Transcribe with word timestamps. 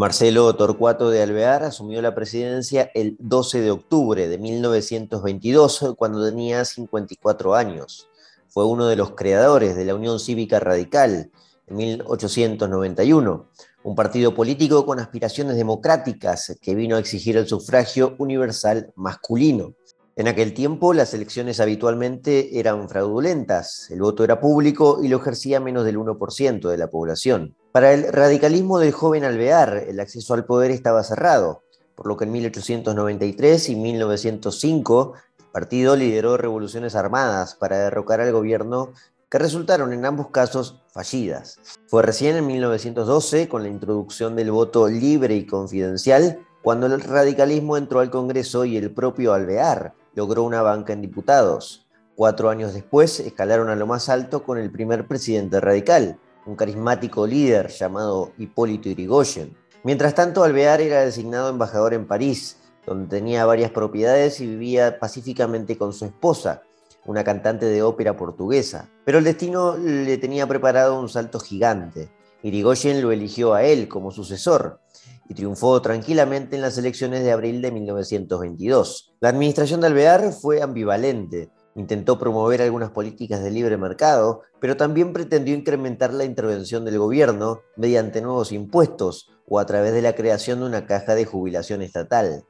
Marcelo 0.00 0.56
Torcuato 0.56 1.10
de 1.10 1.22
Alvear 1.22 1.62
asumió 1.62 2.00
la 2.00 2.14
presidencia 2.14 2.90
el 2.94 3.18
12 3.18 3.60
de 3.60 3.70
octubre 3.70 4.28
de 4.28 4.38
1922, 4.38 5.94
cuando 5.98 6.24
tenía 6.24 6.64
54 6.64 7.54
años. 7.54 8.08
Fue 8.48 8.64
uno 8.64 8.86
de 8.86 8.96
los 8.96 9.10
creadores 9.10 9.76
de 9.76 9.84
la 9.84 9.94
Unión 9.94 10.18
Cívica 10.18 10.58
Radical 10.58 11.30
en 11.66 11.76
1891, 11.76 13.50
un 13.82 13.94
partido 13.94 14.34
político 14.34 14.86
con 14.86 15.00
aspiraciones 15.00 15.56
democráticas 15.56 16.56
que 16.62 16.74
vino 16.74 16.96
a 16.96 17.00
exigir 17.00 17.36
el 17.36 17.46
sufragio 17.46 18.14
universal 18.16 18.94
masculino. 18.96 19.74
En 20.16 20.28
aquel 20.28 20.54
tiempo 20.54 20.94
las 20.94 21.12
elecciones 21.12 21.60
habitualmente 21.60 22.58
eran 22.58 22.88
fraudulentas, 22.88 23.90
el 23.90 24.00
voto 24.00 24.24
era 24.24 24.40
público 24.40 25.00
y 25.02 25.08
lo 25.08 25.18
ejercía 25.18 25.60
menos 25.60 25.84
del 25.84 25.98
1% 25.98 26.70
de 26.70 26.78
la 26.78 26.88
población. 26.88 27.54
Para 27.72 27.92
el 27.92 28.12
radicalismo 28.12 28.80
del 28.80 28.90
joven 28.90 29.22
Alvear, 29.22 29.84
el 29.86 30.00
acceso 30.00 30.34
al 30.34 30.44
poder 30.44 30.72
estaba 30.72 31.04
cerrado, 31.04 31.62
por 31.94 32.08
lo 32.08 32.16
que 32.16 32.24
en 32.24 32.32
1893 32.32 33.68
y 33.68 33.76
1905 33.76 35.12
el 35.38 35.44
partido 35.52 35.94
lideró 35.94 36.36
revoluciones 36.36 36.96
armadas 36.96 37.54
para 37.54 37.78
derrocar 37.78 38.20
al 38.20 38.32
gobierno 38.32 38.92
que 39.30 39.38
resultaron 39.38 39.92
en 39.92 40.04
ambos 40.04 40.30
casos 40.30 40.82
fallidas. 40.92 41.60
Fue 41.86 42.02
recién 42.02 42.34
en 42.34 42.48
1912, 42.48 43.48
con 43.48 43.62
la 43.62 43.68
introducción 43.68 44.34
del 44.34 44.50
voto 44.50 44.88
libre 44.88 45.36
y 45.36 45.46
confidencial, 45.46 46.40
cuando 46.62 46.86
el 46.86 47.00
radicalismo 47.00 47.76
entró 47.76 48.00
al 48.00 48.10
Congreso 48.10 48.64
y 48.64 48.76
el 48.78 48.90
propio 48.90 49.32
Alvear 49.32 49.94
logró 50.16 50.42
una 50.42 50.62
banca 50.62 50.92
en 50.92 51.02
diputados. 51.02 51.86
Cuatro 52.16 52.50
años 52.50 52.74
después 52.74 53.20
escalaron 53.20 53.68
a 53.68 53.76
lo 53.76 53.86
más 53.86 54.08
alto 54.08 54.42
con 54.42 54.58
el 54.58 54.72
primer 54.72 55.06
presidente 55.06 55.60
radical, 55.60 56.18
un 56.46 56.56
carismático 56.56 57.26
líder 57.26 57.68
llamado 57.68 58.32
Hipólito 58.38 58.88
Irigoyen. 58.88 59.56
Mientras 59.82 60.14
tanto, 60.14 60.44
Alvear 60.44 60.80
era 60.80 61.04
designado 61.04 61.48
embajador 61.48 61.94
en 61.94 62.06
París, 62.06 62.58
donde 62.86 63.08
tenía 63.08 63.46
varias 63.46 63.70
propiedades 63.70 64.40
y 64.40 64.46
vivía 64.46 64.98
pacíficamente 64.98 65.78
con 65.78 65.92
su 65.92 66.04
esposa, 66.04 66.62
una 67.06 67.24
cantante 67.24 67.66
de 67.66 67.82
ópera 67.82 68.16
portuguesa. 68.16 68.88
Pero 69.04 69.18
el 69.18 69.24
destino 69.24 69.76
le 69.76 70.18
tenía 70.18 70.46
preparado 70.46 71.00
un 71.00 71.08
salto 71.08 71.40
gigante. 71.40 72.10
Irigoyen 72.42 73.02
lo 73.02 73.12
eligió 73.12 73.54
a 73.54 73.62
él 73.62 73.88
como 73.88 74.10
sucesor 74.10 74.80
y 75.28 75.34
triunfó 75.34 75.80
tranquilamente 75.80 76.56
en 76.56 76.62
las 76.62 76.76
elecciones 76.76 77.22
de 77.22 77.32
abril 77.32 77.62
de 77.62 77.70
1922. 77.70 79.14
La 79.20 79.28
administración 79.28 79.80
de 79.80 79.86
Alvear 79.86 80.32
fue 80.32 80.60
ambivalente. 80.60 81.50
Intentó 81.80 82.18
promover 82.18 82.60
algunas 82.60 82.90
políticas 82.90 83.42
de 83.42 83.50
libre 83.50 83.78
mercado, 83.78 84.42
pero 84.60 84.76
también 84.76 85.14
pretendió 85.14 85.54
incrementar 85.54 86.12
la 86.12 86.24
intervención 86.24 86.84
del 86.84 86.98
gobierno 86.98 87.62
mediante 87.74 88.20
nuevos 88.20 88.52
impuestos 88.52 89.30
o 89.48 89.58
a 89.58 89.64
través 89.64 89.94
de 89.94 90.02
la 90.02 90.14
creación 90.14 90.60
de 90.60 90.66
una 90.66 90.84
caja 90.84 91.14
de 91.14 91.24
jubilación 91.24 91.80
estatal. 91.80 92.44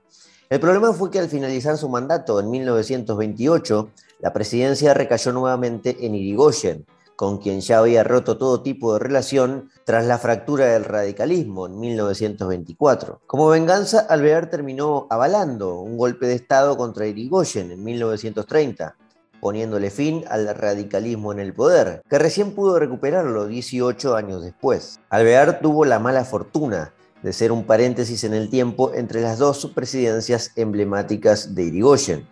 El 0.49 0.59
problema 0.59 0.93
fue 0.93 1.13
que 1.13 1.21
al 1.21 1.29
finalizar 1.29 1.79
su 1.79 1.89
mandato 1.89 2.41
en 2.41 2.51
1928, 2.51 3.91
la 4.19 4.33
presidencia 4.33 4.95
recayó 4.95 5.33
nuevamente 5.33 6.05
en 6.05 6.17
Irigoyen, 6.17 6.85
con 7.15 7.39
quien 7.39 7.61
ya 7.61 7.79
había 7.79 8.03
roto 8.03 8.37
todo 8.37 8.63
tipo 8.63 8.95
de 8.95 8.99
relación 8.99 9.71
tras 9.85 10.07
la 10.07 10.19
fractura 10.19 10.65
del 10.67 10.85
radicalismo 10.85 11.67
en 11.67 11.79
1924. 11.79 13.21
Como 13.29 13.47
venganza, 13.47 14.01
Alvear 14.01 14.51
terminó 14.51 15.07
avalando 15.09 15.79
un 15.79 15.97
golpe 15.97 16.27
de 16.27 16.35
Estado 16.35 16.77
contra 16.77 17.07
Irigoyen 17.07 17.71
en 17.71 17.85
1930, 17.85 18.97
poniéndole 19.41 19.91
fin 19.91 20.25
al 20.29 20.55
radicalismo 20.55 21.33
en 21.33 21.41
el 21.41 21.53
poder, 21.53 22.03
que 22.09 22.19
recién 22.19 22.53
pudo 22.53 22.79
recuperarlo 22.79 23.47
18 23.47 24.15
años 24.15 24.43
después. 24.43 25.01
Alvear 25.09 25.61
tuvo 25.61 25.85
la 25.85 25.99
mala 25.99 26.25
fortuna 26.25 26.93
de 27.23 27.33
ser 27.33 27.53
un 27.53 27.65
paréntesis 27.65 28.25
en 28.25 28.35
el 28.35 28.49
tiempo 28.49 28.93
entre 28.95 29.21
las 29.21 29.39
dos 29.39 29.71
presidencias 29.75 30.53
emblemáticas 30.57 31.55
de 31.55 31.65
Irigoyen. 31.65 32.27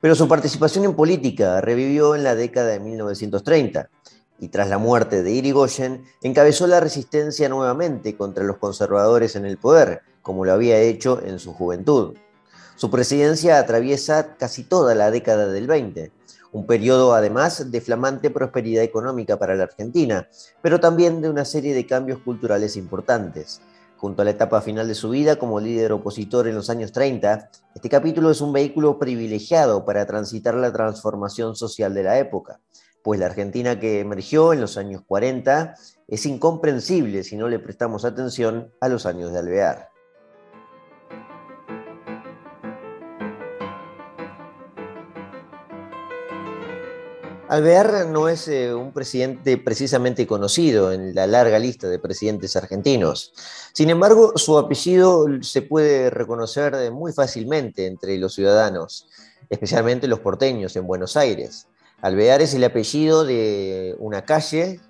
Pero 0.00 0.14
su 0.14 0.28
participación 0.28 0.84
en 0.84 0.94
política 0.94 1.60
revivió 1.60 2.14
en 2.14 2.24
la 2.24 2.34
década 2.34 2.68
de 2.68 2.80
1930 2.80 3.88
y 4.38 4.48
tras 4.48 4.68
la 4.68 4.78
muerte 4.78 5.22
de 5.22 5.32
Irigoyen 5.32 6.04
encabezó 6.22 6.66
la 6.66 6.80
resistencia 6.80 7.48
nuevamente 7.48 8.16
contra 8.16 8.44
los 8.44 8.58
conservadores 8.58 9.34
en 9.34 9.44
el 9.44 9.58
poder, 9.58 10.02
como 10.22 10.44
lo 10.44 10.52
había 10.52 10.78
hecho 10.78 11.20
en 11.24 11.38
su 11.38 11.52
juventud. 11.52 12.14
Su 12.76 12.90
presidencia 12.90 13.58
atraviesa 13.58 14.36
casi 14.36 14.62
toda 14.62 14.94
la 14.94 15.10
década 15.10 15.48
del 15.48 15.66
20, 15.66 16.12
un 16.52 16.66
periodo 16.66 17.14
además 17.14 17.70
de 17.70 17.80
flamante 17.80 18.30
prosperidad 18.30 18.82
económica 18.82 19.38
para 19.38 19.54
la 19.54 19.64
Argentina, 19.64 20.28
pero 20.62 20.80
también 20.80 21.20
de 21.20 21.30
una 21.30 21.44
serie 21.44 21.74
de 21.74 21.86
cambios 21.86 22.20
culturales 22.20 22.76
importantes. 22.76 23.60
Junto 23.96 24.22
a 24.22 24.24
la 24.24 24.30
etapa 24.30 24.60
final 24.60 24.86
de 24.86 24.94
su 24.94 25.10
vida 25.10 25.36
como 25.36 25.58
líder 25.58 25.92
opositor 25.92 26.46
en 26.46 26.54
los 26.54 26.70
años 26.70 26.92
30, 26.92 27.50
este 27.74 27.88
capítulo 27.88 28.30
es 28.30 28.40
un 28.40 28.52
vehículo 28.52 28.98
privilegiado 28.98 29.84
para 29.84 30.06
transitar 30.06 30.54
la 30.54 30.72
transformación 30.72 31.56
social 31.56 31.94
de 31.94 32.04
la 32.04 32.18
época, 32.18 32.60
pues 33.02 33.18
la 33.18 33.26
Argentina 33.26 33.80
que 33.80 34.00
emergió 34.00 34.52
en 34.52 34.60
los 34.60 34.76
años 34.76 35.02
40 35.06 35.74
es 36.06 36.26
incomprensible 36.26 37.24
si 37.24 37.36
no 37.36 37.48
le 37.48 37.58
prestamos 37.58 38.04
atención 38.04 38.72
a 38.80 38.88
los 38.88 39.04
años 39.04 39.32
de 39.32 39.40
Alvear. 39.40 39.97
Alvear 47.48 48.06
no 48.06 48.28
es 48.28 48.46
eh, 48.48 48.74
un 48.74 48.92
presidente 48.92 49.56
precisamente 49.56 50.26
conocido 50.26 50.92
en 50.92 51.14
la 51.14 51.26
larga 51.26 51.58
lista 51.58 51.88
de 51.88 51.98
presidentes 51.98 52.56
argentinos. 52.56 53.32
Sin 53.72 53.88
embargo, 53.88 54.34
su 54.36 54.58
apellido 54.58 55.24
se 55.40 55.62
puede 55.62 56.10
reconocer 56.10 56.92
muy 56.92 57.14
fácilmente 57.14 57.86
entre 57.86 58.18
los 58.18 58.34
ciudadanos, 58.34 59.08
especialmente 59.48 60.08
los 60.08 60.20
porteños 60.20 60.76
en 60.76 60.86
Buenos 60.86 61.16
Aires. 61.16 61.68
Alvear 62.02 62.42
es 62.42 62.52
el 62.52 62.64
apellido 62.64 63.24
de 63.24 63.96
una 63.98 64.26
calle, 64.26 64.80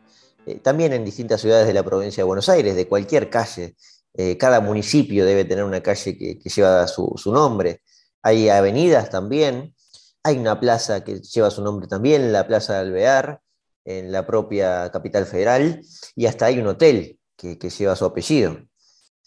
eh, 0.44 0.58
también 0.58 0.92
en 0.92 1.04
distintas 1.04 1.40
ciudades 1.40 1.68
de 1.68 1.74
la 1.74 1.84
provincia 1.84 2.22
de 2.22 2.26
Buenos 2.26 2.48
Aires, 2.48 2.74
de 2.74 2.88
cualquier 2.88 3.30
calle. 3.30 3.76
Eh, 4.14 4.36
cada 4.36 4.60
municipio 4.60 5.24
debe 5.24 5.44
tener 5.44 5.62
una 5.62 5.80
calle 5.80 6.18
que, 6.18 6.50
lleva 6.50 6.88
su 6.88 7.32
nombre. 7.32 7.82
Hay 8.20 8.48
avenidas 8.48 9.10
también 9.10 9.76
hay 10.22 10.38
una 10.38 10.60
plaza 10.60 11.04
que 11.04 11.20
lleva 11.20 11.50
su 11.50 11.62
nombre 11.62 11.86
también, 11.86 12.32
la 12.32 12.46
Plaza 12.46 12.74
de 12.74 12.80
Alvear, 12.80 13.40
en 13.84 14.12
la 14.12 14.26
propia 14.26 14.90
capital 14.90 15.26
federal, 15.26 15.82
y 16.14 16.26
hasta 16.26 16.46
hay 16.46 16.58
un 16.58 16.66
hotel 16.66 17.18
que, 17.36 17.56
lleva 17.56 17.96
su 17.96 18.04
apellido. 18.04 18.58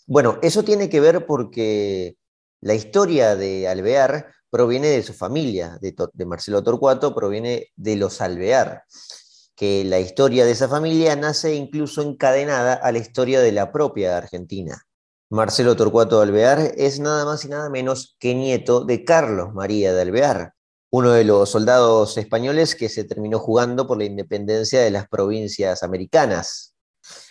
Bueno, 0.05 0.37
eso 0.41 0.63
tiene 0.63 0.89
que 0.89 0.99
ver 0.99 1.25
porque 1.25 2.17
la 2.59 2.73
historia 2.73 3.35
de 3.35 3.67
Alvear 3.67 4.33
proviene 4.49 4.89
de 4.89 5.03
su 5.03 5.13
familia, 5.13 5.77
de, 5.81 5.95
de, 6.13 6.25
Marcelo 6.25 6.61
Torcuato, 6.61 7.15
proviene 7.15 7.69
de 7.75 7.95
los 7.95 8.21
Alvear, 8.21 8.83
que 9.55 9.83
la 9.83 9.99
historia 9.99 10.45
de 10.45 10.51
esa 10.51 10.67
familia 10.67 11.15
nace 11.15 11.55
incluso 11.55 12.01
encadenada 12.01 12.73
a 12.73 12.91
la 12.91 12.99
historia 12.99 13.39
de 13.39 13.51
la 13.53 13.71
propia 13.71 14.17
Argentina. 14.17 14.85
Marcelo 15.29 15.77
Torcuato 15.77 16.19
Alvear 16.19 16.73
es 16.75 16.99
nada 16.99 17.23
más 17.23 17.45
y 17.45 17.47
nada 17.47 17.69
menos 17.69 18.17
que 18.19 18.35
nieto 18.35 18.83
de 18.83 19.05
Carlos 19.05 19.53
María 19.53 19.93
de 19.93 20.01
Alvear, 20.01 20.53
uno 20.91 21.11
de 21.11 21.23
los 21.23 21.49
soldados 21.49 22.17
españoles 22.17 22.75
que 22.75 22.89
se 22.89 23.05
terminó 23.05 23.39
jugando 23.39 23.87
por 23.87 23.97
la 23.97 24.03
independencia 24.03 24.81
de 24.81 24.91
las 24.91 25.07
provincias 25.07 25.83
americanas. 25.83 26.75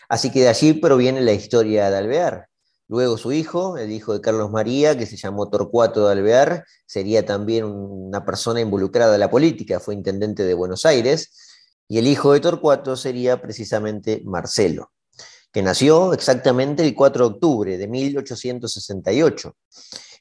Así 0.08 0.32
que 0.32 0.40
de 0.40 0.48
allí 0.48 0.72
proviene 0.72 1.20
la 1.20 1.32
historia 1.32 1.90
de 1.90 1.98
Alvear. 1.98 2.48
Luego 2.88 3.18
su 3.18 3.32
hijo, 3.32 3.76
el 3.76 3.92
hijo 3.92 4.14
de 4.14 4.22
Carlos 4.22 4.50
María, 4.50 4.96
que 4.96 5.04
se 5.04 5.16
llamó 5.16 5.50
Torcuato 5.50 6.06
de 6.06 6.12
Alvear, 6.12 6.64
sería 6.86 7.24
también 7.24 7.66
una 7.66 8.24
persona 8.24 8.60
involucrada 8.62 9.14
en 9.14 9.20
la 9.20 9.30
política, 9.30 9.78
fue 9.78 9.94
intendente 9.94 10.42
de 10.42 10.54
Buenos 10.54 10.86
Aires, 10.86 11.30
y 11.86 11.98
el 11.98 12.06
hijo 12.06 12.32
de 12.32 12.40
Torcuato 12.40 12.96
sería 12.96 13.42
precisamente 13.42 14.22
Marcelo, 14.24 14.90
que 15.52 15.62
nació 15.62 16.14
exactamente 16.14 16.82
el 16.82 16.94
4 16.94 17.28
de 17.28 17.34
octubre 17.34 17.78
de 17.78 17.86
1868. 17.86 19.54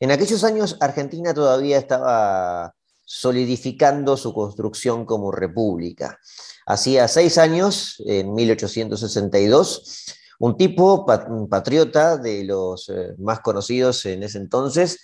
En 0.02 0.12
aquellos 0.12 0.44
años 0.44 0.78
Argentina 0.82 1.34
todavía 1.34 1.78
estaba 1.78 2.76
solidificando 3.12 4.16
su 4.18 4.36
construcción 4.36 5.04
como 5.04 5.32
república. 5.32 6.20
Hacía 6.68 7.08
seis 7.08 7.40
años, 7.40 7.96
en 8.06 8.36
1862, 8.36 10.16
un 10.38 10.56
tipo 10.56 11.08
patriota 11.50 12.18
de 12.18 12.44
los 12.44 12.88
eh, 12.90 13.16
más 13.18 13.40
conocidos 13.40 14.06
en 14.06 14.22
ese 14.22 14.38
entonces, 14.38 15.00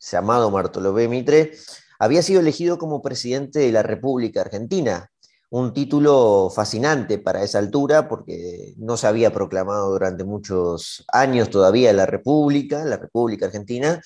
llamado 0.00 0.50
Bartolomé 0.50 1.06
Mitre, 1.06 1.52
había 2.00 2.22
sido 2.22 2.40
elegido 2.40 2.76
como 2.76 3.00
presidente 3.00 3.60
de 3.60 3.70
la 3.70 3.84
República 3.84 4.40
Argentina, 4.40 5.12
un 5.50 5.72
título 5.72 6.50
fascinante 6.52 7.18
para 7.18 7.44
esa 7.44 7.60
altura 7.60 8.08
porque 8.08 8.74
no 8.78 8.96
se 8.96 9.06
había 9.06 9.32
proclamado 9.32 9.90
durante 9.90 10.24
muchos 10.24 11.04
años 11.12 11.50
todavía 11.50 11.92
la 11.92 12.06
República, 12.06 12.84
la 12.84 12.96
República 12.96 13.46
Argentina, 13.46 14.02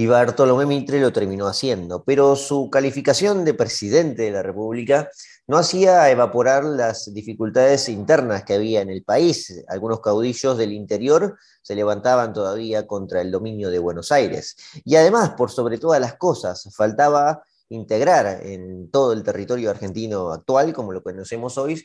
y 0.00 0.06
Bartolomé 0.06 0.64
Mitre 0.64 0.98
lo 0.98 1.12
terminó 1.12 1.46
haciendo, 1.46 2.02
pero 2.02 2.34
su 2.34 2.70
calificación 2.70 3.44
de 3.44 3.52
presidente 3.52 4.22
de 4.22 4.30
la 4.30 4.42
República 4.42 5.10
no 5.46 5.58
hacía 5.58 6.08
evaporar 6.08 6.64
las 6.64 7.12
dificultades 7.12 7.86
internas 7.90 8.42
que 8.44 8.54
había 8.54 8.80
en 8.80 8.88
el 8.88 9.04
país. 9.04 9.62
Algunos 9.68 10.00
caudillos 10.00 10.56
del 10.56 10.72
interior 10.72 11.36
se 11.60 11.74
levantaban 11.74 12.32
todavía 12.32 12.86
contra 12.86 13.20
el 13.20 13.30
dominio 13.30 13.68
de 13.68 13.78
Buenos 13.78 14.10
Aires. 14.10 14.56
Y 14.86 14.96
además, 14.96 15.34
por 15.36 15.50
sobre 15.50 15.76
todas 15.76 16.00
las 16.00 16.14
cosas, 16.14 16.66
faltaba 16.74 17.42
integrar 17.68 18.40
en 18.46 18.90
todo 18.90 19.12
el 19.12 19.22
territorio 19.22 19.68
argentino 19.68 20.32
actual, 20.32 20.72
como 20.72 20.92
lo 20.92 21.02
conocemos 21.02 21.58
hoy, 21.58 21.84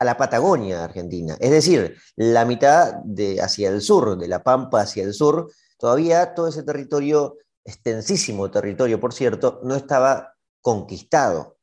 a 0.00 0.04
la 0.04 0.16
Patagonia 0.16 0.82
argentina. 0.82 1.36
Es 1.38 1.52
decir, 1.52 1.96
la 2.16 2.44
mitad 2.44 2.94
de 3.04 3.40
hacia 3.40 3.68
el 3.68 3.80
sur, 3.80 4.18
de 4.18 4.26
la 4.26 4.42
Pampa 4.42 4.80
hacia 4.80 5.04
el 5.04 5.14
sur, 5.14 5.52
todavía 5.78 6.34
todo 6.34 6.48
ese 6.48 6.64
territorio 6.64 7.36
extensísimo 7.64 8.50
territorio, 8.50 9.00
por 9.00 9.12
cierto, 9.12 9.60
no 9.64 9.74
estaba 9.74 10.34
conquistado. 10.60 11.56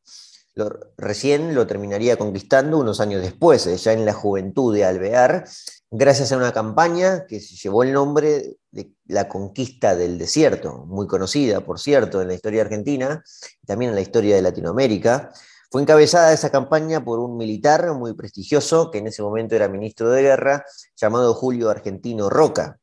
recién 0.97 1.55
lo 1.55 1.65
terminaría 1.65 2.17
conquistando 2.17 2.77
unos 2.77 2.99
años 2.99 3.21
después, 3.21 3.65
eh, 3.67 3.77
ya 3.77 3.93
en 3.93 4.05
la 4.05 4.13
juventud 4.13 4.75
de 4.75 4.83
Alvear, 4.83 5.45
gracias 5.89 6.31
a 6.31 6.37
una 6.37 6.51
campaña 6.51 7.25
que 7.25 7.39
se 7.39 7.55
llevó 7.55 7.83
el 7.83 7.93
nombre 7.93 8.57
de 8.69 8.91
la 9.05 9.29
conquista 9.29 9.95
del 9.95 10.17
desierto, 10.17 10.85
muy 10.87 11.07
conocida, 11.07 11.61
por 11.61 11.79
cierto, 11.79 12.21
en 12.21 12.27
la 12.27 12.33
historia 12.33 12.63
argentina 12.63 13.23
y 13.63 13.65
también 13.65 13.89
en 13.89 13.95
la 13.95 14.01
historia 14.01 14.35
de 14.35 14.41
Latinoamérica. 14.41 15.31
Fue 15.71 15.81
encabezada 15.81 16.33
esa 16.33 16.49
campaña 16.49 17.01
por 17.01 17.19
un 17.19 17.37
militar 17.37 17.93
muy 17.93 18.13
prestigioso, 18.13 18.91
que 18.91 18.97
en 18.97 19.07
ese 19.07 19.21
momento 19.21 19.55
era 19.55 19.69
ministro 19.69 20.09
de 20.11 20.21
guerra, 20.21 20.65
llamado 20.97 21.33
Julio 21.33 21.69
Argentino 21.69 22.29
Roca. 22.29 22.80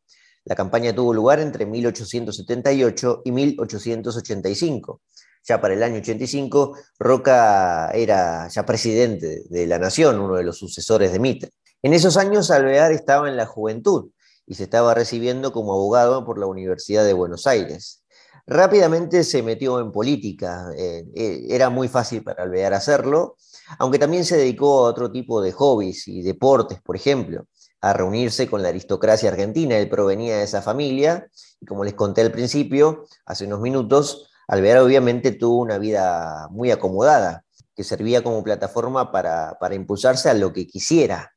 La 0.48 0.54
campaña 0.54 0.94
tuvo 0.94 1.12
lugar 1.12 1.40
entre 1.40 1.66
1878 1.66 3.20
y 3.22 3.32
1885. 3.32 5.02
Ya 5.46 5.60
para 5.60 5.74
el 5.74 5.82
año 5.82 5.96
85, 5.96 6.74
Roca 6.98 7.90
era 7.90 8.48
ya 8.48 8.64
presidente 8.64 9.42
de 9.50 9.66
la 9.66 9.78
nación, 9.78 10.18
uno 10.18 10.36
de 10.36 10.44
los 10.44 10.56
sucesores 10.56 11.12
de 11.12 11.18
Mitre. 11.18 11.50
En 11.82 11.92
esos 11.92 12.16
años, 12.16 12.50
Alvear 12.50 12.92
estaba 12.92 13.28
en 13.28 13.36
la 13.36 13.44
juventud 13.44 14.10
y 14.46 14.54
se 14.54 14.62
estaba 14.62 14.94
recibiendo 14.94 15.52
como 15.52 15.74
abogado 15.74 16.24
por 16.24 16.38
la 16.38 16.46
Universidad 16.46 17.04
de 17.04 17.12
Buenos 17.12 17.46
Aires. 17.46 18.02
Rápidamente 18.46 19.24
se 19.24 19.42
metió 19.42 19.80
en 19.80 19.92
política, 19.92 20.70
eh, 20.78 21.04
eh, 21.14 21.46
era 21.50 21.68
muy 21.68 21.88
fácil 21.88 22.24
para 22.24 22.44
Alvear 22.44 22.72
hacerlo, 22.72 23.36
aunque 23.78 23.98
también 23.98 24.24
se 24.24 24.38
dedicó 24.38 24.86
a 24.86 24.88
otro 24.88 25.12
tipo 25.12 25.42
de 25.42 25.52
hobbies 25.52 26.08
y 26.08 26.22
deportes, 26.22 26.80
por 26.80 26.96
ejemplo 26.96 27.44
a 27.80 27.92
reunirse 27.92 28.48
con 28.48 28.62
la 28.62 28.68
aristocracia 28.68 29.30
argentina. 29.30 29.76
Él 29.76 29.88
provenía 29.88 30.38
de 30.38 30.44
esa 30.44 30.62
familia 30.62 31.28
y 31.60 31.66
como 31.66 31.84
les 31.84 31.94
conté 31.94 32.22
al 32.22 32.32
principio, 32.32 33.06
hace 33.26 33.46
unos 33.46 33.60
minutos, 33.60 34.28
Alvear 34.48 34.78
obviamente 34.78 35.32
tuvo 35.32 35.58
una 35.58 35.76
vida 35.76 36.48
muy 36.50 36.70
acomodada, 36.70 37.44
que 37.76 37.84
servía 37.84 38.22
como 38.22 38.42
plataforma 38.42 39.12
para, 39.12 39.58
impulsarse 39.72 40.30
a 40.30 40.34
lo 40.34 40.54
que 40.54 40.66
quisiera. 40.66 41.34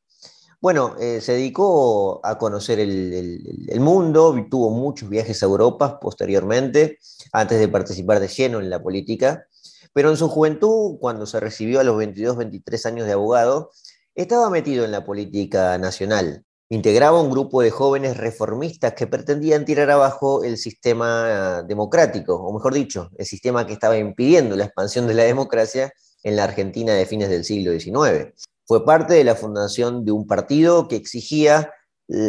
Bueno, 0.62 0.96
eh, 1.00 1.20
se 1.20 1.34
dedicó 1.34 2.22
a 2.24 2.38
conocer 2.38 2.80
el, 2.80 3.68
el, 3.68 3.80
mundo, 3.80 4.34
tuvo 4.50 4.70
muchos 4.70 5.10
viajes 5.10 5.44
a 5.44 5.48
Europa 5.48 6.00
posteriormente, 6.00 7.00
antes 7.34 7.60
de 7.60 7.68
participar 7.68 8.20
de 8.20 8.28
lleno 8.28 8.60
en 8.60 8.70
la 8.70 8.82
política, 8.82 9.46
pero 9.92 10.10
en 10.10 10.18
su 10.18 10.30
juventud, 10.30 10.98
cuando 11.00 11.26
se 11.26 11.40
recibió 11.40 11.80
a 11.82 11.84
los 11.84 11.98
22, 11.98 12.38
23 12.38 12.86
años 12.86 13.08
de 13.08 13.14
abogado, 13.14 13.72
estaba 14.16 14.50
metido 14.50 14.86
en 14.86 14.92
la 14.92 15.06
política 15.06 15.78
nacional. 15.78 16.44
Integraba 16.70 17.22
un 17.22 17.30
grupo 17.30 17.62
de 17.62 17.72
jóvenes 17.72 18.18
reformistas 18.18 18.94
que 18.94 19.08
pretendían 19.08 19.66
tirar 19.66 19.90
abajo 19.92 20.44
el 20.44 20.58
sistema 20.58 21.64
democrático, 21.64 22.36
o 22.36 22.54
mejor 22.54 22.74
dicho, 22.74 23.10
el 23.18 23.26
sistema 23.26 23.66
que 23.66 23.74
estaba 23.74 23.98
impidiendo 23.98 24.56
la 24.56 24.66
expansión 24.66 25.08
de 25.08 25.14
la 25.14 25.24
democracia 25.24 25.92
en 26.24 26.36
la 26.36 26.46
Argentina 26.46 26.94
de 26.94 27.06
fines 27.06 27.30
del 27.30 27.44
siglo 27.44 27.78
XIX. 27.78 28.34
Fue 28.66 28.86
parte 28.86 29.16
de 29.16 29.24
la 29.24 29.36
fundación 29.36 30.06
de 30.06 30.14
un 30.14 30.26
partido 30.28 30.88
que 30.88 30.96
exigía 30.96 31.74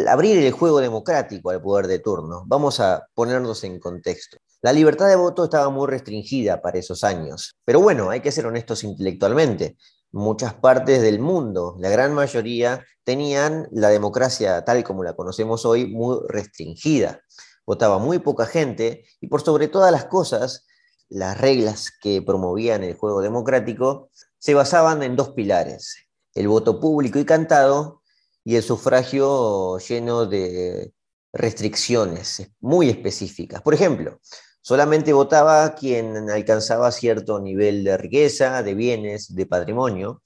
abrir 0.08 0.38
el 0.38 0.52
juego 0.52 0.80
democrático 0.80 1.50
al 1.50 1.62
poder 1.62 1.86
de 1.86 1.98
turno. 1.98 2.44
Vamos 2.46 2.80
a 2.80 3.06
ponernos 3.14 3.62
en 3.64 3.78
contexto. 3.78 4.38
La 4.60 4.72
libertad 4.72 5.08
de 5.08 5.16
voto 5.16 5.44
estaba 5.44 5.70
muy 5.70 5.88
restringida 5.88 6.62
para 6.62 6.78
esos 6.78 7.02
años, 7.02 7.56
pero 7.64 7.80
bueno, 7.80 8.10
hay 8.10 8.20
que 8.20 8.30
ser 8.30 8.46
honestos 8.46 8.84
intelectualmente 8.84 9.76
muchas 10.12 10.54
partes 10.54 11.02
del 11.02 11.18
mundo, 11.18 11.76
la 11.78 11.88
gran 11.88 12.14
mayoría, 12.14 12.84
tenían 13.04 13.68
la 13.72 13.88
democracia 13.88 14.64
tal 14.64 14.84
como 14.84 15.02
la 15.02 15.14
conocemos 15.14 15.64
hoy 15.64 15.86
muy 15.86 16.18
restringida. 16.28 17.20
Votaba 17.66 17.98
muy 17.98 18.18
poca 18.18 18.46
gente 18.46 19.04
y 19.20 19.26
por 19.26 19.42
sobre 19.42 19.68
todas 19.68 19.90
las 19.90 20.04
cosas, 20.04 20.66
las 21.08 21.40
reglas 21.40 21.90
que 22.00 22.22
promovían 22.22 22.84
el 22.84 22.94
juego 22.94 23.20
democrático 23.20 24.10
se 24.38 24.54
basaban 24.54 25.02
en 25.02 25.16
dos 25.16 25.30
pilares, 25.30 25.96
el 26.34 26.48
voto 26.48 26.80
público 26.80 27.18
y 27.18 27.24
cantado 27.24 28.02
y 28.44 28.56
el 28.56 28.62
sufragio 28.62 29.78
lleno 29.78 30.26
de 30.26 30.92
restricciones 31.32 32.50
muy 32.60 32.90
específicas. 32.90 33.62
Por 33.62 33.74
ejemplo, 33.74 34.20
Solamente 34.62 35.12
votaba 35.12 35.74
quien 35.74 36.30
alcanzaba 36.30 36.92
cierto 36.92 37.40
nivel 37.40 37.82
de 37.82 37.96
riqueza, 37.96 38.62
de 38.62 38.74
bienes, 38.74 39.34
de 39.34 39.44
patrimonio. 39.44 40.22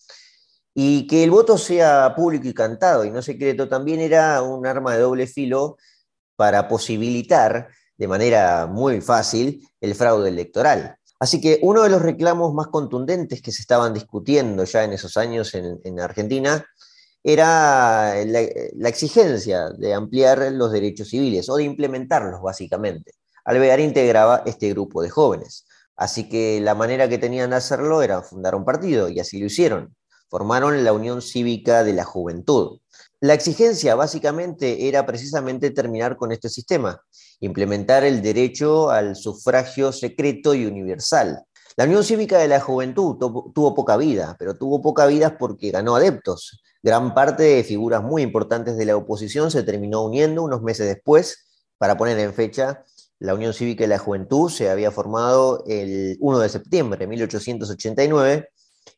Y 0.74 1.06
que 1.06 1.24
el 1.24 1.30
voto 1.30 1.56
sea 1.56 2.14
público 2.14 2.46
y 2.46 2.52
cantado 2.52 3.04
y 3.06 3.10
no 3.10 3.22
secreto 3.22 3.66
también 3.66 4.00
era 4.00 4.42
un 4.42 4.66
arma 4.66 4.94
de 4.94 5.00
doble 5.00 5.26
filo 5.26 5.78
para 6.36 6.68
posibilitar 6.68 7.68
de 7.96 8.08
manera 8.08 8.66
muy 8.66 9.00
fácil 9.00 9.66
el 9.80 9.94
fraude 9.94 10.28
electoral. 10.28 10.98
Así 11.18 11.40
que 11.40 11.58
uno 11.62 11.82
de 11.82 11.88
los 11.88 12.02
reclamos 12.02 12.52
más 12.52 12.66
contundentes 12.66 13.40
que 13.40 13.52
se 13.52 13.62
estaban 13.62 13.94
discutiendo 13.94 14.64
ya 14.64 14.84
en 14.84 14.92
esos 14.92 15.16
años 15.16 15.54
en, 15.54 15.98
Argentina 15.98 16.62
era 17.24 18.14
la 18.24 18.88
exigencia 18.88 19.70
de 19.70 19.94
ampliar 19.94 20.52
los 20.52 20.70
derechos 20.72 21.08
civiles 21.08 21.48
o 21.48 21.56
de 21.56 21.64
implementarlos 21.64 22.42
básicamente. 22.42 23.12
Alvear 23.46 23.78
integraba 23.78 24.42
este 24.44 24.70
grupo 24.70 25.02
de 25.02 25.08
jóvenes. 25.08 25.66
Así 25.96 26.28
que 26.28 26.60
la 26.60 26.74
manera 26.74 27.08
que 27.08 27.16
tenían 27.16 27.50
de 27.50 27.56
hacerlo 27.56 28.02
era 28.02 28.20
fundar 28.20 28.56
un 28.56 28.64
partido, 28.64 29.08
y 29.08 29.20
así 29.20 29.38
lo 29.38 29.46
hicieron. 29.46 29.94
Formaron 30.28 30.82
la 30.84 30.92
Unión 30.92 31.22
Cívica 31.22 31.84
de 31.84 31.92
la 31.92 32.04
Juventud. 32.04 32.80
La 33.20 33.34
exigencia 33.34 33.94
básicamente 33.94 34.88
era 34.88 35.06
precisamente 35.06 35.70
terminar 35.70 36.16
con 36.16 36.32
este 36.32 36.48
sistema, 36.48 37.00
implementar 37.40 38.04
el 38.04 38.20
derecho 38.20 38.90
al 38.90 39.14
sufragio 39.14 39.92
secreto 39.92 40.52
y 40.52 40.66
universal. 40.66 41.44
La 41.76 41.84
Unión 41.84 42.02
Cívica 42.02 42.38
de 42.38 42.48
la 42.48 42.60
Juventud 42.60 43.16
tuvo 43.16 43.74
poca 43.74 43.96
vida, 43.96 44.34
pero 44.38 44.56
tuvo 44.58 44.82
poca 44.82 45.06
vida 45.06 45.38
porque 45.38 45.70
ganó 45.70 45.94
adeptos. 45.94 46.60
Gran 46.82 47.14
parte 47.14 47.44
de 47.44 47.64
figuras 47.64 48.02
muy 48.02 48.22
importantes 48.22 48.76
de 48.76 48.86
la 48.86 48.96
oposición 48.96 49.50
se 49.52 49.62
terminó 49.62 50.04
uniendo 50.04 50.42
unos 50.42 50.62
meses 50.62 50.86
después, 50.88 51.46
para 51.78 51.96
poner 51.96 52.18
en 52.18 52.34
fecha, 52.34 52.82
la 53.18 53.34
Unión 53.34 53.52
Cívica 53.52 53.84
de 53.84 53.88
la 53.88 53.98
Juventud 53.98 54.50
se 54.50 54.70
había 54.70 54.90
formado 54.90 55.64
el 55.66 56.16
1 56.20 56.38
de 56.38 56.48
septiembre 56.48 56.98
de 56.98 57.06
1889 57.06 58.48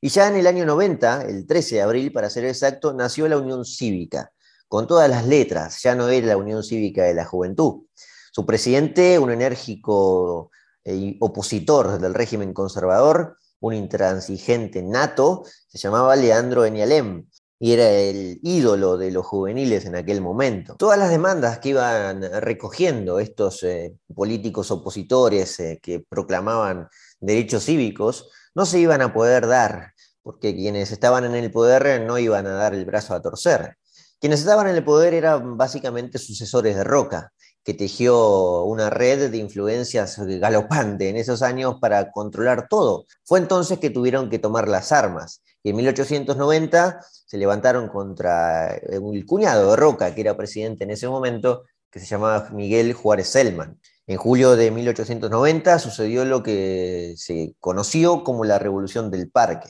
y 0.00 0.08
ya 0.08 0.28
en 0.28 0.36
el 0.36 0.46
año 0.46 0.64
90, 0.64 1.22
el 1.22 1.46
13 1.46 1.76
de 1.76 1.82
abril 1.82 2.12
para 2.12 2.30
ser 2.30 2.44
exacto, 2.44 2.92
nació 2.92 3.28
la 3.28 3.38
Unión 3.38 3.64
Cívica, 3.64 4.32
con 4.68 4.86
todas 4.86 5.08
las 5.08 5.26
letras, 5.26 5.82
ya 5.82 5.94
no 5.94 6.08
era 6.08 6.26
la 6.28 6.36
Unión 6.36 6.62
Cívica 6.62 7.04
de 7.04 7.14
la 7.14 7.24
Juventud. 7.24 7.84
Su 8.30 8.46
presidente, 8.46 9.18
un 9.18 9.30
enérgico 9.30 10.50
eh, 10.84 11.16
opositor 11.20 11.98
del 11.98 12.14
régimen 12.14 12.52
conservador, 12.52 13.36
un 13.60 13.74
intransigente 13.74 14.82
nato, 14.82 15.44
se 15.66 15.78
llamaba 15.78 16.14
Leandro 16.14 16.64
Enialem, 16.64 17.26
y 17.60 17.72
era 17.72 17.90
el 17.90 18.38
ídolo 18.42 18.96
de 18.96 19.10
los 19.10 19.26
juveniles 19.26 19.84
en 19.84 19.96
aquel 19.96 20.20
momento. 20.20 20.76
Todas 20.76 20.98
las 20.98 21.10
demandas 21.10 21.58
que 21.58 21.70
iban 21.70 22.22
recogiendo 22.40 23.18
estos 23.18 23.62
eh, 23.64 23.96
políticos 24.14 24.70
opositores 24.70 25.58
eh, 25.60 25.80
que 25.82 26.00
proclamaban 26.00 26.88
derechos 27.20 27.64
cívicos 27.64 28.30
no 28.54 28.64
se 28.64 28.78
iban 28.78 29.02
a 29.02 29.12
poder 29.12 29.46
dar, 29.46 29.92
porque 30.22 30.54
quienes 30.54 30.92
estaban 30.92 31.24
en 31.24 31.34
el 31.34 31.50
poder 31.50 32.02
no 32.02 32.18
iban 32.18 32.46
a 32.46 32.52
dar 32.52 32.74
el 32.74 32.84
brazo 32.84 33.14
a 33.14 33.22
torcer. 33.22 33.76
Quienes 34.20 34.40
estaban 34.40 34.68
en 34.68 34.76
el 34.76 34.84
poder 34.84 35.14
eran 35.14 35.56
básicamente 35.56 36.18
sucesores 36.18 36.76
de 36.76 36.84
Roca, 36.84 37.32
que 37.68 37.74
tejió 37.74 38.64
una 38.64 38.88
red 38.88 39.30
de 39.30 39.36
influencias 39.36 40.18
galopante 40.18 41.10
en 41.10 41.16
esos 41.16 41.42
años 41.42 41.76
para 41.78 42.12
controlar 42.12 42.66
todo. 42.66 43.04
Fue 43.24 43.38
entonces 43.38 43.78
que 43.78 43.90
tuvieron 43.90 44.30
que 44.30 44.38
tomar 44.38 44.68
las 44.68 44.90
armas 44.90 45.42
y 45.62 45.68
en 45.68 45.76
1890 45.76 46.98
se 47.26 47.36
levantaron 47.36 47.88
contra 47.88 48.74
el 48.74 49.26
cuñado 49.26 49.72
de 49.72 49.76
Roca, 49.76 50.14
que 50.14 50.22
era 50.22 50.34
presidente 50.34 50.84
en 50.84 50.92
ese 50.92 51.08
momento, 51.08 51.64
que 51.90 52.00
se 52.00 52.06
llamaba 52.06 52.48
Miguel 52.52 52.94
Juárez 52.94 53.28
Selman. 53.28 53.78
En 54.06 54.16
julio 54.16 54.56
de 54.56 54.70
1890 54.70 55.78
sucedió 55.78 56.24
lo 56.24 56.42
que 56.42 57.12
se 57.18 57.54
conoció 57.60 58.24
como 58.24 58.46
la 58.46 58.58
Revolución 58.58 59.10
del 59.10 59.30
Parque. 59.30 59.68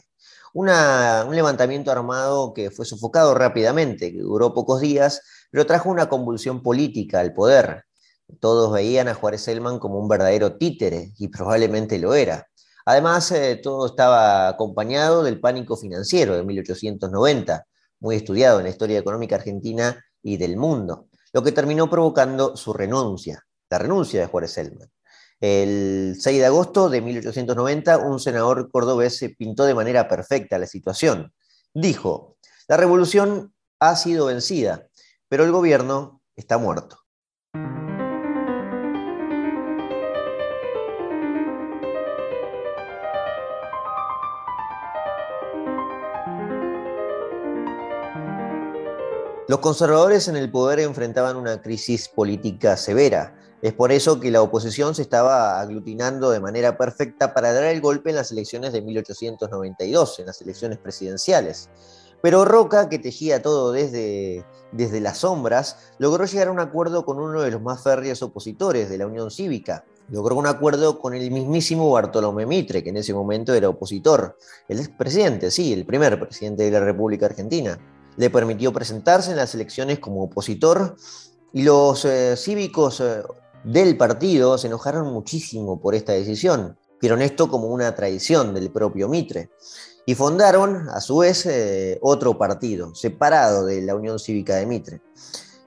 un 0.53 0.69
levantamiento 1.35 1.91
armado 1.91 2.55
que 2.55 2.71
fue 2.71 2.87
sofocado 2.87 3.35
rápidamente, 3.35 4.13
que 4.13 4.21
duró 4.21 4.55
pocos 4.55 4.81
días, 4.81 5.21
pero 5.51 5.67
trajo 5.67 5.91
una 5.91 6.09
convulsión 6.09 6.63
política 6.63 7.19
al 7.19 7.35
poder. 7.35 7.88
Todos 8.41 8.73
veían 8.73 9.09
a 9.09 9.15
Juárez 9.15 9.43
Selman 9.43 9.79
como 9.79 9.99
un 9.99 10.09
verdadero 10.09 10.57
títere, 10.57 11.13
y 11.19 11.29
probablemente 11.29 11.99
lo 11.99 12.15
era. 12.15 12.47
Además, 12.85 13.31
eh, 13.33 13.61
todo 13.63 13.87
estaba 13.87 14.49
acompañado 14.49 15.23
del 15.23 15.41
pánico 15.41 15.77
financiero 15.77 16.35
de 16.37 16.43
1890, 16.43 17.67
muy 18.01 18.17
estudiado 18.17 18.59
en 18.59 18.65
la 18.65 18.71
historia 18.71 18.99
económica 18.99 19.37
argentina 19.37 20.03
y 20.23 20.37
del 20.37 20.57
mundo, 20.57 21.09
lo 21.33 21.43
que 21.43 21.53
terminó 21.53 21.91
provocando 21.91 22.57
su 22.57 22.73
renuncia, 22.73 23.45
la 23.69 23.79
renuncia 23.79 24.21
de 24.21 24.27
Juárez 24.27 24.53
Selman. 24.53 24.89
El 25.41 26.17
6 26.19 26.39
de 26.39 26.47
agosto 26.47 26.89
de 26.89 27.01
1890, 27.01 27.99
un 27.99 28.19
senador 28.19 28.71
cordobés 28.71 29.25
pintó 29.37 29.65
de 29.65 29.75
manera 29.75 30.09
perfecta 30.09 30.59
la 30.59 30.67
situación. 30.67 31.33
Dijo, 31.75 32.37
la 32.67 32.77
revolución 32.77 33.55
ha 33.79 33.95
sido 33.97 34.27
vencida, 34.27 34.89
pero 35.29 35.45
el 35.45 35.53
gobierno 35.53 36.23
está 36.37 36.59
muerto. 36.59 36.99
Los 49.49 49.61
conservadores 49.61 50.29
en 50.29 50.37
el 50.37 50.51
poder 50.51 50.79
enfrentaban 50.81 51.39
una 51.39 51.63
crisis 51.63 52.07
política 52.07 52.77
severa. 52.77 53.35
Es 53.63 53.73
por 53.73 53.93
eso 53.93 54.21
que 54.21 54.31
la 54.31 54.43
oposición 54.43 54.95
se 54.95 55.01
estaba 55.01 55.59
aglutinando 55.59 56.31
de 56.31 56.39
manera 56.39 56.77
perfecta 56.77 57.33
para 57.33 57.55
dar 57.55 57.65
el 57.65 57.81
golpe 57.81 58.11
en 58.11 58.17
las 58.17 58.31
elecciones 58.31 58.75
de 58.75 58.83
1892, 58.83 60.19
en 60.19 60.27
las 60.27 60.43
elecciones 60.43 60.77
presidenciales. 60.77 61.71
Pero 62.21 62.45
Roca, 62.45 62.91
que 62.91 62.99
tejía 62.99 63.41
todo 63.41 63.73
desde, 63.73 64.45
desde 64.73 65.01
las 65.01 65.17
sombras, 65.17 65.79
logró 65.97 66.27
llegar 66.27 66.49
a 66.49 66.53
un 66.53 66.61
acuerdo 66.61 67.07
con 67.07 67.19
uno 67.19 67.41
de 67.41 67.51
los 67.51 67.63
más 67.63 67.83
férreos 67.83 68.21
opositores 68.23 68.91
de 68.91 68.99
la 68.99 69.07
Unión 69.07 69.31
Cívica. 69.31 69.87
Logró 70.11 70.37
un 70.37 70.47
acuerdo 70.47 70.99
con 70.99 71.15
el 71.15 71.31
mismísimo 71.31 71.91
Bartolomé 71.91 72.45
Mitre, 72.45 72.83
que 72.83 72.91
en 72.91 72.99
ese 72.99 73.15
momento 73.15 73.55
era 73.55 73.71
opositor. 73.71 74.37
El 74.69 74.81
expresidente, 74.81 75.51
sí, 75.51 75.73
el 75.73 75.87
primer 75.87 76.21
presidente 76.21 76.65
de 76.65 76.71
la 76.71 76.81
República 76.81 77.25
Argentina 77.25 77.79
le 78.19 78.31
permitió 78.31 78.73
presentarse 78.73 79.31
en 79.31 79.37
las 79.37 79.55
elecciones 79.55 80.01
como 80.01 80.25
opositor 80.25 80.97
y 81.53 81.63
los 81.63 82.05
eh, 82.05 82.37
cívicos 82.37 83.01
eh, 83.01 83.23
del 83.65 83.97
partido 83.97 84.59
se 84.59 84.67
enojaron 84.67 85.13
muchísimo 85.13 85.81
por 85.81 85.95
esta 85.95 86.13
decisión, 86.13 86.77
vieron 87.01 87.23
esto 87.23 87.49
como 87.49 87.69
una 87.69 87.95
traición 87.95 88.53
del 88.55 88.71
propio 88.71 89.09
Mitre 89.09 89.51
y 90.05 90.15
fundaron 90.17 90.89
a 90.89 91.01
su 91.01 91.19
vez 91.19 91.47
eh, 91.47 91.99
otro 92.03 92.37
partido 92.37 92.93
separado 92.95 93.65
de 93.65 93.83
la 93.83 93.95
Unión 93.95 94.19
Cívica 94.19 94.57
de 94.57 94.67
Mitre. 94.67 95.01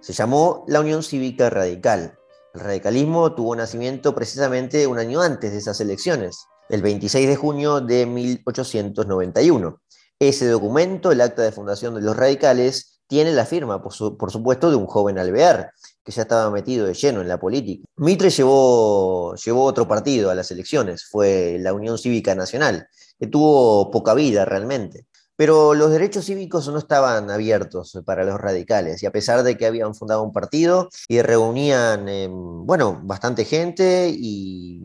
Se 0.01 0.13
llamó 0.13 0.65
la 0.67 0.81
Unión 0.81 1.03
Cívica 1.03 1.49
Radical. 1.49 2.17
El 2.53 2.59
radicalismo 2.59 3.33
tuvo 3.33 3.55
nacimiento 3.55 4.13
precisamente 4.13 4.87
un 4.87 4.99
año 4.99 5.21
antes 5.21 5.51
de 5.51 5.57
esas 5.59 5.79
elecciones, 5.79 6.47
el 6.69 6.81
26 6.81 7.29
de 7.29 7.35
junio 7.37 7.79
de 7.79 8.05
1891. 8.05 9.79
Ese 10.21 10.47
documento, 10.47 11.11
el 11.11 11.19
acta 11.19 11.41
de 11.41 11.51
fundación 11.51 11.95
de 11.95 12.01
los 12.01 12.15
radicales, 12.15 13.01
tiene 13.07 13.31
la 13.31 13.43
firma, 13.43 13.81
por, 13.81 13.91
supuesto, 13.91 14.69
de 14.69 14.75
un 14.75 14.85
joven 14.85 15.17
alvear, 15.17 15.71
que 16.03 16.11
ya 16.11 16.21
estaba 16.21 16.51
metido 16.51 16.85
de 16.85 16.93
lleno 16.93 17.21
en 17.21 17.27
la 17.27 17.39
política. 17.39 17.83
Mitre 17.95 18.29
llevó, 18.29 19.33
llevó 19.33 19.63
otro 19.63 19.87
partido 19.87 20.29
a 20.29 20.35
las 20.35 20.51
elecciones, 20.51 21.05
fue 21.09 21.57
la 21.59 21.73
Unión 21.73 21.97
Cívica 21.97 22.35
Nacional, 22.35 22.87
que 23.19 23.25
tuvo 23.25 23.89
poca 23.89 24.13
vida 24.13 24.45
realmente. 24.45 25.07
Pero 25.35 25.73
los 25.73 25.89
derechos 25.89 26.25
cívicos 26.25 26.67
no 26.67 26.77
estaban 26.77 27.31
abiertos 27.31 27.99
para 28.05 28.23
los 28.23 28.39
radicales, 28.39 29.01
y 29.01 29.07
a 29.07 29.11
pesar 29.11 29.41
de 29.41 29.57
que 29.57 29.65
habían 29.65 29.95
fundado 29.95 30.21
un 30.21 30.31
partido 30.31 30.89
y 31.07 31.19
reunían, 31.23 32.07
em, 32.07 32.63
bueno, 32.63 33.01
bastante 33.03 33.43
gente 33.43 34.13
y 34.15 34.83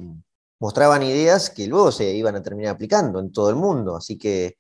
mostraban 0.60 1.02
ideas 1.02 1.50
que 1.50 1.66
luego 1.66 1.92
se 1.92 2.14
iban 2.14 2.36
a 2.36 2.42
terminar 2.42 2.74
aplicando 2.74 3.20
en 3.20 3.30
todo 3.32 3.50
el 3.50 3.56
mundo. 3.56 3.96
Así 3.96 4.16
que 4.18 4.56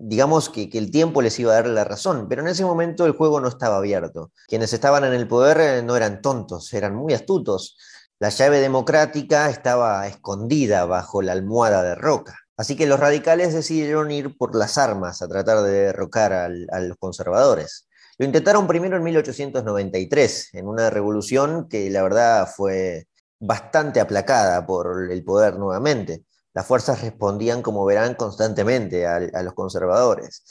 digamos 0.00 0.48
que, 0.48 0.68
el 0.72 0.90
tiempo 0.90 1.22
les 1.22 1.38
iba 1.38 1.52
a 1.52 1.56
dar 1.56 1.66
la 1.66 1.84
razón, 1.84 2.26
pero 2.28 2.42
en 2.42 2.48
ese 2.48 2.64
momento 2.64 3.06
el 3.06 3.12
juego 3.12 3.40
no 3.40 3.48
estaba 3.48 3.76
abierto. 3.76 4.32
Quienes 4.48 4.72
estaban 4.72 5.04
en 5.04 5.12
el 5.12 5.28
poder 5.28 5.58
eh, 5.60 5.82
no 5.82 5.96
eran 5.96 6.22
tontos, 6.22 6.72
eran 6.72 6.94
muy 6.94 7.14
astutos. 7.14 7.76
La 8.18 8.28
llave 8.28 8.60
democrática 8.60 9.50
estaba 9.50 10.06
escondida 10.06 10.84
bajo 10.84 11.22
la 11.22 11.32
almohada 11.32 11.82
de 11.82 11.94
roca. 11.94 12.38
Así 12.56 12.76
que 12.76 12.86
los 12.86 13.00
radicales 13.00 13.52
decidieron 13.52 14.10
ir 14.10 14.36
por 14.38 14.54
las 14.54 14.78
armas 14.78 15.20
a 15.20 15.28
tratar 15.28 15.62
de 15.62 15.72
derrocar 15.72 16.32
a 16.32 16.48
los 16.48 16.96
conservadores. 16.98 17.88
Lo 18.16 18.24
intentaron 18.24 18.68
primero 18.68 18.96
en 18.96 19.02
1893, 19.02 20.50
en 20.52 20.68
una 20.68 20.88
revolución 20.88 21.68
que 21.68 21.90
la 21.90 22.02
verdad 22.04 22.48
fue 22.54 23.08
bastante 23.40 24.00
aplacada 24.00 24.64
por 24.64 25.10
el 25.10 25.24
poder 25.24 25.58
nuevamente 25.58 26.22
las 26.54 26.66
fuerzas 26.66 27.02
respondían, 27.02 27.62
como 27.62 27.84
verán, 27.84 28.14
constantemente 28.14 29.06
a, 29.06 29.42
los 29.42 29.54
conservadores. 29.54 30.44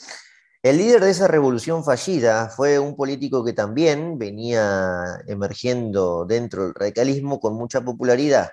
El 0.62 0.76
líder 0.76 1.02
de 1.02 1.10
esa 1.10 1.28
revolución 1.28 1.82
fallida 1.82 2.50
fue 2.50 2.78
un 2.78 2.94
político 2.94 3.44
que 3.44 3.54
también 3.54 4.18
venía 4.18 5.22
emergiendo 5.26 6.24
dentro 6.26 6.64
del 6.64 6.74
radicalismo 6.74 7.40
con 7.40 7.54
mucha 7.54 7.82
popularidad. 7.82 8.50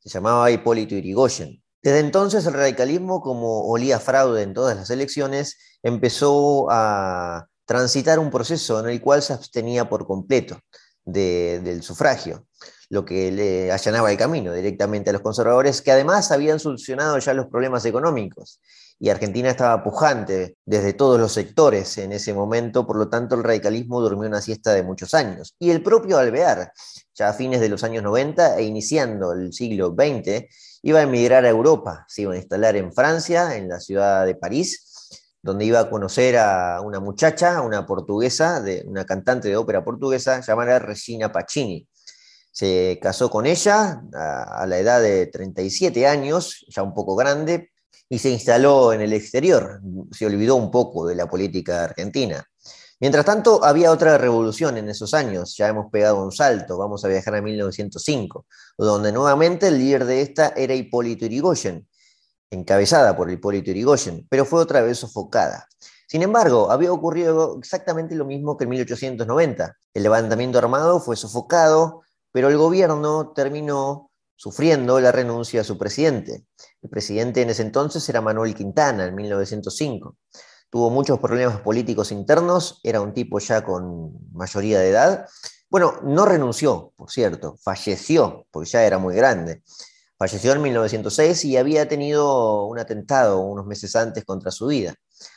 Se 0.00 0.08
llamaba 0.08 0.50
Hipólito 0.50 0.94
Irigoyen. 0.94 1.62
Desde 1.82 2.00
entonces 2.00 2.46
el 2.46 2.54
radicalismo, 2.54 3.20
como 3.20 3.66
olía 3.68 4.00
fraude 4.00 4.42
en 4.42 4.54
todas 4.54 4.76
las 4.76 4.90
elecciones, 4.90 5.58
empezó 5.82 6.66
a 6.70 7.46
transitar 7.64 8.18
un 8.18 8.30
proceso 8.30 8.80
en 8.80 8.88
el 8.88 9.00
cual 9.00 9.22
se 9.22 9.34
abstenía 9.34 9.88
por 9.88 10.06
completo 10.06 10.58
del 11.04 11.82
sufragio 11.82 12.46
lo 12.88 13.04
que 13.04 13.32
le 13.32 13.72
allanaba 13.72 14.10
el 14.10 14.16
camino 14.16 14.52
directamente 14.52 15.10
a 15.10 15.12
los 15.12 15.22
conservadores, 15.22 15.82
que 15.82 15.92
además 15.92 16.30
habían 16.30 16.60
solucionado 16.60 17.18
ya 17.18 17.34
los 17.34 17.46
problemas 17.46 17.84
económicos. 17.84 18.60
Y 18.98 19.10
Argentina 19.10 19.50
estaba 19.50 19.82
pujante 19.82 20.56
desde 20.64 20.94
todos 20.94 21.20
los 21.20 21.32
sectores 21.32 21.98
en 21.98 22.12
ese 22.12 22.32
momento, 22.32 22.86
por 22.86 22.96
lo 22.96 23.08
tanto 23.08 23.34
el 23.34 23.44
radicalismo 23.44 24.00
durmió 24.00 24.26
una 24.26 24.40
siesta 24.40 24.72
de 24.72 24.82
muchos 24.82 25.12
años. 25.12 25.54
Y 25.58 25.70
el 25.70 25.82
propio 25.82 26.16
Alvear, 26.16 26.72
ya 27.14 27.28
a 27.28 27.32
fines 27.34 27.60
de 27.60 27.68
los 27.68 27.84
años 27.84 28.02
90 28.02 28.56
e 28.56 28.62
iniciando 28.62 29.32
el 29.32 29.52
siglo 29.52 29.94
XX, 29.94 30.46
iba 30.82 31.00
a 31.00 31.02
emigrar 31.02 31.44
a 31.44 31.50
Europa, 31.50 32.06
se 32.08 32.22
iba 32.22 32.32
a 32.32 32.36
instalar 32.36 32.76
en 32.76 32.92
Francia, 32.92 33.56
en 33.56 33.68
la 33.68 33.80
ciudad 33.80 34.24
de 34.24 34.34
París, 34.34 35.20
donde 35.42 35.66
iba 35.66 35.80
a 35.80 35.90
conocer 35.90 36.38
a 36.38 36.80
una 36.80 36.98
muchacha, 36.98 37.60
una 37.60 37.84
portuguesa, 37.84 38.62
de, 38.62 38.82
una 38.86 39.04
cantante 39.04 39.48
de 39.48 39.56
ópera 39.56 39.84
portuguesa 39.84 40.40
llamada 40.40 40.78
Regina 40.78 41.30
Pacini 41.30 41.86
se 42.56 42.98
casó 43.02 43.28
con 43.28 43.44
ella 43.44 44.02
a, 44.14 44.64
la 44.66 44.78
edad 44.78 45.02
de 45.02 45.26
37 45.26 46.06
años, 46.06 46.64
ya 46.70 46.82
un 46.82 46.94
poco 46.94 47.14
grande, 47.14 47.70
y 48.08 48.18
se 48.18 48.30
instaló 48.30 48.94
en 48.94 49.02
el 49.02 49.12
exterior. 49.12 49.82
Se 50.10 50.24
olvidó 50.24 50.56
un 50.56 50.70
poco 50.70 51.06
de 51.06 51.16
la 51.16 51.28
política 51.28 51.84
argentina. 51.84 52.42
Mientras 52.98 53.26
tanto, 53.26 53.62
había 53.62 53.92
otra 53.92 54.16
revolución 54.16 54.78
en 54.78 54.88
esos 54.88 55.12
años, 55.12 55.54
ya 55.54 55.68
hemos 55.68 55.90
pegado 55.90 56.24
un 56.24 56.32
salto, 56.32 56.78
vamos 56.78 57.04
a 57.04 57.08
viajar 57.08 57.34
a 57.34 57.42
1905, 57.42 58.46
donde 58.78 59.12
nuevamente 59.12 59.68
el 59.68 59.78
líder 59.78 60.06
de 60.06 60.22
esta 60.22 60.54
era 60.56 60.72
Hipólito 60.72 61.26
Yrigoyen, 61.26 61.86
encabezada 62.50 63.14
por 63.14 63.30
Hipólito 63.30 63.70
Yrigoyen, 63.70 64.26
pero 64.30 64.46
fue 64.46 64.62
otra 64.62 64.80
vez 64.80 64.96
sofocada. 64.96 65.68
Sin 66.08 66.22
embargo, 66.22 66.70
había 66.70 66.90
ocurrido 66.90 67.58
exactamente 67.58 68.14
lo 68.14 68.24
mismo 68.24 68.56
que 68.56 68.64
en 68.64 68.70
1890. 68.70 69.76
El 69.92 70.02
levantamiento 70.02 70.56
armado 70.56 71.00
fue 71.00 71.16
sofocado, 71.16 72.05
pero 72.36 72.50
el 72.50 72.58
gobierno 72.58 73.32
terminó 73.34 74.10
sufriendo 74.34 75.00
la 75.00 75.10
renuncia 75.10 75.62
a 75.62 75.64
su 75.64 75.78
presidente. 75.78 76.44
El 76.82 76.90
presidente 76.90 77.40
en 77.40 77.48
ese 77.48 77.62
entonces 77.62 78.06
era 78.10 78.20
Manuel 78.20 78.54
Quintana, 78.54 79.06
en 79.06 79.14
1905. 79.14 80.18
Tuvo 80.68 80.90
muchos 80.90 81.18
problemas 81.18 81.62
políticos 81.62 82.12
internos, 82.12 82.78
era 82.84 83.00
un 83.00 83.14
tipo 83.14 83.38
ya 83.38 83.64
con 83.64 84.12
mayoría 84.34 84.80
de 84.80 84.90
edad. 84.90 85.26
Bueno, 85.70 85.94
no 86.02 86.26
renunció, 86.26 86.92
por 86.96 87.10
cierto, 87.10 87.56
falleció, 87.56 88.46
porque 88.50 88.68
ya 88.68 88.84
era 88.84 88.98
muy 88.98 89.14
grande. 89.14 89.62
Falleció 90.18 90.52
en 90.52 90.60
1906 90.60 91.42
y 91.46 91.56
había 91.56 91.88
tenido 91.88 92.66
un 92.66 92.78
atentado 92.78 93.40
unos 93.40 93.64
meses 93.64 93.96
antes 93.96 94.26
contra 94.26 94.50
su 94.50 94.66
vida. 94.66 94.94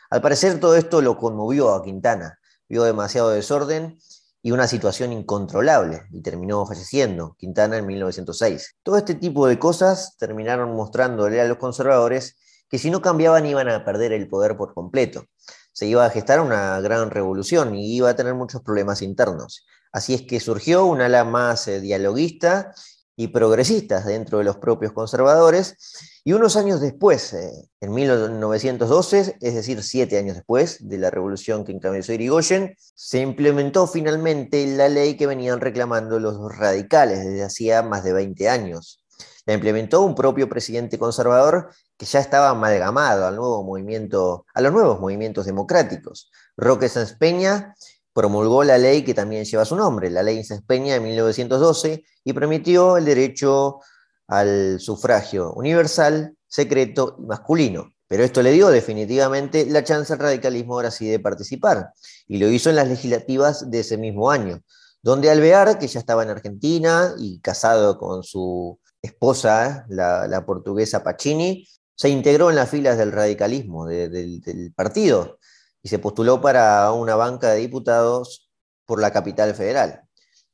Al 0.09 0.21
parecer 0.21 0.59
todo 0.59 0.75
esto 0.75 1.01
lo 1.01 1.17
conmovió 1.17 1.73
a 1.73 1.81
Quintana, 1.81 2.39
vio 2.67 2.83
demasiado 2.83 3.29
desorden 3.29 3.97
y 4.41 4.51
una 4.51 4.67
situación 4.67 5.11
incontrolable 5.11 6.03
y 6.11 6.21
terminó 6.21 6.65
falleciendo 6.65 7.35
Quintana 7.37 7.77
en 7.77 7.85
1906. 7.85 8.77
Todo 8.83 8.97
este 8.97 9.15
tipo 9.15 9.47
de 9.47 9.59
cosas 9.59 10.15
terminaron 10.17 10.75
mostrándole 10.75 11.41
a 11.41 11.45
los 11.45 11.57
conservadores 11.57 12.37
que 12.69 12.77
si 12.77 12.89
no 12.89 13.01
cambiaban 13.01 13.45
iban 13.45 13.67
a 13.69 13.83
perder 13.83 14.13
el 14.13 14.29
poder 14.29 14.55
por 14.55 14.73
completo. 14.73 15.25
Se 15.71 15.87
iba 15.87 16.05
a 16.05 16.09
gestar 16.09 16.39
una 16.39 16.79
gran 16.81 17.09
revolución 17.09 17.75
y 17.75 17.95
iba 17.95 18.09
a 18.09 18.15
tener 18.15 18.33
muchos 18.33 18.61
problemas 18.61 19.01
internos. 19.01 19.65
Así 19.91 20.13
es 20.13 20.21
que 20.21 20.39
surgió 20.39 20.85
un 20.85 21.01
ala 21.01 21.23
más 21.23 21.67
eh, 21.67 21.81
dialoguista 21.81 22.73
y 23.19 23.27
progresistas 23.27 24.05
dentro 24.05 24.37
de 24.37 24.45
los 24.45 24.55
propios 24.55 24.93
conservadores. 24.93 25.75
Y 26.23 26.31
unos 26.31 26.55
años 26.55 26.79
después, 26.79 27.33
eh, 27.33 27.51
en 27.81 27.93
1912, 27.93 29.35
es 29.41 29.55
decir, 29.55 29.83
siete 29.83 30.17
años 30.17 30.37
después 30.37 30.87
de 30.87 30.97
la 30.99 31.11
revolución 31.11 31.65
que 31.65 31.73
encabezó 31.73 32.13
Irigoyen, 32.13 32.77
se 32.95 33.19
implementó 33.19 33.87
finalmente 33.87 34.65
la 34.67 34.87
ley 34.87 35.17
que 35.17 35.27
venían 35.27 35.59
reclamando 35.59 36.17
los 36.17 36.37
radicales 36.55 37.19
desde 37.25 37.43
hacía 37.43 37.83
más 37.83 38.05
de 38.05 38.13
20 38.13 38.47
años. 38.47 39.05
La 39.45 39.53
implementó 39.53 39.99
un 39.99 40.15
propio 40.15 40.47
presidente 40.47 40.97
conservador 40.97 41.71
que 41.97 42.05
ya 42.05 42.21
estaba 42.21 42.51
amalgamado 42.51 43.27
al 43.27 43.35
nuevo 43.35 43.65
movimiento, 43.65 44.45
a 44.53 44.61
los 44.61 44.71
nuevos 44.71 45.01
movimientos 45.01 45.45
democráticos. 45.45 46.31
Roque 46.55 46.87
Sáenz 46.87 47.17
Peña 47.17 47.75
promulgó 48.13 48.63
la 48.63 48.77
ley 48.77 49.03
que 49.03 49.13
también 49.13 49.45
lleva 49.45 49.65
su 49.65 49.75
nombre, 49.75 50.09
la 50.09 50.23
ley 50.23 50.43
Sáenz 50.43 50.63
Peña 50.65 50.93
de 50.93 50.99
1912, 50.99 52.03
y 52.23 52.33
permitió 52.33 52.97
el 52.97 53.05
derecho 53.05 53.79
al 54.27 54.79
sufragio 54.79 55.53
universal, 55.53 56.35
secreto 56.47 57.17
y 57.19 57.25
masculino. 57.25 57.93
Pero 58.07 58.23
esto 58.23 58.41
le 58.41 58.51
dio 58.51 58.69
definitivamente 58.69 59.65
la 59.67 59.83
chance 59.83 60.11
al 60.11 60.19
radicalismo 60.19 60.73
ahora 60.73 60.91
sí 60.91 61.07
de 61.07 61.19
participar, 61.19 61.91
y 62.27 62.37
lo 62.37 62.49
hizo 62.49 62.69
en 62.69 62.75
las 62.75 62.87
legislativas 62.87 63.69
de 63.69 63.81
ese 63.81 63.97
mismo 63.97 64.31
año, 64.31 64.61
donde 65.01 65.29
Alvear, 65.29 65.77
que 65.79 65.87
ya 65.87 65.99
estaba 65.99 66.23
en 66.23 66.29
Argentina 66.29 67.13
y 67.17 67.39
casado 67.39 67.97
con 67.97 68.23
su 68.23 68.79
esposa, 69.01 69.85
la, 69.89 70.43
portuguesa 70.45 71.03
Pacini, 71.03 71.67
se 71.95 72.09
integró 72.09 72.49
en 72.49 72.55
las 72.55 72.69
filas 72.69 72.97
del 72.97 73.11
radicalismo, 73.11 73.85
del 73.85 74.73
partido, 74.75 75.38
y 75.81 75.89
se 75.89 75.99
postuló 75.99 76.41
para 76.41 76.91
una 76.91 77.15
banca 77.15 77.51
de 77.51 77.59
diputados 77.59 78.49
por 78.85 78.99
la 79.01 79.11
capital 79.11 79.53
federal. 79.53 80.01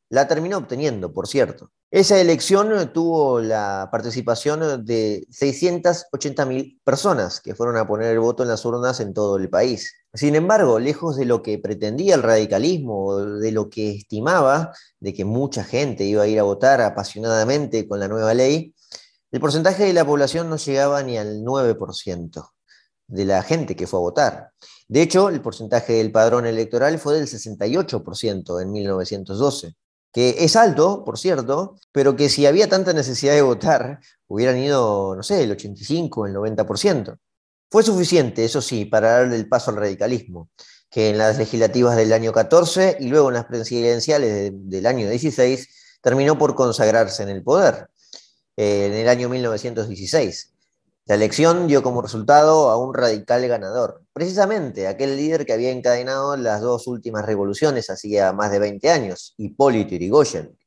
La 0.09 0.27
terminó 0.27 0.57
obteniendo, 0.57 1.13
por 1.13 1.27
cierto. 1.27 1.71
Esa 1.91 2.19
elección 2.19 2.91
tuvo 2.91 3.39
la 3.39 3.87
participación 3.91 4.85
de 4.85 5.25
680.000 5.29 6.81
personas 6.83 7.39
que 7.39 7.55
fueron 7.55 7.77
a 7.77 7.87
poner 7.87 8.11
el 8.11 8.19
voto 8.19 8.43
en 8.43 8.49
las 8.49 8.65
urnas 8.65 8.99
en 8.99 9.13
todo 9.13 9.37
el 9.37 9.49
país. 9.49 9.93
Sin 10.13 10.35
embargo, 10.35 10.79
lejos 10.79 11.15
de 11.15 11.25
lo 11.25 11.41
que 11.41 11.57
pretendía 11.57 12.15
el 12.15 12.23
radicalismo, 12.23 13.17
de 13.17 13.51
lo 13.51 13.69
que 13.69 13.91
estimaba, 13.91 14.73
de 14.99 15.13
que 15.13 15.25
mucha 15.25 15.63
gente 15.63 16.03
iba 16.03 16.23
a 16.23 16.27
ir 16.27 16.39
a 16.39 16.43
votar 16.43 16.81
apasionadamente 16.81 17.87
con 17.87 17.99
la 17.99 18.07
nueva 18.07 18.33
ley, 18.33 18.73
el 19.31 19.39
porcentaje 19.39 19.85
de 19.85 19.93
la 19.93 20.05
población 20.05 20.49
no 20.49 20.57
llegaba 20.57 21.01
ni 21.03 21.17
al 21.17 21.43
9% 21.43 22.49
de 23.07 23.25
la 23.25 23.43
gente 23.43 23.75
que 23.75 23.87
fue 23.87 23.99
a 23.99 24.01
votar. 24.01 24.51
De 24.87 25.01
hecho, 25.01 25.29
el 25.29 25.41
porcentaje 25.41 25.93
del 25.93 26.11
padrón 26.11 26.45
electoral 26.45 26.99
fue 26.99 27.15
del 27.15 27.27
68% 27.27 28.61
en 28.61 28.71
1912 28.71 29.75
que 30.15 30.45
es 30.45 30.55
alto, 30.55 31.03
por 31.03 31.19
cierto, 31.19 31.75
pero 31.91 32.15
que 32.15 32.29
si 32.29 32.45
había 32.45 32.69
tanta 32.69 32.93
necesidad 32.93 33.33
de 33.33 33.41
votar, 33.41 33.99
hubieran 34.27 34.57
ido, 34.57 35.13
no 35.13 35.23
sé, 35.23 35.43
el 35.43 35.51
85, 35.51 36.27
el 36.27 36.33
90%. 36.33 37.17
Fue 37.69 37.83
suficiente, 37.83 38.45
eso 38.45 38.61
sí, 38.61 38.85
para 38.85 39.09
darle 39.09 39.35
el 39.35 39.49
paso 39.49 39.71
al 39.71 39.75
radicalismo, 39.75 40.49
que 40.89 41.09
en 41.09 41.17
las 41.17 41.37
legislativas 41.37 41.97
del 41.97 42.13
año 42.13 42.31
14 42.31 42.95
y 43.01 43.09
luego 43.09 43.27
en 43.27 43.33
las 43.33 43.43
presidenciales 43.43 44.53
del 44.53 44.85
año 44.85 45.09
16 45.09 45.67
terminó 46.01 46.37
por 46.37 46.55
consagrarse 46.55 47.23
en 47.23 47.27
el 47.27 47.43
poder, 47.43 47.89
eh, 48.55 48.85
en 48.85 48.93
el 48.93 49.09
año 49.09 49.27
1916. 49.27 50.54
La 51.07 51.13
elección 51.13 51.67
dio 51.67 51.83
como 51.83 52.01
resultado 52.01 52.71
a 52.71 52.77
un 52.77 52.91
radical 52.91 53.47
ganador, 53.47 54.01
precisamente 54.11 54.87
aquel 54.87 55.15
líder 55.15 55.45
que 55.45 55.53
había 55.53 55.69
encadenado 55.69 56.35
las 56.35 56.61
dos 56.61 56.87
últimas 56.87 57.27
revoluciones 57.27 57.91
hacía 57.91 58.33
más 58.33 58.49
de 58.49 58.57
20 58.57 58.89
años, 58.89 59.35
Hipólito 59.37 59.93
Yrigoyen. 59.93 60.57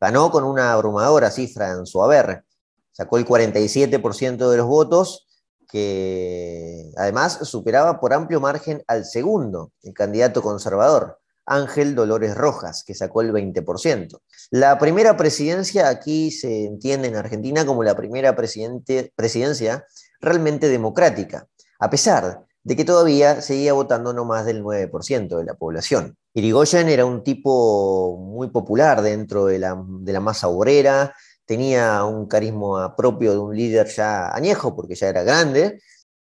Ganó 0.00 0.30
con 0.30 0.44
una 0.44 0.72
abrumadora 0.72 1.32
cifra 1.32 1.72
en 1.72 1.84
su 1.84 2.00
haber, 2.00 2.44
sacó 2.92 3.18
el 3.18 3.26
47% 3.26 4.48
de 4.48 4.56
los 4.56 4.66
votos, 4.68 5.26
que 5.68 6.92
además 6.96 7.40
superaba 7.42 7.98
por 7.98 8.14
amplio 8.14 8.40
margen 8.40 8.84
al 8.86 9.04
segundo, 9.04 9.72
el 9.82 9.94
candidato 9.94 10.42
conservador, 10.42 11.18
Ángel 11.48 11.94
Dolores 11.94 12.36
Rojas, 12.36 12.84
que 12.84 12.94
sacó 12.94 13.22
el 13.22 13.32
20%. 13.32 14.20
La 14.50 14.78
primera 14.78 15.16
presidencia 15.16 15.88
aquí 15.88 16.30
se 16.30 16.66
entiende 16.66 17.08
en 17.08 17.16
Argentina 17.16 17.66
como 17.66 17.82
la 17.82 17.96
primera 17.96 18.36
presidencia 18.36 19.86
realmente 20.20 20.68
democrática, 20.68 21.46
a 21.80 21.90
pesar 21.90 22.44
de 22.62 22.76
que 22.76 22.84
todavía 22.84 23.40
seguía 23.40 23.72
votando 23.72 24.12
no 24.12 24.24
más 24.24 24.44
del 24.44 24.62
9% 24.62 25.38
de 25.38 25.44
la 25.44 25.54
población. 25.54 26.16
Irigoyen 26.34 26.88
era 26.88 27.06
un 27.06 27.22
tipo 27.22 28.18
muy 28.18 28.50
popular 28.50 29.00
dentro 29.00 29.46
de 29.46 29.58
la, 29.58 29.82
de 29.86 30.12
la 30.12 30.20
masa 30.20 30.48
obrera, 30.48 31.14
tenía 31.46 32.04
un 32.04 32.26
carisma 32.26 32.94
propio 32.94 33.32
de 33.32 33.38
un 33.38 33.56
líder 33.56 33.86
ya 33.88 34.28
añejo, 34.34 34.76
porque 34.76 34.94
ya 34.94 35.08
era 35.08 35.22
grande, 35.22 35.80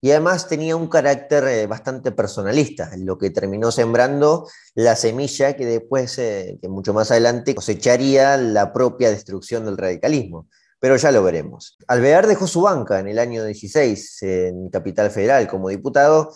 y 0.04 0.12
además 0.12 0.50
tenía 0.50 0.76
un 0.76 0.88
carácter 0.88 1.46
eh, 1.46 1.66
bastante 1.66 2.12
personalista, 2.12 2.92
lo 2.98 3.18
que 3.18 3.30
terminó 3.30 3.72
sembrando 3.72 4.50
la 4.76 4.98
semilla 4.98 5.56
que 5.56 5.66
después, 5.66 6.20
eh, 6.20 6.60
mucho 6.64 6.94
más 6.94 7.10
adelante, 7.10 7.56
cosecharía 7.56 8.36
la 8.36 8.74
propia 8.74 9.10
destrucción 9.10 9.64
del 9.64 9.78
radicalismo. 9.78 10.50
Pero 10.78 10.98
ya 10.98 11.10
lo 11.14 11.24
veremos. 11.24 11.78
Alvear 11.88 12.28
dejó 12.28 12.48
su 12.48 12.64
banca 12.64 13.00
en 13.00 13.08
el 13.08 13.18
año 13.18 13.46
16 13.46 14.24
en 14.24 14.70
Capital 14.70 15.10
Federal 15.10 15.48
como 15.48 15.70
diputado 15.70 16.34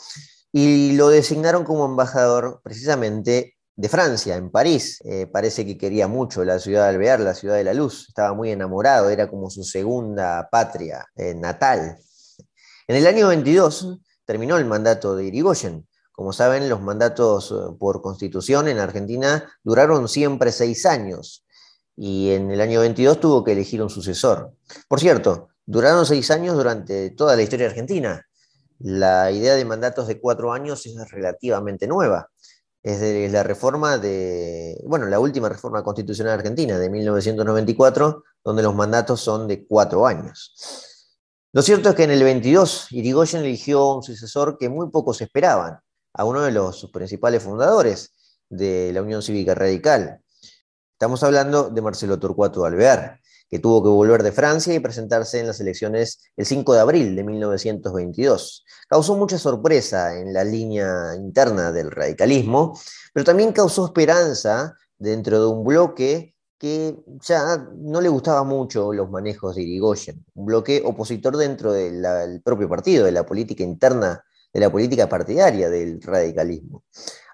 y 0.53 0.93
lo 0.93 1.09
designaron 1.09 1.65
como 1.65 1.87
embajador 1.87 2.61
precisamente 2.63 3.57
de 3.75 3.89
Francia, 3.89 4.37
en 4.37 4.49
París. 4.49 5.01
Eh, 5.03 5.27
parece 5.27 5.65
que 5.65 5.77
quería 5.77 6.07
mucho 6.07 6.45
la 6.45 6.59
ciudad 6.59 6.83
de 6.83 6.89
Alvear, 6.91 7.19
la 7.19 7.33
ciudad 7.33 7.55
de 7.55 7.65
la 7.65 7.73
luz. 7.73 8.05
Estaba 8.07 8.33
muy 8.33 8.49
enamorado, 8.49 9.09
era 9.09 9.29
como 9.29 9.49
su 9.49 9.65
segunda 9.65 10.47
patria 10.49 11.05
natal. 11.35 11.97
En 12.89 12.95
el 12.95 13.05
año 13.05 13.27
22 13.27 13.99
terminó 14.23 14.55
el 14.55 14.63
mandato 14.63 15.17
de 15.17 15.25
Irigoyen. 15.25 15.85
Como 16.13 16.31
saben, 16.31 16.69
los 16.69 16.81
mandatos 16.81 17.51
eh, 17.51 17.75
por 17.77 18.01
constitución 18.01 18.69
en 18.69 18.79
Argentina 18.79 19.51
duraron 19.61 20.07
siempre 20.07 20.53
seis 20.53 20.85
años 20.85 21.45
y 21.97 22.31
en 22.31 22.49
el 22.49 22.61
año 22.61 22.79
22 22.79 23.19
tuvo 23.19 23.43
que 23.43 23.51
elegir 23.51 23.83
un 23.83 23.89
sucesor. 23.89 24.53
Por 24.87 25.01
cierto, 25.01 25.49
duraron 25.65 26.05
seis 26.05 26.31
años 26.31 26.55
durante 26.55 27.09
toda 27.09 27.35
la 27.35 27.41
historia 27.41 27.67
argentina. 27.67 28.25
La 28.79 29.31
idea 29.31 29.55
de 29.55 29.65
mandatos 29.65 30.07
de 30.07 30.21
cuatro 30.21 30.53
años 30.53 30.85
es 30.85 31.11
relativamente 31.11 31.87
nueva. 31.87 32.29
Es 32.83 33.01
de 33.01 33.27
la 33.27 33.43
reforma 33.43 33.97
de, 33.97 34.81
bueno, 34.85 35.07
la 35.07 35.19
última 35.19 35.49
reforma 35.49 35.83
constitucional 35.83 36.35
argentina 36.35 36.79
de 36.79 36.89
1994, 36.89 38.23
donde 38.45 38.63
los 38.63 38.73
mandatos 38.73 39.19
son 39.19 39.45
de 39.45 39.65
cuatro 39.67 40.07
años. 40.07 40.95
Lo 41.53 41.61
cierto 41.61 41.89
es 41.89 41.95
que 41.95 42.03
en 42.03 42.11
el 42.11 42.23
22 42.23 42.91
Irigoyen 42.91 43.41
eligió 43.41 43.95
un 43.95 44.03
sucesor 44.03 44.57
que 44.57 44.67
muy 44.67 44.89
pocos 44.89 45.21
esperaban, 45.21 45.79
a 46.13 46.25
uno 46.25 46.41
de 46.41 46.51
los 46.51 46.89
principales 46.91 47.41
fundadores 47.41 48.11
de 48.49 48.91
la 48.93 49.01
Unión 49.01 49.21
Cívica 49.21 49.55
Radical. 49.55 50.21
Estamos 50.91 51.23
hablando 51.23 51.69
de 51.69 51.81
Marcelo 51.81 52.19
Torcuato 52.19 52.65
Alvear, 52.65 53.21
que 53.49 53.59
tuvo 53.59 53.81
que 53.81 53.87
volver 53.87 54.23
de 54.23 54.33
Francia 54.33 54.73
y 54.73 54.79
presentarse 54.79 55.39
en 55.39 55.47
las 55.47 55.61
elecciones 55.61 56.19
el 56.35 56.45
5 56.45 56.73
de 56.73 56.79
abril 56.81 57.15
de 57.15 57.23
1922. 57.23 58.65
Causó 58.89 59.15
mucha 59.15 59.37
sorpresa 59.37 60.19
en 60.19 60.33
la 60.33 60.43
línea 60.43 61.15
interna 61.15 61.71
del 61.71 61.91
radicalismo, 61.91 62.77
pero 63.13 63.23
también 63.23 63.53
causó 63.53 63.85
esperanza 63.85 64.75
dentro 64.97 65.39
de 65.39 65.47
un 65.47 65.63
bloque 65.63 66.35
que 66.57 66.95
ya 67.21 67.57
no 67.75 68.01
le 68.01 68.09
gustaba 68.09 68.43
mucho 68.43 68.93
los 68.93 69.09
manejos 69.09 69.55
de 69.55 69.63
Irigoyen, 69.63 70.25
un 70.33 70.45
bloque 70.45 70.81
opositor 70.83 71.37
dentro 71.37 71.71
del 71.71 72.41
propio 72.43 72.67
partido, 72.67 73.05
de 73.05 73.11
la 73.11 73.25
política 73.25 73.63
interna, 73.63 74.23
de 74.51 74.59
la 74.59 74.71
política 74.71 75.07
partidaria 75.07 75.69
del 75.69 76.01
radicalismo. 76.01 76.83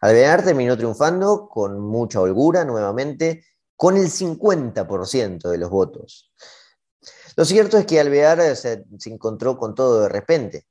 Alvear 0.02 0.44
terminó 0.44 0.76
triunfando 0.78 1.48
con 1.48 1.80
mucha 1.80 2.20
holgura 2.20 2.66
nuevamente, 2.66 3.46
con 3.76 3.96
el 3.96 4.10
50% 4.10 5.50
de 5.50 5.58
los 5.58 5.70
votos. 5.70 6.32
Lo 7.36 7.46
cierto 7.46 7.78
es 7.78 7.86
que 7.86 8.00
Alvear 8.00 8.56
se, 8.56 8.86
encontró 9.06 9.58
con 9.58 9.74
todo 9.74 10.02
de 10.02 10.10
repente. 10.10 10.68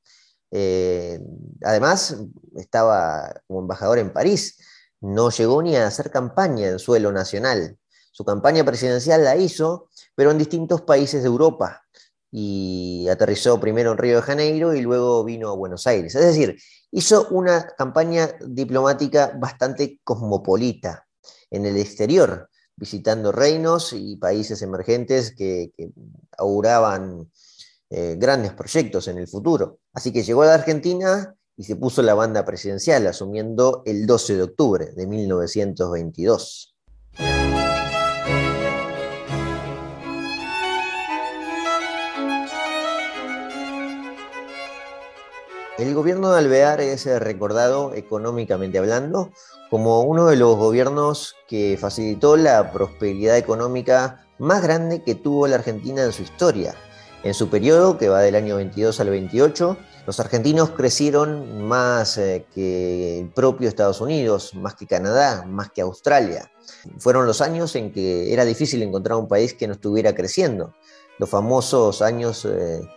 Eh, 0.50 1.18
además, 1.64 2.16
estaba 2.56 3.32
como 3.46 3.60
embajador 3.60 3.98
en 3.98 4.12
París, 4.12 4.58
no 5.00 5.30
llegó 5.30 5.62
ni 5.62 5.76
a 5.76 5.86
hacer 5.86 6.10
campaña 6.10 6.68
en 6.68 6.78
suelo 6.78 7.10
nacional. 7.10 7.78
Su 8.12 8.24
campaña 8.24 8.62
presidencial 8.62 9.24
la 9.24 9.36
hizo, 9.36 9.88
pero 10.14 10.30
en 10.30 10.38
distintos 10.38 10.82
países 10.82 11.22
de 11.22 11.28
Europa. 11.28 11.82
Y 12.30 13.08
aterrizó 13.10 13.58
primero 13.58 13.92
en 13.92 13.98
Río 13.98 14.16
de 14.16 14.22
Janeiro 14.22 14.74
y 14.74 14.82
luego 14.82 15.24
vino 15.24 15.50
a 15.50 15.56
Buenos 15.56 15.86
Aires. 15.86 16.14
Es 16.14 16.24
decir, 16.24 16.56
hizo 16.90 17.28
una 17.30 17.66
campaña 17.76 18.30
diplomática 18.46 19.36
bastante 19.38 19.98
cosmopolita 20.04 21.06
en 21.50 21.66
el 21.66 21.76
exterior, 21.78 22.48
visitando 22.76 23.32
reinos 23.32 23.92
y 23.92 24.16
países 24.16 24.62
emergentes 24.62 25.34
que, 25.34 25.72
auguraban 26.38 27.30
eh, 27.90 28.16
grandes 28.18 28.52
proyectos 28.52 29.08
en 29.08 29.18
el 29.18 29.28
futuro. 29.28 29.78
Así 29.92 30.12
que 30.12 30.22
llegó 30.22 30.42
a 30.42 30.46
la 30.46 30.54
Argentina 30.54 31.34
y 31.56 31.64
se 31.64 31.76
puso 31.76 32.02
la 32.02 32.14
banda 32.14 32.44
presidencial, 32.44 33.06
asumiendo 33.06 33.82
el 33.84 34.06
12 34.06 34.36
de 34.36 34.42
octubre 34.42 34.92
de 34.92 35.06
1922. 35.06 36.74
El 45.82 45.94
gobierno 45.94 46.30
de 46.30 46.38
Alvear 46.38 46.80
es 46.80 47.06
recordado 47.18 47.92
económicamente 47.92 48.78
hablando 48.78 49.32
como 49.68 50.02
uno 50.02 50.26
de 50.26 50.36
los 50.36 50.56
gobiernos 50.56 51.34
que 51.48 51.76
facilitó 51.76 52.36
la 52.36 52.70
prosperidad 52.70 53.36
económica 53.36 54.24
más 54.38 54.62
grande 54.62 55.02
que 55.02 55.16
tuvo 55.16 55.48
la 55.48 55.56
Argentina 55.56 56.04
en 56.04 56.12
su 56.12 56.22
historia. 56.22 56.76
En 57.24 57.34
su 57.34 57.50
periodo, 57.50 57.98
que 57.98 58.08
va 58.08 58.20
del 58.20 58.36
año 58.36 58.54
22 58.54 59.00
al 59.00 59.10
28, 59.10 59.76
los 60.06 60.20
argentinos 60.20 60.70
crecieron 60.70 61.66
más 61.66 62.16
eh, 62.16 62.46
que 62.54 63.18
el 63.18 63.30
propio 63.30 63.68
Estados 63.68 64.00
Unidos, 64.00 64.54
más 64.54 64.76
que 64.76 64.86
Canadá, 64.86 65.44
más 65.48 65.72
que 65.72 65.80
Australia. 65.80 66.52
Fueron 66.98 67.26
los 67.26 67.40
años 67.40 67.74
en 67.74 67.92
que 67.92 68.32
era 68.32 68.44
difícil 68.44 68.84
encontrar 68.84 69.18
un 69.18 69.26
país 69.26 69.52
que 69.52 69.66
no 69.66 69.72
estuviera 69.72 70.14
creciendo. 70.14 70.74
Los 71.18 71.28
famosos 71.28 72.02
años 72.02 72.44
eh, 72.44 72.88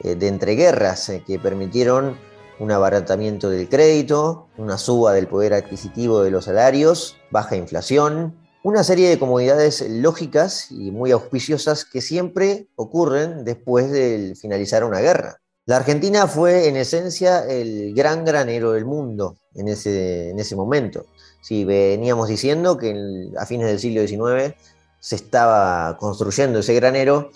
eh, 0.00 0.16
de 0.16 0.26
entreguerras 0.26 1.12
que 1.24 1.38
permitieron 1.38 2.31
un 2.58 2.70
abaratamiento 2.70 3.50
del 3.50 3.68
crédito, 3.68 4.48
una 4.56 4.78
suba 4.78 5.12
del 5.12 5.26
poder 5.26 5.54
adquisitivo 5.54 6.22
de 6.22 6.30
los 6.30 6.44
salarios, 6.44 7.16
baja 7.30 7.56
inflación, 7.56 8.36
una 8.62 8.84
serie 8.84 9.08
de 9.08 9.18
comodidades 9.18 9.84
lógicas 9.88 10.70
y 10.70 10.90
muy 10.90 11.10
auspiciosas 11.10 11.84
que 11.84 12.00
siempre 12.00 12.68
ocurren 12.76 13.44
después 13.44 13.90
de 13.90 14.34
finalizar 14.40 14.84
una 14.84 15.00
guerra. 15.00 15.38
La 15.66 15.76
Argentina 15.76 16.26
fue 16.26 16.68
en 16.68 16.76
esencia 16.76 17.44
el 17.44 17.94
gran 17.94 18.24
granero 18.24 18.72
del 18.72 18.84
mundo 18.84 19.36
en 19.54 19.68
ese, 19.68 20.30
en 20.30 20.38
ese 20.38 20.56
momento. 20.56 21.06
Si 21.40 21.64
veníamos 21.64 22.28
diciendo 22.28 22.76
que 22.76 23.30
a 23.36 23.46
fines 23.46 23.66
del 23.66 23.80
siglo 23.80 24.06
XIX 24.06 24.54
se 25.00 25.16
estaba 25.16 25.96
construyendo 25.98 26.60
ese 26.60 26.74
granero, 26.74 27.30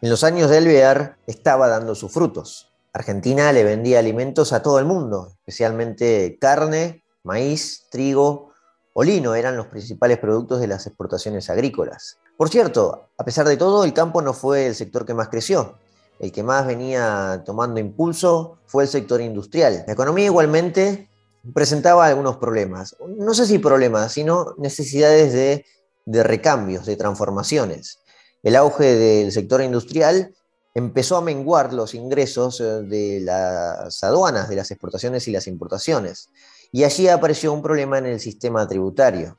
en 0.00 0.10
los 0.10 0.24
años 0.24 0.50
de 0.50 0.58
Alvear 0.58 1.16
estaba 1.28 1.68
dando 1.68 1.94
sus 1.94 2.12
frutos. 2.12 2.71
Argentina 2.92 3.52
le 3.52 3.64
vendía 3.64 3.98
alimentos 3.98 4.52
a 4.52 4.62
todo 4.62 4.78
el 4.78 4.84
mundo, 4.84 5.32
especialmente 5.38 6.38
carne, 6.40 7.04
maíz, 7.22 7.86
trigo 7.90 8.52
o 8.94 9.02
lino 9.02 9.34
eran 9.34 9.56
los 9.56 9.68
principales 9.68 10.18
productos 10.18 10.60
de 10.60 10.66
las 10.66 10.86
exportaciones 10.86 11.48
agrícolas. 11.48 12.18
Por 12.36 12.50
cierto, 12.50 13.08
a 13.16 13.24
pesar 13.24 13.46
de 13.48 13.56
todo, 13.56 13.84
el 13.84 13.94
campo 13.94 14.20
no 14.20 14.34
fue 14.34 14.66
el 14.66 14.74
sector 14.74 15.06
que 15.06 15.14
más 15.14 15.28
creció 15.28 15.76
el 16.22 16.30
que 16.30 16.44
más 16.44 16.66
venía 16.66 17.42
tomando 17.44 17.80
impulso 17.80 18.58
fue 18.66 18.84
el 18.84 18.88
sector 18.88 19.20
industrial. 19.20 19.84
La 19.86 19.92
economía 19.92 20.26
igualmente 20.26 21.10
presentaba 21.52 22.06
algunos 22.06 22.36
problemas. 22.36 22.96
No 23.18 23.34
sé 23.34 23.44
si 23.44 23.58
problemas, 23.58 24.12
sino 24.12 24.54
necesidades 24.56 25.32
de, 25.32 26.22
recambios, 26.22 26.86
de 26.86 26.94
transformaciones. 26.94 27.98
El 28.44 28.54
auge 28.54 28.84
del 28.84 29.32
sector 29.32 29.62
industrial 29.62 30.32
empezó 30.74 31.16
a 31.16 31.22
menguar 31.22 31.72
los 31.72 31.94
ingresos 31.94 32.60
eh, 32.60 32.82
de 32.82 33.20
las 33.20 34.02
aduanas, 34.02 34.48
de 34.48 34.56
las 34.56 34.70
exportaciones 34.70 35.28
y 35.28 35.32
las 35.32 35.46
importaciones. 35.46 36.30
Y 36.70 36.84
allí 36.84 37.08
apareció 37.08 37.52
un 37.52 37.62
problema 37.62 37.98
en 37.98 38.06
el 38.06 38.20
sistema 38.20 38.66
tributario. 38.66 39.38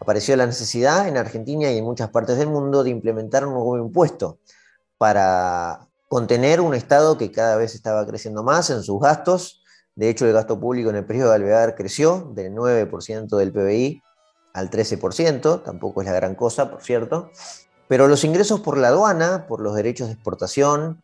Apareció 0.00 0.36
la 0.36 0.46
necesidad 0.46 1.08
en 1.08 1.16
Argentina 1.16 1.70
y 1.72 1.78
en 1.78 1.84
muchas 1.84 2.10
partes 2.10 2.38
del 2.38 2.48
mundo 2.48 2.84
de 2.84 2.90
implementar 2.90 3.44
un 3.44 3.54
nuevo 3.54 3.76
impuesto 3.76 4.38
para 4.96 5.88
contener 6.08 6.60
un 6.60 6.74
Estado 6.74 7.18
que 7.18 7.32
cada 7.32 7.56
vez 7.56 7.74
estaba 7.74 8.06
creciendo 8.06 8.44
más 8.44 8.70
en 8.70 8.82
sus 8.82 9.00
gastos. 9.00 9.62
De 9.96 10.08
hecho, 10.08 10.26
el 10.26 10.32
gasto 10.32 10.60
público 10.60 10.90
en 10.90 10.96
el 10.96 11.04
periodo 11.04 11.30
de 11.30 11.36
Alvear 11.36 11.74
creció 11.74 12.30
del 12.34 12.52
9% 12.54 13.36
del 13.36 13.52
PBI 13.52 14.02
al 14.54 14.70
13%, 14.70 15.62
tampoco 15.64 16.00
es 16.00 16.06
la 16.06 16.14
gran 16.14 16.36
cosa, 16.36 16.70
por 16.70 16.82
cierto. 16.82 17.30
Pero 17.88 18.06
los 18.06 18.22
ingresos 18.24 18.60
por 18.60 18.76
la 18.76 18.88
aduana, 18.88 19.46
por 19.46 19.60
los 19.60 19.74
derechos 19.74 20.08
de 20.08 20.14
exportación, 20.14 21.02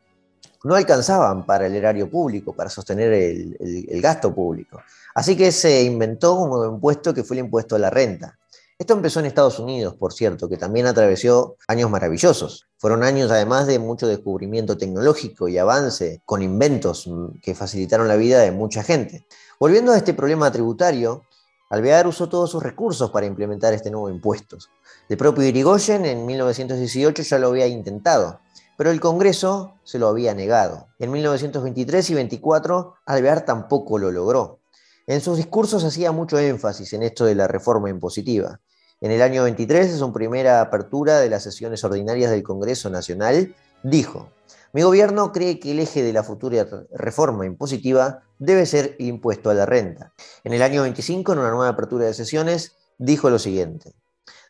no 0.65 0.75
alcanzaban 0.75 1.45
para 1.45 1.67
el 1.67 1.75
erario 1.75 2.11
público, 2.11 2.55
para 2.55 2.71
sostener 2.71 3.13
el, 3.13 4.01
gasto 4.01 4.35
público. 4.35 4.81
Así 5.15 5.37
que 5.37 5.53
se 5.53 5.83
inventó 5.83 6.35
un 6.35 6.51
nuevo 6.51 6.75
impuesto 6.75 7.15
que 7.15 7.23
fue 7.23 7.37
el 7.37 7.45
impuesto 7.45 7.77
a 7.77 7.79
la 7.79 7.91
renta. 7.91 8.39
Esto 8.77 8.95
empezó 8.95 9.21
en 9.21 9.27
Estados 9.27 9.59
Unidos, 9.61 9.95
por 9.95 10.13
cierto, 10.13 10.49
que 10.49 10.57
también 10.57 10.87
atravesó 10.87 11.57
años 11.69 11.91
maravillosos. 11.91 12.67
Fueron 12.77 13.05
años 13.05 13.31
además 13.31 13.67
de 13.67 13.79
mucho 13.79 14.09
descubrimiento 14.09 14.77
tecnológico 14.77 15.49
y 15.49 15.59
avance 15.59 16.23
con 16.25 16.43
inventos 16.43 17.09
que 17.41 17.55
facilitaron 17.55 18.09
la 18.09 18.17
vida 18.17 18.41
de 18.41 18.51
mucha 18.51 18.83
gente. 18.83 19.27
Volviendo 19.61 19.93
a 19.93 19.97
este 19.97 20.13
problema 20.13 20.51
tributario, 20.51 21.23
Alvear 21.71 22.07
usó 22.07 22.29
todos 22.29 22.51
sus 22.51 22.63
recursos 22.63 23.11
para 23.11 23.27
implementar 23.27 23.73
este 23.75 23.91
nuevo 23.91 24.11
impuesto. 24.11 24.59
El 25.07 25.19
propio 25.19 25.45
Irigoyen 25.45 26.07
en 26.07 26.25
1918 26.25 27.23
ya 27.25 27.39
lo 27.39 27.49
había 27.49 27.67
intentado, 27.67 28.41
pero 28.79 28.91
el 28.91 29.01
Congreso 29.01 29.75
se 29.85 29.99
lo 29.99 30.09
había 30.09 30.35
negado. 30.35 30.89
En 30.99 31.11
1923 31.11 32.09
y 32.09 32.15
24 32.15 32.95
Alvear 33.05 33.45
tampoco 33.45 33.99
lo 33.99 34.11
logró. 34.11 34.61
En 35.07 35.21
sus 35.21 35.37
discursos 35.37 35.85
hacía 35.85 36.11
mucho 36.11 36.39
énfasis 36.39 36.95
en 36.95 37.03
esto 37.03 37.27
de 37.27 37.35
la 37.35 37.47
reforma 37.47 37.91
impositiva. 37.91 38.61
En 39.03 39.11
el 39.11 39.21
año 39.21 39.43
23, 39.43 39.91
en 39.91 39.99
su 39.99 40.11
primera 40.11 40.63
apertura 40.63 41.21
de 41.21 41.29
las 41.29 41.43
sesiones 41.43 41.85
ordinarias 41.85 42.31
del 42.31 42.43
Congreso 42.43 42.89
Nacional, 42.89 43.55
dijo, 43.83 44.31
mi 44.73 44.81
gobierno 44.83 45.33
cree 45.33 45.61
que 45.61 45.73
el 45.73 45.81
eje 45.81 46.03
de 46.03 46.15
la 46.15 46.23
futura 46.23 46.67
reforma 46.95 47.45
impositiva 47.45 48.23
debe 48.39 48.65
ser 48.65 48.97
impuesto 48.99 49.51
a 49.51 49.55
la 49.55 49.67
renta. 49.67 50.15
En 50.45 50.55
el 50.55 50.63
año 50.63 50.81
25, 50.81 51.35
en 51.35 51.41
una 51.41 51.51
nueva 51.51 51.69
apertura 51.69 52.07
de 52.07 52.15
sesiones, 52.15 52.73
dijo 52.97 53.29
lo 53.29 53.39
siguiente, 53.39 53.93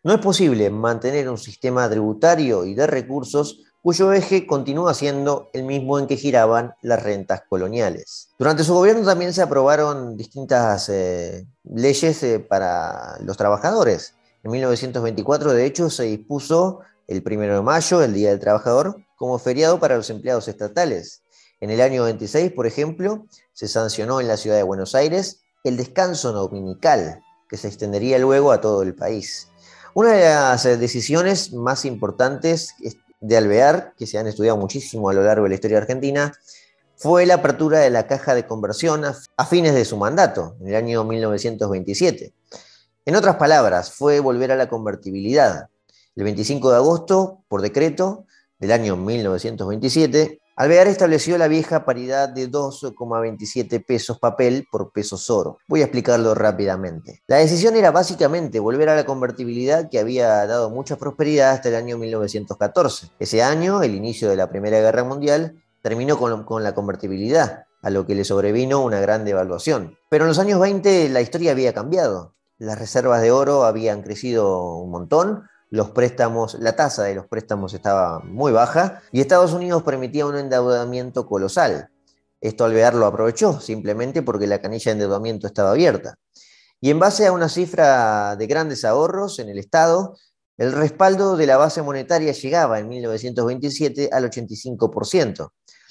no 0.05 0.13
es 0.13 0.21
posible 0.21 0.69
mantener 0.71 1.29
un 1.31 1.39
sistema 1.39 1.89
tributario 1.89 2.67
y 2.67 2.75
de 2.75 2.87
recursos 2.87 3.63
cuyo 3.83 4.13
eje 4.13 4.47
continúa 4.47 4.95
siendo 4.95 5.51
el 5.53 5.65
mismo 5.65 5.99
en 5.99 6.07
que 6.07 6.17
giraban 6.17 6.75
las 6.83 7.03
rentas 7.03 7.43
coloniales. 7.49 8.29
Durante 8.39 8.65
su 8.65 8.75
gobierno 8.75 9.05
también 9.05 9.33
se 9.33 9.43
aprobaron 9.43 10.17
distintas 10.17 10.89
eh, 10.91 11.47
leyes 11.65 12.23
eh, 12.23 12.39
para 12.39 13.19
los 13.21 13.37
trabajadores. 13.37 14.15
En 14.43 14.51
1924, 14.53 15.53
de 15.53 15.67
hecho, 15.67 15.89
se 15.89 16.05
dispuso 16.05 16.81
el 17.09 17.23
1 17.27 17.55
de 17.57 17.63
mayo, 17.63 18.03
el 18.03 18.13
Día 18.13 18.31
del 18.31 18.41
Trabajador, 18.41 18.97
como 19.17 19.39
feriado 19.39 19.81
para 19.81 19.97
los 19.97 20.11
empleados 20.11 20.49
estatales. 20.49 21.23
En 21.61 21.71
el 21.71 21.81
año 21.81 22.05
26, 22.05 22.53
por 22.53 22.67
ejemplo, 22.67 23.27
se 23.53 23.69
sancionó 23.69 24.21
en 24.21 24.29
la 24.29 24.37
ciudad 24.37 24.57
de 24.57 24.63
Buenos 24.63 24.95
Aires 24.95 25.41
el 25.63 25.79
descanso 25.79 26.33
dominical, 26.33 27.21
que 27.49 27.57
se 27.57 27.69
extendería 27.69 28.19
luego 28.19 28.53
a 28.53 28.61
todo 28.61 28.83
el 28.83 28.95
país. 28.95 29.49
Una 29.95 30.13
de 30.13 30.25
las 30.25 30.67
eh, 30.67 30.77
decisiones 30.77 31.53
más 31.53 31.85
importantes 31.85 32.75
de 33.21 33.37
Alvear, 33.37 33.95
que 33.97 34.09
se 34.09 34.19
han 34.19 34.27
estudiado 34.27 34.57
muchísimo 34.57 35.09
a 35.09 35.13
lo 35.13 35.23
largo 35.23 35.45
de 35.45 35.51
la 35.51 35.55
historia 35.55 35.79
argentina, 35.79 36.33
fue 36.97 37.27
la 37.27 37.35
apertura 37.35 37.79
de 37.79 37.91
la 37.91 38.09
caja 38.09 38.35
de 38.35 38.45
conversión 38.45 39.05
a 39.05 39.47
fines 39.47 39.73
de 39.73 39.85
su 39.85 39.97
mandato, 39.97 40.57
en 40.61 40.69
el 40.69 40.75
año 40.75 41.05
1927. 41.05 42.33
En 43.05 43.15
otras 43.15 43.37
palabras, 43.37 43.93
fue 43.93 44.19
volver 44.19 44.51
a 44.51 44.57
la 44.57 44.69
convertibilidad. 44.69 45.69
El 46.17 46.25
25 46.25 46.71
de 46.73 46.77
agosto, 46.77 47.45
por 47.47 47.63
decreto 47.63 48.27
del 48.59 48.73
año 48.73 48.97
1927, 48.97 50.41
Alvear 50.57 50.87
estableció 50.87 51.37
la 51.37 51.49
vieja 51.49 51.85
paridad 51.85 52.29
de 52.29 52.49
2,27 52.49 53.85
pesos 53.85 54.21
papel 54.21 54.69
por 54.71 54.93
pesos 54.93 55.29
oro. 55.29 55.59
Voy 55.67 55.81
a 55.81 55.87
explicarlo 55.87 56.33
rápidamente. 56.33 57.23
La 57.27 57.39
decisión 57.39 57.75
era 57.75 57.91
básicamente 57.91 58.61
volver 58.61 58.89
a 58.89 58.95
la 58.95 59.05
convertibilidad 59.05 59.91
que 59.91 59.99
había 59.99 60.47
dado 60.47 60.71
mucha 60.71 60.95
prosperidad 60.95 61.55
hasta 61.55 61.71
el 61.71 61.75
año 61.75 61.99
1914. 61.99 63.11
Ese 63.19 63.43
año, 63.43 63.83
el 63.83 63.97
inicio 63.97 64.31
de 64.31 64.37
la 64.37 64.49
Primera 64.49 64.79
Guerra 64.79 65.03
Mundial, 65.03 65.61
terminó 65.83 66.17
con, 66.19 66.45
con 66.45 66.63
la 66.63 66.73
convertibilidad, 66.73 67.65
a 67.83 67.91
lo 67.91 68.07
que 68.07 68.15
le 68.15 68.25
sobrevino 68.25 68.81
una 68.81 69.01
gran 69.01 69.25
devaluación. 69.25 69.99
Pero 70.09 70.23
en 70.23 70.29
los 70.29 70.39
años 70.39 70.61
20 70.61 71.09
la 71.09 71.21
historia 71.21 71.51
había 71.51 71.75
cambiado. 71.75 72.37
Las 72.59 72.79
reservas 72.79 73.23
de 73.23 73.33
oro 73.33 73.65
habían 73.65 74.03
crecido 74.03 74.77
un 74.77 74.93
montón, 74.93 75.49
los 75.75 75.91
préstamos, 75.91 76.55
la 76.61 76.77
tasa 76.77 77.03
de 77.03 77.17
los 77.17 77.27
préstamos 77.27 77.75
estaba 77.75 78.21
muy 78.21 78.53
baja 78.53 79.03
y 79.11 79.21
Estados 79.21 79.53
Unidos 79.53 79.83
permitía 79.83 80.25
un 80.25 80.37
endeudamiento 80.37 81.27
colosal. 81.27 81.91
Esto 82.41 82.65
Alvear 82.65 82.95
lo 82.95 83.07
aprovechó 83.07 83.61
simplemente 83.61 84.23
porque 84.23 84.47
la 84.47 84.61
canilla 84.61 84.85
de 84.85 84.93
endeudamiento 84.93 85.49
estaba 85.49 85.73
abierta. 85.73 86.15
Y 86.81 86.91
en 86.91 87.01
base 87.01 87.27
a 87.27 87.33
una 87.33 87.49
cifra 87.49 88.37
de 88.37 88.47
grandes 88.47 88.85
ahorros 88.85 89.41
en 89.41 89.49
el 89.49 89.59
Estado, 89.59 90.17
el 90.59 90.71
respaldo 90.71 91.37
de 91.37 91.47
la 91.47 91.57
base 91.57 91.83
monetaria 91.83 92.31
llegaba 92.31 92.79
en 92.79 92.89
1927 92.89 94.11
al 94.13 94.31
85% 94.31 95.49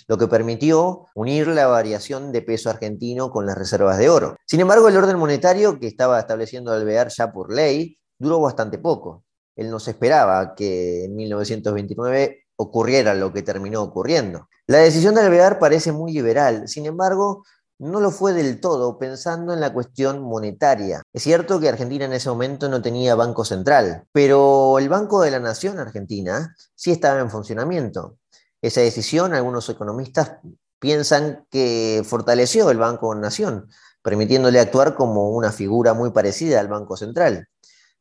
lo 0.08 0.17
que 0.17 0.28
permitió 0.28 1.08
unir 1.15 1.48
la 1.48 1.67
variación 1.67 2.32
de 2.32 2.41
peso 2.41 2.69
argentino 2.69 3.32
con 3.32 3.46
las 3.46 3.58
reservas 3.58 3.98
de 3.98 4.10
oro. 4.10 4.36
Sin 4.46 4.60
embargo, 4.62 4.88
el 4.88 4.98
orden 4.98 5.17
monetario 5.17 5.78
que 5.80 5.88
estaba 5.88 6.19
estableciendo 6.19 6.72
Alvear 6.72 7.10
ya 7.10 7.32
por 7.32 7.54
ley 7.54 7.98
duró 8.17 8.39
bastante 8.41 8.78
poco 8.78 9.24
él 9.56 9.70
no 9.70 9.80
se 9.80 9.92
esperaba 9.92 10.56
que 10.56 11.06
en 11.06 11.16
1929 11.16 12.46
ocurriera 12.56 13.13
lo 13.13 13.34
que 13.34 13.42
terminó 13.42 13.82
ocurriendo. 13.82 14.48
La 14.68 14.80
decisión 14.80 15.16
de 15.16 15.22
Alvear 15.22 15.60
parece 15.60 15.92
muy 15.92 16.13
liberal, 16.13 16.68
sin 16.68 16.86
embargo, 16.86 17.44
no 17.80 18.00
lo 18.00 18.12
fue 18.12 18.34
del 18.34 18.62
todo 18.62 18.98
pensando 18.98 19.54
en 19.54 19.60
la 19.60 19.74
cuestión 19.74 20.22
monetaria. 20.22 21.02
Es 21.12 21.24
cierto 21.24 21.60
que 21.60 21.70
Argentina 21.70 22.06
en 22.06 22.13
ese 22.13 22.30
momento 22.30 22.70
no 22.70 22.82
tenía 22.82 23.16
banco 23.16 23.44
central, 23.44 24.06
pero 24.12 24.80
el 24.80 24.88
Banco 24.89 25.22
de 25.22 25.32
la 25.32 25.39
Nación 25.39 25.80
Argentina 25.80 26.56
sí 26.76 26.92
estaba 26.92 27.20
en 27.20 27.30
funcionamiento. 27.30 28.18
Esa 28.62 28.82
decisión 28.82 29.34
algunos 29.34 29.68
economistas 29.68 30.38
piensan 30.80 31.46
que 31.50 32.04
fortaleció 32.06 32.70
el 32.70 32.78
Banco 32.78 33.13
Nación, 33.16 33.70
permitiéndole 34.02 34.60
actuar 34.60 34.96
como 34.96 35.32
una 35.32 35.52
figura 35.52 35.94
muy 35.94 36.12
parecida 36.12 36.60
al 36.60 36.68
Banco 36.68 36.96
Central. 36.96 37.48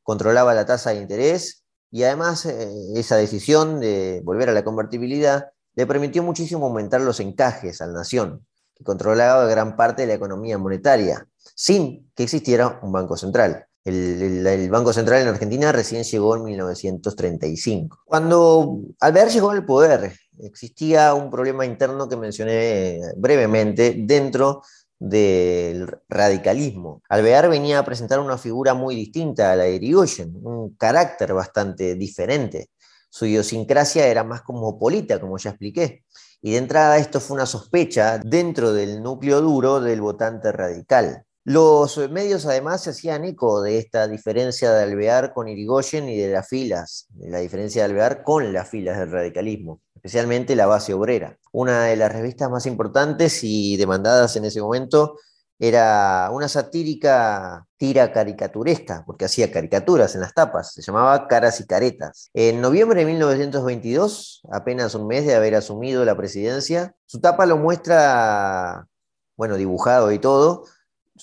Controlaba 0.02 0.54
la 0.54 0.66
tasa 0.66 0.90
de 0.90 0.96
interés 0.96 1.64
y 1.90 2.04
además 2.04 2.46
eh, 2.46 2.70
esa 2.94 3.16
decisión 3.16 3.80
de 3.80 4.20
volver 4.24 4.48
a 4.48 4.52
la 4.52 4.64
convertibilidad 4.64 5.50
le 5.74 5.86
permitió 5.86 6.22
muchísimo 6.22 6.66
aumentar 6.66 7.00
los 7.00 7.20
encajes 7.20 7.80
al 7.80 7.92
Nación, 7.92 8.46
que 8.74 8.84
controlaba 8.84 9.46
gran 9.46 9.76
parte 9.76 10.02
de 10.02 10.08
la 10.08 10.14
economía 10.14 10.58
monetaria, 10.58 11.26
sin 11.54 12.10
que 12.14 12.24
existiera 12.24 12.80
un 12.82 12.92
Banco 12.92 13.16
Central. 13.16 13.66
El, 13.84 14.70
Banco 14.70 14.92
Central 14.92 15.22
en 15.22 15.28
Argentina 15.28 15.72
recién 15.72 16.04
llegó 16.04 16.36
en 16.36 16.44
1935. 16.44 18.02
Cuando 18.04 18.80
Alvear 19.00 19.28
llegó 19.28 19.50
al 19.50 19.66
poder, 19.66 20.12
existía 20.38 21.14
un 21.14 21.30
problema 21.30 21.66
interno 21.66 22.08
que 22.08 22.16
mencioné 22.16 23.00
brevemente 23.16 23.96
dentro 23.98 24.62
del 25.02 25.98
radicalismo. 26.08 27.02
Alvear 27.08 27.48
venía 27.48 27.80
a 27.80 27.84
presentar 27.84 28.20
una 28.20 28.38
figura 28.38 28.72
muy 28.72 28.94
distinta 28.94 29.50
a 29.50 29.56
la 29.56 29.64
de 29.64 29.74
Irigoyen, 29.74 30.32
un 30.44 30.76
carácter 30.76 31.34
bastante 31.34 31.96
diferente. 31.96 32.68
Su 33.10 33.26
idiosincrasia 33.26 34.06
era 34.06 34.22
más 34.22 34.42
cosmopolita, 34.42 35.20
como 35.20 35.38
ya 35.38 35.50
expliqué. 35.50 36.04
Y 36.40 36.52
de 36.52 36.58
entrada 36.58 36.98
esto 36.98 37.18
fue 37.18 37.34
una 37.34 37.46
sospecha 37.46 38.18
dentro 38.18 38.72
del 38.72 39.02
núcleo 39.02 39.40
duro 39.40 39.80
del 39.80 40.00
votante 40.00 40.52
radical. 40.52 41.24
Los 41.44 41.98
medios 42.08 42.46
además 42.46 42.84
se 42.84 42.90
hacían 42.90 43.24
eco 43.24 43.60
de 43.60 43.78
esta 43.78 44.06
diferencia 44.06 44.72
de 44.72 44.84
Alvear 44.84 45.32
con 45.34 45.48
Irigoyen 45.48 46.08
y 46.08 46.16
de 46.16 46.32
las 46.32 46.48
filas, 46.48 47.08
de 47.10 47.28
la 47.28 47.40
diferencia 47.40 47.82
de 47.82 47.90
Alvear 47.90 48.22
con 48.22 48.52
las 48.52 48.68
filas 48.68 48.96
del 49.00 49.10
radicalismo, 49.10 49.80
especialmente 50.02 50.56
la 50.56 50.66
base 50.66 50.94
obrera. 50.94 51.38
Una 51.52 51.84
de 51.84 51.96
las 51.96 52.12
revistas 52.12 52.50
más 52.50 52.66
importantes 52.66 53.44
y 53.44 53.76
demandadas 53.76 54.34
en 54.34 54.44
ese 54.44 54.60
momento 54.60 55.16
era 55.60 56.28
una 56.32 56.48
satírica 56.48 57.64
tira 57.76 58.12
caricaturesca, 58.12 59.04
porque 59.06 59.26
hacía 59.26 59.52
caricaturas 59.52 60.16
en 60.16 60.22
las 60.22 60.34
tapas, 60.34 60.72
se 60.74 60.82
llamaba 60.82 61.28
Caras 61.28 61.60
y 61.60 61.66
Caretas. 61.66 62.30
En 62.34 62.60
noviembre 62.60 62.98
de 62.98 63.06
1922, 63.06 64.42
apenas 64.50 64.96
un 64.96 65.06
mes 65.06 65.24
de 65.24 65.36
haber 65.36 65.54
asumido 65.54 66.04
la 66.04 66.16
presidencia, 66.16 66.96
su 67.06 67.20
tapa 67.20 67.46
lo 67.46 67.58
muestra, 67.58 68.88
bueno, 69.36 69.56
dibujado 69.56 70.10
y 70.10 70.18
todo, 70.18 70.64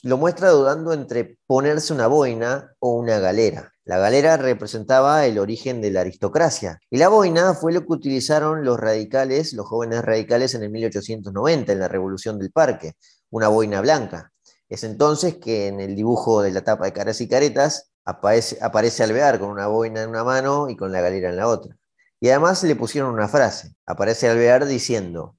lo 0.03 0.17
muestra 0.17 0.51
dudando 0.51 0.93
entre 0.93 1.37
ponerse 1.45 1.91
una 1.91 2.07
boina 2.07 2.73
o 2.79 2.95
una 2.95 3.19
galera. 3.19 3.73
La 3.89 3.97
galera 3.97 4.37
representaba 4.37 5.25
el 5.25 5.39
origen 5.39 5.81
de 5.81 5.89
la 5.89 6.01
aristocracia 6.01 6.79
y 6.91 6.97
la 6.97 7.07
boina 7.07 7.55
fue 7.55 7.73
lo 7.73 7.81
que 7.81 7.93
utilizaron 7.93 8.63
los 8.63 8.79
radicales, 8.79 9.51
los 9.53 9.65
jóvenes 9.65 10.05
radicales 10.05 10.53
en 10.53 10.61
el 10.61 10.69
1890, 10.69 11.73
en 11.73 11.79
la 11.79 11.87
Revolución 11.87 12.37
del 12.37 12.51
Parque, 12.51 12.93
una 13.31 13.47
boina 13.47 13.81
blanca. 13.81 14.31
Es 14.69 14.83
entonces 14.83 15.37
que 15.37 15.65
en 15.65 15.79
el 15.79 15.95
dibujo 15.95 16.43
de 16.43 16.51
la 16.51 16.63
tapa 16.63 16.85
de 16.85 16.93
caras 16.93 17.19
y 17.19 17.27
caretas 17.27 17.89
aparece, 18.05 19.03
Alvear 19.03 19.39
con 19.39 19.49
una 19.49 19.65
boina 19.65 20.03
en 20.03 20.09
una 20.09 20.23
mano 20.23 20.69
y 20.69 20.77
con 20.77 20.91
la 20.91 21.01
galera 21.01 21.29
en 21.29 21.37
la 21.37 21.47
otra. 21.47 21.75
Y 22.19 22.29
además 22.29 22.61
le 22.61 22.75
pusieron 22.75 23.11
una 23.11 23.27
frase. 23.27 23.73
Aparece 23.87 24.29
Alvear 24.29 24.67
diciendo, 24.67 25.35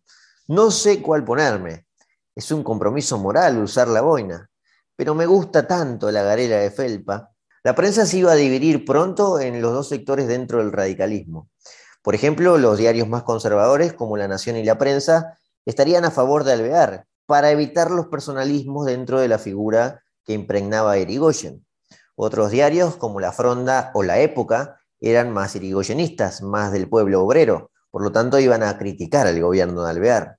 no 0.49 0.73
sé 0.73 1.01
cuál 1.01 1.23
ponerme, 1.23 1.87
es 2.35 2.51
un 2.51 2.65
compromiso 2.65 3.17
moral 3.17 3.63
usar 3.63 3.87
la 3.87 4.01
boina, 4.01 4.51
pero 4.97 5.15
me 5.15 5.27
gusta 5.27 5.69
tanto 5.69 6.11
la 6.11 6.25
galera 6.25 6.57
de 6.57 6.73
felpa. 6.73 7.31
La 7.63 7.75
prensa 7.75 8.07
se 8.07 8.17
iba 8.17 8.33
a 8.33 8.37
dividir 8.37 8.87
pronto 8.87 9.39
en 9.39 9.61
los 9.61 9.75
dos 9.75 9.89
sectores 9.89 10.27
dentro 10.27 10.59
del 10.59 10.73
radicalismo. 10.73 11.51
Por 12.03 12.15
ejemplo, 12.15 12.57
los 12.57 12.79
diarios 12.79 13.07
más 13.07 13.23
conservadores, 13.23 13.93
como 13.93 14.17
La 14.17 14.29
Nación 14.29 14.57
y 14.57 14.65
La 14.65 14.79
Prensa, 14.79 15.39
estarían 15.67 16.07
a 16.07 16.11
favor 16.11 16.45
de 16.45 16.53
Alvear, 16.53 17.07
para 17.27 17.51
evitar 17.51 17.91
los 17.91 18.07
personalismos 18.07 18.87
dentro 18.87 19.21
de 19.21 19.29
la 19.29 19.39
figura 19.39 20.03
que 20.25 20.33
impregnaba 20.33 20.93
a 20.93 20.99
Irigoyen. 20.99 21.67
Otros 22.17 22.51
diarios, 22.51 22.97
como 22.97 23.21
La 23.21 23.31
Fronda 23.31 23.91
o 23.93 24.03
La 24.03 24.21
Época, 24.21 24.81
eran 24.99 25.31
más 25.31 25.55
irigoyenistas, 25.55 26.43
más 26.43 26.73
del 26.73 26.89
pueblo 26.89 27.23
obrero, 27.23 27.71
por 27.91 28.03
lo 28.03 28.11
tanto 28.11 28.39
iban 28.39 28.63
a 28.63 28.79
criticar 28.79 29.27
al 29.27 29.39
gobierno 29.39 29.85
de 29.85 29.91
Alvear. 29.91 30.39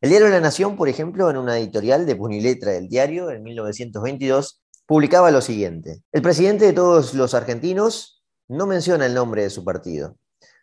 El 0.00 0.10
diario 0.10 0.28
La 0.28 0.40
Nación, 0.40 0.76
por 0.76 0.88
ejemplo, 0.88 1.30
en 1.30 1.36
una 1.36 1.58
editorial 1.58 2.06
de 2.06 2.16
Puniletra 2.16 2.72
del 2.72 2.88
diario 2.88 3.30
en 3.30 3.42
1922, 3.42 4.62
publicaba 4.86 5.30
lo 5.30 5.40
siguiente. 5.40 6.02
El 6.12 6.22
presidente 6.22 6.64
de 6.64 6.72
todos 6.72 7.14
los 7.14 7.34
argentinos 7.34 8.24
no 8.48 8.66
menciona 8.66 9.06
el 9.06 9.14
nombre 9.14 9.42
de 9.42 9.50
su 9.50 9.64
partido. 9.64 10.16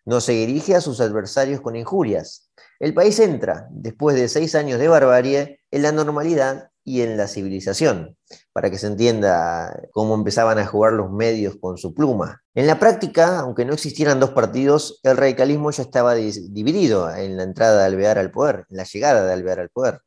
No 0.05 0.21
se 0.21 0.33
dirige 0.33 0.75
a 0.75 0.81
sus 0.81 0.99
adversarios 0.99 1.61
con 1.61 1.75
injurias. 1.75 2.49
El 2.79 2.93
país 2.93 3.19
entra, 3.19 3.67
después 3.71 4.15
de 4.15 4.27
seis 4.27 4.55
años 4.55 4.79
de 4.79 4.87
barbarie, 4.87 5.61
en 5.71 5.81
la 5.81 5.91
normalidad 5.91 6.69
y 6.85 7.01
en 7.01 7.15
la 7.15 7.27
civilización, 7.27 8.17
para 8.51 8.69
que 8.69 8.77
se 8.77 8.87
entienda 8.87 9.87
cómo 9.91 10.15
empezaban 10.15 10.59
a 10.59 10.65
jugar 10.65 10.93
los 10.93 11.09
medios 11.09 11.55
con 11.59 11.77
su 11.77 11.93
pluma. 11.93 12.41
En 12.53 12.67
la 12.67 12.79
práctica, 12.79 13.39
aunque 13.39 13.63
no 13.63 13.73
existieran 13.73 14.19
dos 14.19 14.31
partidos, 14.31 14.99
el 15.03 15.15
radicalismo 15.15 15.71
ya 15.71 15.83
estaba 15.83 16.13
dividido 16.15 17.13
en 17.15 17.37
la 17.37 17.43
entrada 17.43 17.79
de 17.79 17.85
Alvear 17.85 18.17
al 18.17 18.31
poder, 18.31 18.65
en 18.69 18.77
la 18.77 18.83
llegada 18.83 19.25
de 19.25 19.33
Alvear 19.33 19.61
al 19.61 19.69
poder. 19.69 20.01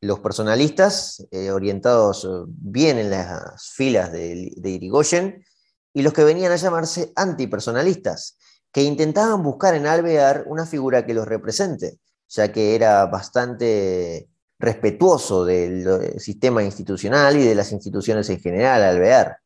Los 0.00 0.20
personalistas, 0.20 1.26
eh, 1.30 1.50
orientados 1.50 2.24
eh, 2.24 2.28
bien 2.46 2.98
en 2.98 3.10
las 3.10 3.70
filas 3.74 4.12
de, 4.12 4.52
de 4.56 4.70
Irigoyen, 4.70 5.44
y 5.92 6.02
los 6.02 6.12
que 6.12 6.24
venían 6.24 6.52
a 6.52 6.56
llamarse 6.56 7.12
antipersonalistas, 7.16 8.36
que 8.72 8.82
intentaban 8.82 9.42
buscar 9.42 9.74
en 9.74 9.86
Alvear 9.86 10.44
una 10.46 10.66
figura 10.66 11.04
que 11.04 11.14
los 11.14 11.26
represente, 11.26 11.98
ya 12.28 12.52
que 12.52 12.74
era 12.74 13.06
bastante 13.06 14.28
respetuoso 14.58 15.44
del 15.44 16.20
sistema 16.20 16.62
institucional 16.62 17.36
y 17.36 17.44
de 17.44 17.54
las 17.54 17.72
instituciones 17.72 18.28
en 18.30 18.40
general, 18.40 18.82
Alvear. 18.82 19.38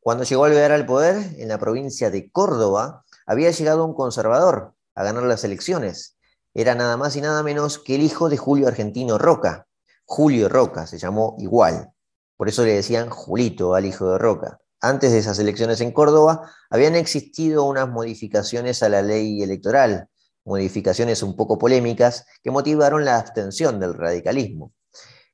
Cuando 0.00 0.24
llegó 0.24 0.44
Alvear 0.44 0.72
al 0.72 0.86
poder, 0.86 1.16
en 1.38 1.48
la 1.48 1.58
provincia 1.58 2.10
de 2.10 2.30
Córdoba, 2.30 3.04
había 3.26 3.50
llegado 3.50 3.84
un 3.84 3.94
conservador 3.94 4.74
a 4.94 5.02
ganar 5.02 5.24
las 5.24 5.44
elecciones. 5.44 6.16
Era 6.52 6.74
nada 6.74 6.96
más 6.96 7.16
y 7.16 7.20
nada 7.20 7.42
menos 7.42 7.78
que 7.78 7.96
el 7.96 8.02
hijo 8.02 8.28
de 8.28 8.36
Julio 8.36 8.68
Argentino 8.68 9.18
Roca. 9.18 9.66
Julio 10.04 10.48
Roca 10.48 10.86
se 10.86 10.98
llamó 10.98 11.36
igual. 11.38 11.92
Por 12.36 12.48
eso 12.48 12.64
le 12.64 12.74
decían 12.74 13.10
Julito 13.10 13.74
al 13.74 13.86
hijo 13.86 14.12
de 14.12 14.18
Roca. 14.18 14.60
Antes 14.80 15.12
de 15.12 15.18
esas 15.18 15.38
elecciones 15.38 15.80
en 15.80 15.92
Córdoba, 15.92 16.50
habían 16.68 16.94
existido 16.94 17.64
unas 17.64 17.88
modificaciones 17.88 18.82
a 18.82 18.88
la 18.88 19.02
ley 19.02 19.42
electoral, 19.42 20.08
modificaciones 20.44 21.22
un 21.22 21.36
poco 21.36 21.58
polémicas 21.58 22.26
que 22.42 22.50
motivaron 22.50 23.04
la 23.04 23.18
abstención 23.18 23.80
del 23.80 23.94
radicalismo. 23.94 24.72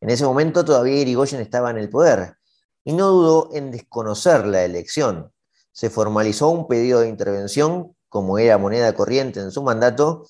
En 0.00 0.10
ese 0.10 0.24
momento 0.24 0.64
todavía 0.64 1.00
Irigoyen 1.00 1.40
estaba 1.40 1.70
en 1.70 1.78
el 1.78 1.90
poder 1.90 2.36
y 2.84 2.92
no 2.92 3.08
dudó 3.08 3.50
en 3.52 3.70
desconocer 3.70 4.46
la 4.46 4.64
elección. 4.64 5.32
Se 5.72 5.90
formalizó 5.90 6.48
un 6.48 6.68
pedido 6.68 7.00
de 7.00 7.08
intervención, 7.08 7.96
como 8.08 8.38
era 8.38 8.56
moneda 8.56 8.92
corriente 8.94 9.40
en 9.40 9.50
su 9.50 9.62
mandato, 9.62 10.26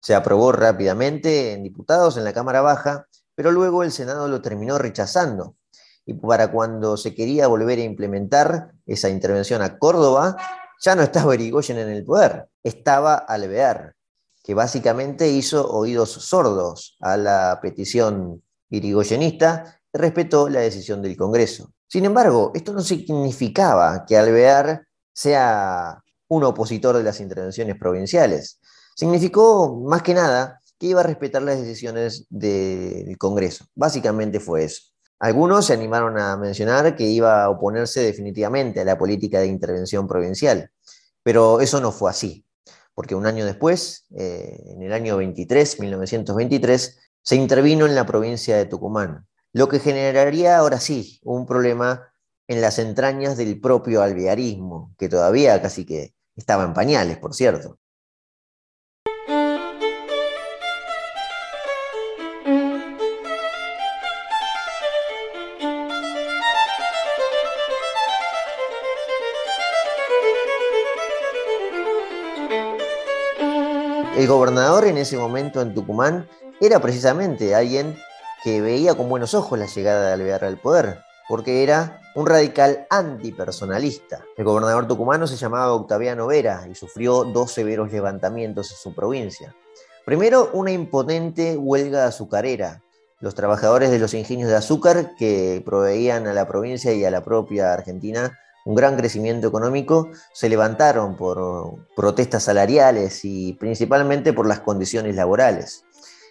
se 0.00 0.14
aprobó 0.14 0.50
rápidamente 0.50 1.52
en 1.52 1.62
diputados 1.62 2.16
en 2.16 2.24
la 2.24 2.32
Cámara 2.32 2.60
Baja, 2.60 3.06
pero 3.34 3.50
luego 3.50 3.82
el 3.82 3.92
Senado 3.92 4.28
lo 4.28 4.42
terminó 4.42 4.78
rechazando. 4.78 5.56
Y 6.04 6.14
para 6.14 6.50
cuando 6.50 6.96
se 6.96 7.14
quería 7.14 7.46
volver 7.46 7.78
a 7.78 7.84
implementar 7.84 8.72
esa 8.86 9.08
intervención 9.08 9.62
a 9.62 9.78
Córdoba, 9.78 10.36
ya 10.80 10.94
no 10.94 11.02
estaba 11.02 11.34
Irigoyen 11.34 11.78
en 11.78 11.88
el 11.88 12.04
poder, 12.04 12.48
estaba 12.62 13.14
Alvear 13.14 13.94
que 14.42 14.54
básicamente 14.54 15.28
hizo 15.28 15.70
oídos 15.70 16.10
sordos 16.10 16.96
a 17.00 17.16
la 17.16 17.60
petición 17.62 18.42
irigoyenista 18.70 19.80
y 19.92 19.98
respetó 19.98 20.48
la 20.48 20.60
decisión 20.60 21.00
del 21.02 21.16
Congreso. 21.16 21.72
Sin 21.86 22.04
embargo, 22.04 22.50
esto 22.54 22.72
no 22.72 22.80
significaba 22.80 24.04
que 24.06 24.16
Alvear 24.16 24.86
sea 25.12 26.02
un 26.28 26.44
opositor 26.44 26.96
de 26.96 27.04
las 27.04 27.20
intervenciones 27.20 27.76
provinciales. 27.78 28.58
Significó, 28.96 29.76
más 29.76 30.02
que 30.02 30.14
nada, 30.14 30.60
que 30.82 30.88
iba 30.88 31.00
a 31.00 31.04
respetar 31.04 31.42
las 31.42 31.60
decisiones 31.60 32.26
del 32.28 33.16
Congreso. 33.16 33.66
Básicamente 33.76 34.40
fue 34.40 34.64
eso. 34.64 34.82
Algunos 35.20 35.66
se 35.66 35.74
animaron 35.74 36.18
a 36.18 36.36
mencionar 36.36 36.96
que 36.96 37.04
iba 37.04 37.44
a 37.44 37.50
oponerse 37.50 38.00
definitivamente 38.00 38.80
a 38.80 38.84
la 38.84 38.98
política 38.98 39.38
de 39.38 39.46
intervención 39.46 40.08
provincial, 40.08 40.70
pero 41.22 41.60
eso 41.60 41.80
no 41.80 41.92
fue 41.92 42.10
así 42.10 42.44
porque 42.94 43.14
un 43.14 43.26
año 43.26 43.44
después, 43.44 44.06
eh, 44.16 44.60
en 44.66 44.82
el 44.82 44.92
año 44.92 45.16
23, 45.16 45.80
1923, 45.80 46.98
se 47.22 47.36
intervino 47.36 47.86
en 47.86 47.94
la 47.94 48.06
provincia 48.06 48.56
de 48.56 48.66
Tucumán, 48.66 49.26
lo 49.52 49.68
que 49.68 49.78
generaría 49.78 50.58
ahora 50.58 50.80
sí 50.80 51.20
un 51.22 51.46
problema 51.46 52.12
en 52.48 52.60
las 52.60 52.78
entrañas 52.78 53.36
del 53.36 53.60
propio 53.60 54.02
alvearismo, 54.02 54.94
que 54.98 55.08
todavía 55.08 55.60
casi 55.62 55.86
que 55.86 56.14
estaba 56.36 56.64
en 56.64 56.74
pañales, 56.74 57.18
por 57.18 57.34
cierto. 57.34 57.78
El 74.22 74.28
gobernador 74.28 74.84
en 74.84 74.98
ese 74.98 75.18
momento 75.18 75.60
en 75.60 75.74
Tucumán 75.74 76.28
era 76.60 76.78
precisamente 76.78 77.56
alguien 77.56 77.98
que 78.44 78.60
veía 78.60 78.94
con 78.94 79.08
buenos 79.08 79.34
ojos 79.34 79.58
la 79.58 79.66
llegada 79.66 80.06
de 80.06 80.12
Alvear 80.12 80.44
al 80.44 80.58
poder, 80.58 81.00
porque 81.28 81.64
era 81.64 82.00
un 82.14 82.26
radical 82.26 82.86
antipersonalista. 82.88 84.24
El 84.36 84.44
gobernador 84.44 84.86
tucumano 84.86 85.26
se 85.26 85.34
llamaba 85.34 85.72
Octaviano 85.72 86.28
Vera 86.28 86.68
y 86.70 86.76
sufrió 86.76 87.24
dos 87.24 87.50
severos 87.50 87.90
levantamientos 87.90 88.70
en 88.70 88.76
su 88.76 88.94
provincia. 88.94 89.56
Primero, 90.04 90.50
una 90.52 90.70
imponente 90.70 91.56
huelga 91.56 92.06
azucarera. 92.06 92.80
Los 93.18 93.34
trabajadores 93.34 93.90
de 93.90 93.98
los 93.98 94.14
ingenios 94.14 94.50
de 94.50 94.54
azúcar 94.54 95.16
que 95.16 95.60
proveían 95.64 96.28
a 96.28 96.32
la 96.32 96.46
provincia 96.46 96.92
y 96.92 97.04
a 97.04 97.10
la 97.10 97.24
propia 97.24 97.72
Argentina 97.72 98.38
un 98.64 98.74
gran 98.74 98.96
crecimiento 98.96 99.48
económico, 99.48 100.08
se 100.32 100.48
levantaron 100.48 101.16
por 101.16 101.86
protestas 101.96 102.44
salariales 102.44 103.24
y 103.24 103.54
principalmente 103.54 104.32
por 104.32 104.46
las 104.46 104.60
condiciones 104.60 105.16
laborales. 105.16 105.84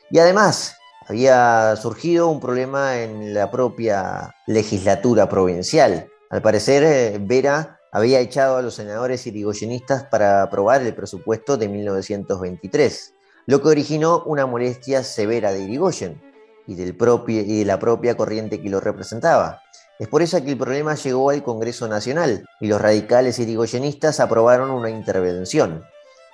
Y 0.10 0.20
además, 0.20 0.76
había 1.08 1.76
surgido 1.76 2.28
un 2.28 2.40
problema 2.40 3.00
en 3.00 3.34
la 3.34 3.50
propia 3.50 4.36
legislatura 4.48 5.28
provincial. 5.28 6.08
Al 6.30 6.42
parecer, 6.42 6.84
eh, 6.84 7.18
Vera 7.20 7.80
había 7.92 8.20
echado 8.20 8.58
a 8.58 8.62
los 8.62 8.76
senadores 8.76 9.28
irigoyenistas 9.28 10.04
para 10.06 10.44
aprobar 10.44 10.82
el 10.82 10.96
presupuesto 10.96 11.58
de 11.58 11.68
1923, 11.68 13.14
lo 13.48 13.62
que 13.62 13.68
originó 13.68 14.24
una 14.26 14.46
molestia 14.46 15.04
severa 15.04 15.52
de 15.52 15.64
Irigoyen 15.64 16.22
y, 16.68 16.76
del 16.76 16.96
propio, 16.96 17.42
y 17.42 17.60
de 17.60 17.66
la 17.66 17.80
propia 17.80 18.16
corriente 18.16 18.62
que 18.62 18.70
lo 18.70 18.80
representaba. 18.80 19.62
Es 20.02 20.08
por 20.08 20.24
eso 20.24 20.44
que 20.44 20.50
el 20.50 20.58
problema 20.58 20.96
llegó 20.96 21.30
al 21.30 21.44
Congreso 21.44 21.88
Nacional 21.88 22.44
y 22.60 22.66
los 22.66 22.82
radicales 22.82 23.38
irigoyenistas 23.38 24.20
aprobaron 24.20 24.72
una 24.72 24.90
intervención, 24.90 25.84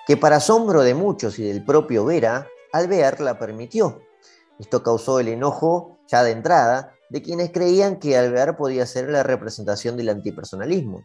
que 0.08 0.16
para 0.16 0.38
asombro 0.38 0.84
de 0.84 0.94
muchos 0.94 1.38
y 1.38 1.44
del 1.44 1.66
propio 1.66 2.06
Vera, 2.06 2.48
Alvear 2.72 3.20
la 3.20 3.38
permitió. 3.38 4.00
Esto 4.58 4.82
causó 4.84 5.20
el 5.20 5.28
enojo, 5.28 6.00
ya 6.08 6.24
de 6.24 6.32
entrada, 6.32 6.94
de 7.10 7.22
quienes 7.22 7.52
creían 7.52 8.00
que 8.00 8.16
Alvear 8.16 8.56
podía 8.56 8.86
ser 8.86 9.10
la 9.10 9.24
representación 9.24 9.98
del 9.98 10.08
antipersonalismo. 10.08 11.04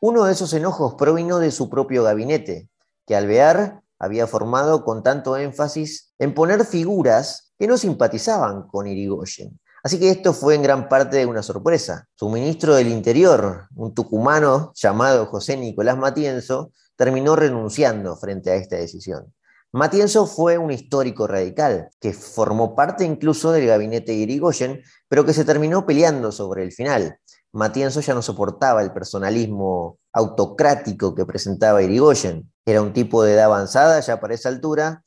Uno 0.00 0.24
de 0.24 0.32
esos 0.32 0.54
enojos 0.54 0.94
provino 0.94 1.38
de 1.38 1.50
su 1.50 1.68
propio 1.68 2.02
gabinete, 2.02 2.70
que 3.06 3.14
Alvear 3.14 3.82
había 3.98 4.26
formado 4.26 4.86
con 4.86 5.02
tanto 5.02 5.36
énfasis 5.36 6.14
en 6.18 6.32
poner 6.32 6.64
figuras 6.64 7.52
que 7.58 7.66
no 7.66 7.76
simpatizaban 7.76 8.68
con 8.68 8.86
Irigoyen. 8.86 9.60
Así 9.82 9.98
que 9.98 10.10
esto 10.10 10.32
fue 10.32 10.54
en 10.54 10.62
gran 10.62 10.88
parte 10.88 11.24
una 11.24 11.42
sorpresa. 11.42 12.06
Su 12.14 12.28
ministro 12.28 12.74
del 12.74 12.88
Interior, 12.88 13.68
un 13.74 13.94
tucumano 13.94 14.72
llamado 14.74 15.26
José 15.26 15.56
Nicolás 15.56 15.96
Matienzo, 15.96 16.72
terminó 16.96 17.34
renunciando 17.34 18.16
frente 18.16 18.50
a 18.50 18.56
esta 18.56 18.76
decisión. 18.76 19.32
Matienzo 19.72 20.26
fue 20.26 20.58
un 20.58 20.70
histórico 20.70 21.26
radical, 21.26 21.90
que 22.00 22.12
formó 22.12 22.74
parte 22.74 23.04
incluso 23.04 23.52
del 23.52 23.66
gabinete 23.68 24.12
de 24.12 24.18
Irigoyen, 24.18 24.82
pero 25.08 25.24
que 25.24 25.32
se 25.32 25.44
terminó 25.44 25.86
peleando 25.86 26.32
sobre 26.32 26.64
el 26.64 26.72
final. 26.72 27.18
Matienzo 27.52 28.00
ya 28.00 28.14
no 28.14 28.20
soportaba 28.20 28.82
el 28.82 28.92
personalismo 28.92 29.98
autocrático 30.12 31.14
que 31.14 31.24
presentaba 31.24 31.82
Irigoyen. 31.82 32.52
Era 32.66 32.82
un 32.82 32.92
tipo 32.92 33.22
de 33.22 33.34
edad 33.34 33.44
avanzada 33.44 34.00
ya 34.00 34.20
para 34.20 34.34
esa 34.34 34.48
altura 34.48 35.02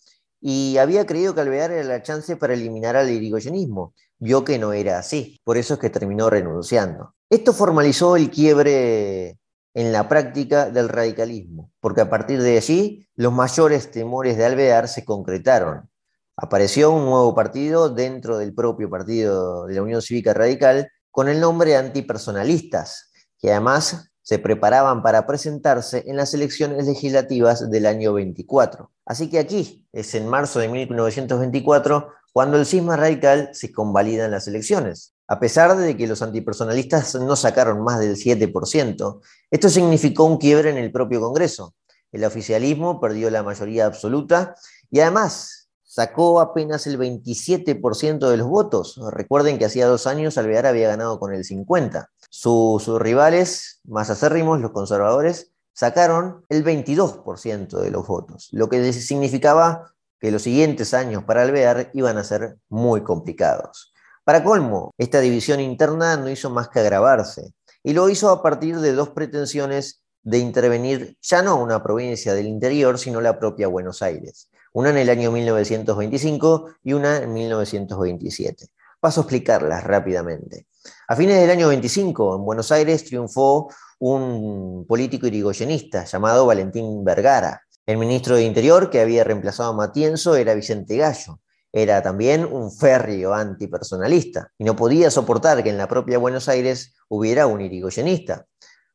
y 0.46 0.78
había 0.78 1.06
creído 1.06 1.34
que 1.34 1.40
Alvear 1.40 1.72
era 1.72 1.84
la 1.88 2.04
chance 2.04 2.36
para 2.36 2.54
eliminar 2.54 2.98
al 2.98 3.10
irigoyenismo. 3.10 3.94
Vio 4.24 4.46
que 4.46 4.58
no 4.58 4.72
era 4.72 5.00
así, 5.00 5.42
por 5.44 5.58
eso 5.58 5.74
es 5.74 5.82
que 5.82 5.90
terminó 5.90 6.30
renunciando. 6.30 7.14
Esto 7.30 7.52
formalizó 7.52 8.16
el 8.16 8.32
quiebre 8.32 9.38
en 9.74 9.92
la 9.92 10.08
práctica 10.08 10.70
del 10.70 10.88
radicalismo, 10.88 11.74
porque 11.82 12.00
a 12.00 12.10
partir 12.10 12.42
de 12.42 12.56
allí 12.56 13.06
los 13.16 13.34
mayores 13.34 13.92
temores 13.92 14.38
de 14.38 14.46
Alvear 14.46 14.88
se 14.88 15.04
concretaron. 15.04 15.90
Apareció 16.38 16.92
un 16.92 17.04
nuevo 17.04 17.36
partido 17.36 17.90
dentro 17.90 18.38
del 18.38 18.54
propio 18.54 18.90
partido 18.90 19.66
de 19.66 19.76
la 19.76 19.82
Unión 19.82 20.02
Cívica 20.02 20.34
Radical 20.34 20.90
con 21.12 21.28
el 21.28 21.42
nombre 21.42 21.76
antipersonalistas, 21.76 23.12
que 23.38 23.52
además 23.52 24.10
se 24.22 24.40
preparaban 24.40 25.04
para 25.04 25.28
presentarse 25.28 26.06
en 26.08 26.16
las 26.16 26.34
elecciones 26.34 26.88
legislativas 26.88 27.70
del 27.70 27.86
año 27.86 28.14
24. 28.14 28.90
Así 29.06 29.30
que 29.30 29.40
aquí 29.40 29.86
es 29.92 30.16
en 30.16 30.30
marzo 30.30 30.60
de 30.60 30.70
1924 30.70 32.08
cuando 32.34 32.58
el 32.58 32.66
cisma 32.66 32.98
radical 32.98 33.52
se 33.54 33.72
convalida 33.72 34.26
en 34.26 34.32
las 34.32 34.48
elecciones. 34.48 35.14
A 35.28 35.40
pesar 35.40 35.78
de 35.78 35.96
que 35.96 36.08
los 36.08 36.22
antipersonalistas 36.22 37.16
no 37.16 37.36
sacaron 37.36 37.82
más 37.84 38.00
del 38.00 38.18
7%, 38.18 39.22
esto 39.52 39.70
significó 39.70 40.26
un 40.26 40.38
quiebre 40.38 40.72
en 40.72 40.78
el 40.78 40.92
propio 40.92 41.22
Congreso. 41.22 41.76
El 42.12 42.26
oficialismo 42.26 43.00
perdió 43.00 43.30
la 43.30 43.44
mayoría 43.44 43.86
absoluta 43.86 44.56
y 44.92 45.00
además 45.00 45.70
sacó 45.84 46.42
apenas 46.42 46.88
el 46.88 46.98
27% 47.00 48.30
de 48.30 48.38
los 48.38 48.48
votos. 48.48 49.00
Recuerden 49.12 49.60
que 49.60 49.66
hacía 49.66 49.86
dos 49.86 50.08
años 50.08 50.38
Alvear 50.38 50.66
había 50.66 50.90
ganado 50.90 51.20
con 51.20 51.34
el 51.34 51.44
50%. 51.44 52.08
Sus, 52.30 52.88
rivales 53.00 53.80
más 53.84 54.10
acérrimos, 54.10 54.60
los 54.60 54.72
conservadores, 54.72 55.52
sacaron 55.72 56.46
el 56.50 56.64
22% 56.66 57.80
de 57.80 57.92
los 57.92 58.08
votos, 58.08 58.50
lo 58.52 58.70
que 58.70 58.92
significaba 58.92 59.93
que 60.24 60.32
los 60.32 60.44
siguientes 60.44 60.94
años 60.94 61.26
para 61.26 61.42
Alvear 61.42 61.92
iban 61.94 62.18
a 62.18 62.24
ser 62.24 62.56
muy 62.70 63.04
complicados. 63.04 63.94
Para 64.24 64.42
colmo, 64.42 64.94
esta 64.98 65.20
división 65.20 65.60
interna 65.60 66.16
no 66.16 66.30
hizo 66.30 66.50
más 66.50 66.70
que 66.70 66.80
agravarse, 66.80 67.52
y 67.84 67.92
lo 67.92 68.08
hizo 68.08 68.30
a 68.30 68.42
partir 68.42 68.80
de 68.80 68.94
dos 68.94 69.10
pretensiones 69.10 70.02
de 70.22 70.38
intervenir 70.38 71.18
ya 71.22 71.42
no 71.42 71.58
una 71.58 71.84
provincia 71.84 72.34
del 72.34 72.48
interior, 72.48 72.98
sino 72.98 73.20
la 73.20 73.38
propia 73.38 73.68
Buenos 73.68 74.02
Aires, 74.02 74.50
una 74.72 74.92
en 74.92 75.00
el 75.00 75.10
año 75.10 75.30
1925 75.30 76.68
y 76.86 76.94
una 76.94 77.18
en 77.18 77.34
1927. 77.34 78.68
Paso 79.02 79.20
a 79.20 79.24
explicarlas 79.24 79.84
rápidamente. 79.84 80.68
A 81.10 81.18
fines 81.18 81.42
del 81.42 81.50
año 81.50 81.68
25, 81.68 82.38
en 82.38 82.46
Buenos 82.46 82.72
Aires, 82.72 83.04
triunfó 83.04 83.68
un 84.00 84.86
político 84.88 85.28
irigoyenista 85.28 86.06
llamado 86.06 86.46
Valentín 86.46 87.04
Vergara. 87.04 87.63
El 87.86 87.98
ministro 87.98 88.38
de 88.38 88.44
Interior 88.44 88.90
que 88.90 89.02
había 89.02 89.26
reemplazado 89.26 89.72
a 89.72 89.76
Matienzo 89.76 90.38
era 90.38 90.54
Vicente 90.54 90.96
Gallo. 90.96 91.42
Era 91.74 92.02
también 92.02 92.46
un 92.46 92.72
férreo 92.72 93.34
antipersonalista 93.34 94.52
y 94.58 94.64
no 94.64 94.74
podía 94.74 95.12
soportar 95.12 95.64
que 95.64 95.70
en 95.70 95.78
la 95.78 95.90
propia 95.90 96.18
Buenos 96.18 96.48
Aires 96.48 96.96
hubiera 97.10 97.46
un 97.46 97.60
irigoyenista. 97.60 98.46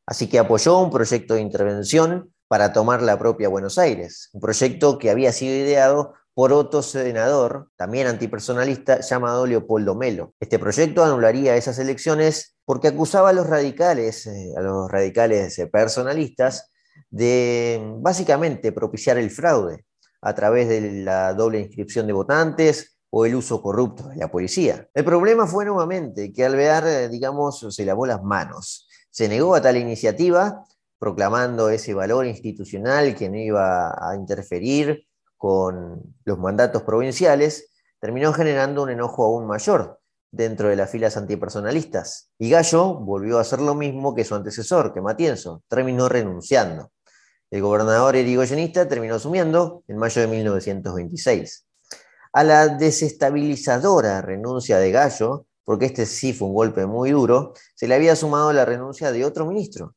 Así 0.07 0.27
que 0.27 0.39
apoyó 0.39 0.79
un 0.79 0.89
proyecto 0.89 1.35
de 1.35 1.41
intervención 1.41 2.33
para 2.47 2.73
tomar 2.73 3.03
la 3.03 3.19
propia 3.19 3.47
Buenos 3.47 3.77
Aires, 3.77 4.29
un 4.33 4.41
proyecto 4.41 4.97
que 4.97 5.11
había 5.11 5.31
sido 5.33 5.53
ideado 5.53 6.15
por 6.33 6.51
otro 6.51 6.81
senador, 6.81 7.69
también 7.75 8.07
antipersonalista, 8.07 9.01
llamado 9.01 9.45
Leopoldo 9.45 9.93
Melo. 9.93 10.33
Este 10.39 10.57
proyecto 10.57 11.03
anularía 11.03 11.55
esas 11.55 11.77
elecciones 11.77 12.55
porque 12.65 12.87
acusaba 12.87 13.29
a 13.29 13.33
los 13.33 13.45
radicales, 13.45 14.25
eh, 14.25 14.53
a 14.57 14.61
los 14.61 14.89
radicales 14.89 15.59
eh, 15.59 15.67
personalistas, 15.67 16.68
de 17.09 17.81
básicamente 17.97 18.71
propiciar 18.71 19.17
el 19.17 19.31
fraude 19.31 19.85
a 20.21 20.33
través 20.33 20.67
de 20.67 21.03
la 21.03 21.33
doble 21.33 21.59
inscripción 21.59 22.07
de 22.07 22.13
votantes 22.13 22.97
o 23.09 23.25
el 23.25 23.35
uso 23.35 23.61
corrupto 23.61 24.07
de 24.09 24.17
la 24.17 24.29
policía. 24.29 24.87
El 24.93 25.05
problema 25.05 25.47
fue 25.47 25.65
nuevamente 25.65 26.31
que 26.31 26.45
Alvear, 26.45 26.87
eh, 26.87 27.09
digamos, 27.09 27.65
se 27.69 27.85
lavó 27.85 28.05
las 28.05 28.23
manos. 28.23 28.87
Se 29.09 29.27
negó 29.27 29.55
a 29.55 29.61
tal 29.61 29.77
iniciativa, 29.77 30.63
proclamando 30.99 31.69
ese 31.69 31.93
valor 31.93 32.25
institucional 32.25 33.15
que 33.15 33.29
no 33.29 33.37
iba 33.37 33.89
a 33.89 34.15
interferir 34.15 35.05
con 35.37 36.15
los 36.25 36.37
mandatos 36.37 36.83
provinciales, 36.83 37.71
terminó 37.99 38.33
generando 38.33 38.83
un 38.83 38.89
enojo 38.89 39.23
aún 39.23 39.47
mayor 39.47 39.98
dentro 40.31 40.69
de 40.69 40.75
las 40.75 40.89
filas 40.89 41.17
antipersonalistas. 41.17 42.29
Y 42.37 42.49
Gallo 42.49 42.95
volvió 42.95 43.37
a 43.37 43.41
hacer 43.41 43.59
lo 43.59 43.75
mismo 43.75 44.15
que 44.15 44.25
su 44.25 44.35
antecesor, 44.35 44.93
que 44.93 45.01
Matienzo, 45.01 45.63
terminó 45.67 46.09
renunciando. 46.09 46.91
El 47.51 47.61
gobernador 47.61 48.15
erigoyenista 48.15 48.87
terminó 48.87 49.15
asumiendo 49.15 49.83
en 49.87 49.97
mayo 49.97 50.21
de 50.21 50.27
1926. 50.27 51.65
A 52.33 52.43
la 52.43 52.67
desestabilizadora 52.67 54.21
renuncia 54.21 54.77
de 54.77 54.91
Gallo, 54.91 55.47
porque 55.63 55.85
este 55.85 56.05
sí 56.05 56.31
fue 56.31 56.47
un 56.47 56.53
golpe 56.53 56.85
muy 56.85 57.11
duro, 57.11 57.53
se 57.75 57.87
le 57.87 57.95
había 57.95 58.15
sumado 58.15 58.53
la 58.53 58.65
renuncia 58.65 59.11
de 59.11 59.25
otro 59.25 59.47
ministro, 59.47 59.95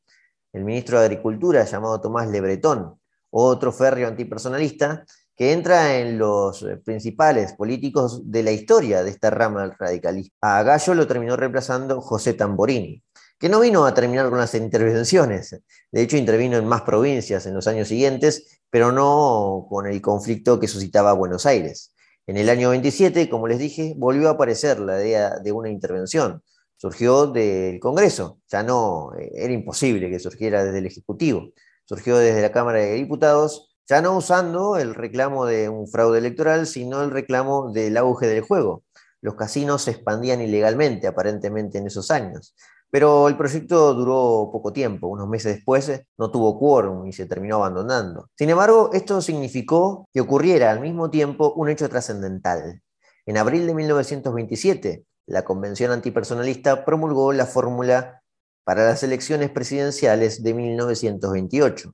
el 0.51 0.65
ministro 0.65 0.99
de 0.99 1.05
Agricultura 1.05 1.63
llamado 1.63 2.01
Tomás 2.01 2.27
Lebretón, 2.27 2.99
otro 3.29 3.71
férreo 3.71 4.07
antipersonalista, 4.07 5.05
que 5.35 5.51
entra 5.51 5.97
en 5.97 6.17
los 6.17 6.61
eh, 6.63 6.77
principales 6.77 7.53
políticos 7.53 8.21
de 8.29 8.43
la 8.43 8.51
historia 8.51 9.03
de 9.03 9.09
esta 9.09 9.29
rama 9.29 9.61
del 9.61 9.77
radicalismo. 9.77 10.35
A 10.41 10.63
Gallo 10.63 10.93
lo 10.93 11.07
terminó 11.07 11.35
reemplazando 11.35 12.01
José 12.01 12.33
Tamborini, 12.33 13.03
que 13.39 13.49
no 13.49 13.59
vino 13.59 13.85
a 13.85 13.93
terminar 13.93 14.29
con 14.29 14.39
las 14.39 14.53
intervenciones, 14.53 15.59
de 15.91 16.01
hecho 16.01 16.17
intervino 16.17 16.57
en 16.57 16.67
más 16.67 16.83
provincias 16.83 17.45
en 17.45 17.55
los 17.55 17.67
años 17.67 17.87
siguientes, 17.87 18.61
pero 18.69 18.91
no 18.91 19.65
con 19.69 19.87
el 19.87 20.01
conflicto 20.01 20.59
que 20.59 20.67
suscitaba 20.67 21.13
Buenos 21.13 21.45
Aires. 21.45 21.93
En 22.25 22.37
el 22.37 22.49
año 22.49 22.69
27, 22.69 23.29
como 23.29 23.47
les 23.47 23.59
dije, 23.59 23.95
volvió 23.97 24.29
a 24.29 24.31
aparecer 24.31 24.79
la 24.79 25.01
idea 25.01 25.39
de 25.39 25.51
una 25.51 25.69
intervención. 25.69 26.41
Surgió 26.77 27.27
del 27.27 27.79
Congreso, 27.79 28.39
ya 28.49 28.63
no, 28.63 29.13
eh, 29.17 29.29
era 29.35 29.53
imposible 29.53 30.09
que 30.09 30.19
surgiera 30.19 30.63
desde 30.63 30.79
el 30.79 30.85
Ejecutivo. 30.85 31.51
Surgió 31.85 32.17
desde 32.17 32.41
la 32.41 32.51
Cámara 32.51 32.79
de 32.79 32.93
Diputados 32.93 33.72
ya 33.87 34.01
no 34.01 34.17
usando 34.17 34.77
el 34.77 34.95
reclamo 34.95 35.45
de 35.45 35.69
un 35.69 35.87
fraude 35.87 36.19
electoral, 36.19 36.67
sino 36.67 37.03
el 37.03 37.11
reclamo 37.11 37.71
del 37.71 37.97
auge 37.97 38.27
del 38.27 38.41
juego. 38.41 38.83
Los 39.21 39.35
casinos 39.35 39.83
se 39.83 39.91
expandían 39.91 40.41
ilegalmente, 40.41 41.07
aparentemente, 41.07 41.77
en 41.77 41.87
esos 41.87 42.11
años. 42.11 42.55
Pero 42.89 43.27
el 43.27 43.35
proyecto 43.35 43.93
duró 43.95 44.49
poco 44.51 44.71
tiempo, 44.71 45.07
unos 45.07 45.27
meses 45.27 45.55
después 45.55 46.03
no 46.17 46.29
tuvo 46.29 46.59
quórum 46.59 47.07
y 47.07 47.11
se 47.11 47.25
terminó 47.25 47.55
abandonando. 47.55 48.29
Sin 48.37 48.49
embargo, 48.49 48.91
esto 48.93 49.21
significó 49.21 50.07
que 50.13 50.21
ocurriera 50.21 50.69
al 50.69 50.79
mismo 50.79 51.09
tiempo 51.09 51.53
un 51.55 51.69
hecho 51.69 51.89
trascendental. 51.89 52.81
En 53.25 53.37
abril 53.37 53.65
de 53.65 53.73
1927, 53.73 55.05
la 55.25 55.43
Convención 55.43 55.91
Antipersonalista 55.91 56.85
promulgó 56.85 57.33
la 57.33 57.45
fórmula 57.45 58.21
para 58.63 58.85
las 58.85 59.01
elecciones 59.03 59.49
presidenciales 59.49 60.43
de 60.43 60.53
1928. 60.53 61.93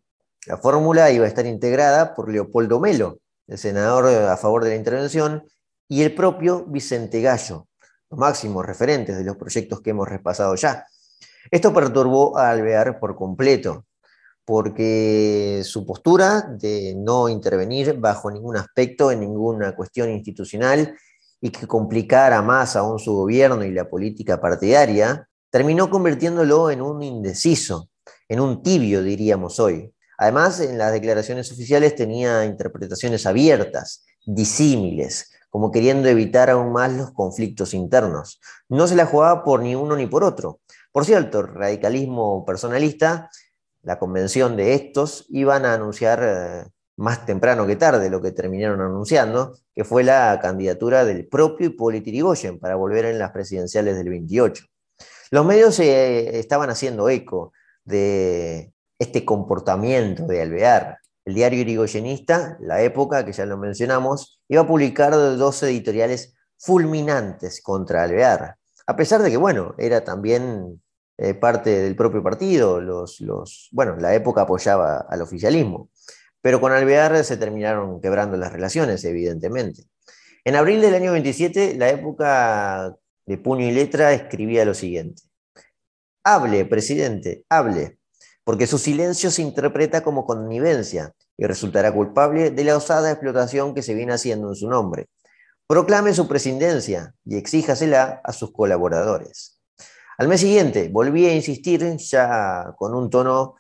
La 0.50 0.58
fórmula 0.58 1.12
iba 1.12 1.26
a 1.26 1.28
estar 1.28 1.46
integrada 1.46 2.16
por 2.16 2.28
Leopoldo 2.28 2.80
Melo, 2.80 3.20
el 3.46 3.60
senador 3.60 4.08
a 4.08 4.36
favor 4.36 4.64
de 4.64 4.72
la 4.72 4.78
intervención, 4.78 5.44
y 5.88 6.02
el 6.02 6.16
propio 6.16 6.66
Vicente 6.66 7.22
Gallo, 7.22 7.68
los 8.10 8.20
máximos 8.20 8.66
referentes 8.66 9.16
de 9.16 9.24
los 9.24 9.38
proyectos 9.38 9.80
que 9.82 9.92
hemos 9.92 10.10
repasado 10.10 10.56
ya. 10.56 10.88
Esto 11.52 11.72
perturbó 11.72 12.36
a 12.36 12.50
Alvear 12.50 13.00
por 13.00 13.16
completo, 13.16 13.86
porque 14.44 15.62
su 15.64 15.86
postura 15.86 16.42
de 16.42 16.96
no 16.98 17.30
intervenir 17.30 18.00
bajo 18.00 18.32
ningún 18.32 18.58
aspecto 18.58 19.12
en 19.12 19.20
ninguna 19.20 19.76
cuestión 19.76 20.10
institucional 20.10 20.98
y 21.40 21.52
que 21.52 21.68
complicara 21.68 22.42
más 22.42 22.76
aún 22.76 22.98
su 22.98 23.14
gobierno 23.14 23.64
y 23.64 23.72
la 23.72 23.88
política 23.88 24.42
partidaria, 24.42 25.30
terminó 25.52 25.92
convirtiéndolo 25.92 26.72
en 26.72 26.82
un 26.82 27.04
indeciso, 27.04 27.92
en 28.28 28.40
un 28.40 28.64
tibio, 28.64 29.04
diríamos 29.04 29.60
hoy. 29.60 29.94
Además, 30.22 30.60
en 30.60 30.78
las 30.78 30.92
declaraciones 30.92 31.50
oficiales 31.50 31.96
tenía 31.96 32.44
interpretaciones 32.44 33.26
abiertas, 33.26 34.04
disímiles, 34.26 35.32
como 35.50 35.72
queriendo 35.72 36.10
evitar 36.10 36.50
aún 36.50 36.74
más 36.74 36.92
los 36.92 37.14
conflictos 37.14 37.74
internos. 37.74 38.42
No 38.68 38.86
se 38.86 38.98
la 38.98 39.06
jugaba 39.06 39.46
por 39.46 39.62
ni 39.64 39.76
uno 39.76 39.96
ni 39.96 40.08
por 40.08 40.26
otro. 40.26 40.60
Por 40.92 41.06
cierto, 41.06 41.44
radicalismo 41.44 42.44
personalista, 42.46 43.30
la 43.82 43.98
convención 43.98 44.58
de 44.58 44.74
estos, 44.74 45.26
iban 45.30 45.66
a 45.66 45.76
anunciar 45.76 46.20
eh, 46.22 46.70
más 46.98 47.26
temprano 47.26 47.66
que 47.66 47.78
tarde 47.78 48.10
lo 48.10 48.22
que 48.22 48.34
terminaron 48.34 48.82
anunciando, 48.82 49.58
que 49.74 49.86
fue 49.86 50.04
la 50.04 50.38
candidatura 50.42 51.06
del 51.06 51.30
propio 51.30 51.68
Hipólito 51.68 52.10
Yrigoyen 52.10 52.60
para 52.60 52.76
volver 52.76 53.06
en 53.06 53.20
las 53.20 53.32
presidenciales 53.32 53.96
del 53.96 54.10
28. 54.10 54.66
Los 55.32 55.46
medios 55.46 55.80
eh, 55.80 56.38
estaban 56.40 56.70
haciendo 56.70 57.08
eco 57.08 57.54
de 57.86 58.74
este 59.00 59.26
comportamiento 59.26 60.28
de 60.28 60.42
Alvear. 60.42 61.00
El 61.26 61.34
diario 61.34 61.62
irigoyenista, 61.62 62.58
La 62.60 62.82
Época, 62.82 63.26
que 63.26 63.32
ya 63.32 63.46
lo 63.46 63.58
mencionamos, 63.58 64.42
iba 64.48 64.62
a 64.62 64.68
publicar 64.68 65.12
dos 65.14 65.64
editoriales 65.64 66.36
fulminantes 66.58 67.62
contra 67.62 68.04
Alvear, 68.04 68.58
a 68.90 68.96
pesar 68.96 69.22
de 69.22 69.30
que, 69.30 69.38
bueno, 69.38 69.76
era 69.78 70.04
también 70.04 70.82
eh, 71.20 71.36
parte 71.36 71.70
del 71.84 71.96
propio 71.96 72.24
partido, 72.24 72.82
los, 72.82 73.22
los, 73.22 73.70
bueno, 73.72 73.96
La 73.98 74.16
Época 74.16 74.42
apoyaba 74.42 75.06
al 75.08 75.22
oficialismo, 75.22 75.92
pero 76.42 76.60
con 76.60 76.72
Alvear 76.72 77.24
se 77.24 77.38
terminaron 77.38 78.02
quebrando 78.02 78.36
las 78.36 78.52
relaciones, 78.52 79.06
evidentemente. 79.06 79.84
En 80.44 80.56
abril 80.56 80.82
del 80.82 80.96
año 80.96 81.12
27, 81.12 81.76
La 81.78 81.90
Época 81.90 82.96
de 83.28 83.38
puño 83.38 83.68
y 83.68 83.72
letra 83.72 84.12
escribía 84.12 84.66
lo 84.66 84.74
siguiente. 84.74 85.22
Hable, 86.24 86.66
presidente, 86.66 87.46
hable 87.48 87.99
porque 88.50 88.66
su 88.66 88.80
silencio 88.80 89.30
se 89.30 89.44
interpreta 89.44 90.02
como 90.02 90.26
connivencia 90.26 91.14
y 91.38 91.46
resultará 91.46 91.94
culpable 91.94 92.50
de 92.50 92.64
la 92.64 92.78
osada 92.78 93.12
explotación 93.12 93.76
que 93.76 93.84
se 93.84 93.94
viene 93.94 94.14
haciendo 94.14 94.50
en 94.50 94.56
su 94.56 94.68
nombre. 94.68 95.06
Proclame 95.68 96.16
su 96.16 96.28
presidencia 96.28 97.14
y 97.26 97.38
exíjasela 97.38 98.22
a 98.24 98.34
sus 98.34 98.52
colaboradores. 98.52 99.62
Al 100.18 100.30
mes 100.30 100.42
siguiente 100.42 100.90
volví 100.92 101.28
a 101.28 101.36
insistir, 101.36 101.96
ya 101.98 102.74
con 102.76 102.96
un 102.96 103.12
tono 103.12 103.58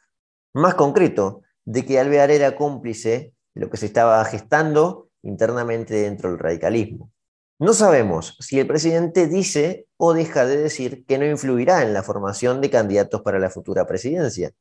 más 0.55 0.73
concreto, 0.73 1.43
de 1.65 1.85
que 1.85 1.99
Alvear 1.99 2.31
era 2.31 2.55
cómplice 2.55 3.35
de 3.53 3.61
lo 3.61 3.69
que 3.69 3.77
se 3.77 3.85
estaba 3.85 4.25
gestando 4.25 5.09
internamente 5.21 5.93
dentro 5.93 6.31
del 6.31 6.39
radicalismo. 6.39 7.11
No 7.61 7.73
sabemos 7.73 8.37
si 8.39 8.57
el 8.57 8.67
presidente 8.67 9.27
dice 9.27 9.85
o 9.97 10.13
deja 10.13 10.45
de 10.45 10.55
decir 10.55 11.05
que 11.05 11.17
no 11.17 11.25
influirá 11.25 11.83
en 11.83 11.93
la 11.93 12.03
formación 12.03 12.61
de 12.61 12.69
candidatos 12.69 13.21
para 13.21 13.37
la 13.37 13.49
futura 13.49 13.85
presidencia. 13.85 14.53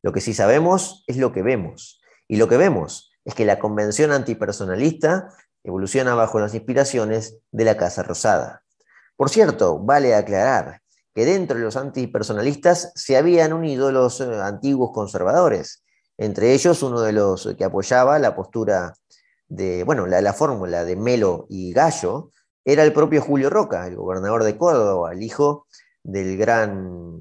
Lo 0.00 0.12
que 0.12 0.22
sí 0.22 0.32
sabemos 0.32 1.04
es 1.06 1.18
lo 1.18 1.32
que 1.32 1.42
vemos. 1.42 2.00
Y 2.28 2.36
lo 2.36 2.48
que 2.48 2.56
vemos 2.56 3.12
es 3.26 3.34
que 3.34 3.44
la 3.44 3.58
convención 3.58 4.10
antipersonalista 4.10 5.28
evoluciona 5.64 6.14
bajo 6.14 6.40
las 6.40 6.54
inspiraciones 6.54 7.36
de 7.52 7.64
la 7.66 7.76
Casa 7.76 8.02
Rosada. 8.02 8.62
Por 9.16 9.28
cierto, 9.28 9.78
vale 9.78 10.14
aclarar 10.14 10.80
que 11.14 11.26
dentro 11.26 11.58
de 11.58 11.64
los 11.64 11.76
antipersonalistas 11.76 12.90
se 12.94 13.18
habían 13.18 13.52
unido 13.52 13.92
los 13.92 14.22
eh, 14.22 14.40
antiguos 14.40 14.92
conservadores, 14.94 15.84
entre 16.16 16.54
ellos 16.54 16.82
uno 16.82 17.02
de 17.02 17.12
los 17.12 17.54
que 17.58 17.64
apoyaba 17.64 18.18
la 18.18 18.34
postura 18.34 18.94
de, 19.50 19.84
bueno, 19.84 20.06
la, 20.06 20.32
fórmula 20.32 20.84
de 20.84 20.96
Melo 20.96 21.46
y 21.50 21.72
Gallo 21.72 22.30
era 22.64 22.84
el 22.84 22.92
propio 22.92 23.20
Julio 23.20 23.50
Roca, 23.50 23.86
el 23.86 23.96
gobernador 23.96 24.44
de 24.44 24.56
Córdoba, 24.56 25.12
el 25.12 25.22
hijo 25.22 25.66
del 26.02 26.38
gran 26.38 27.20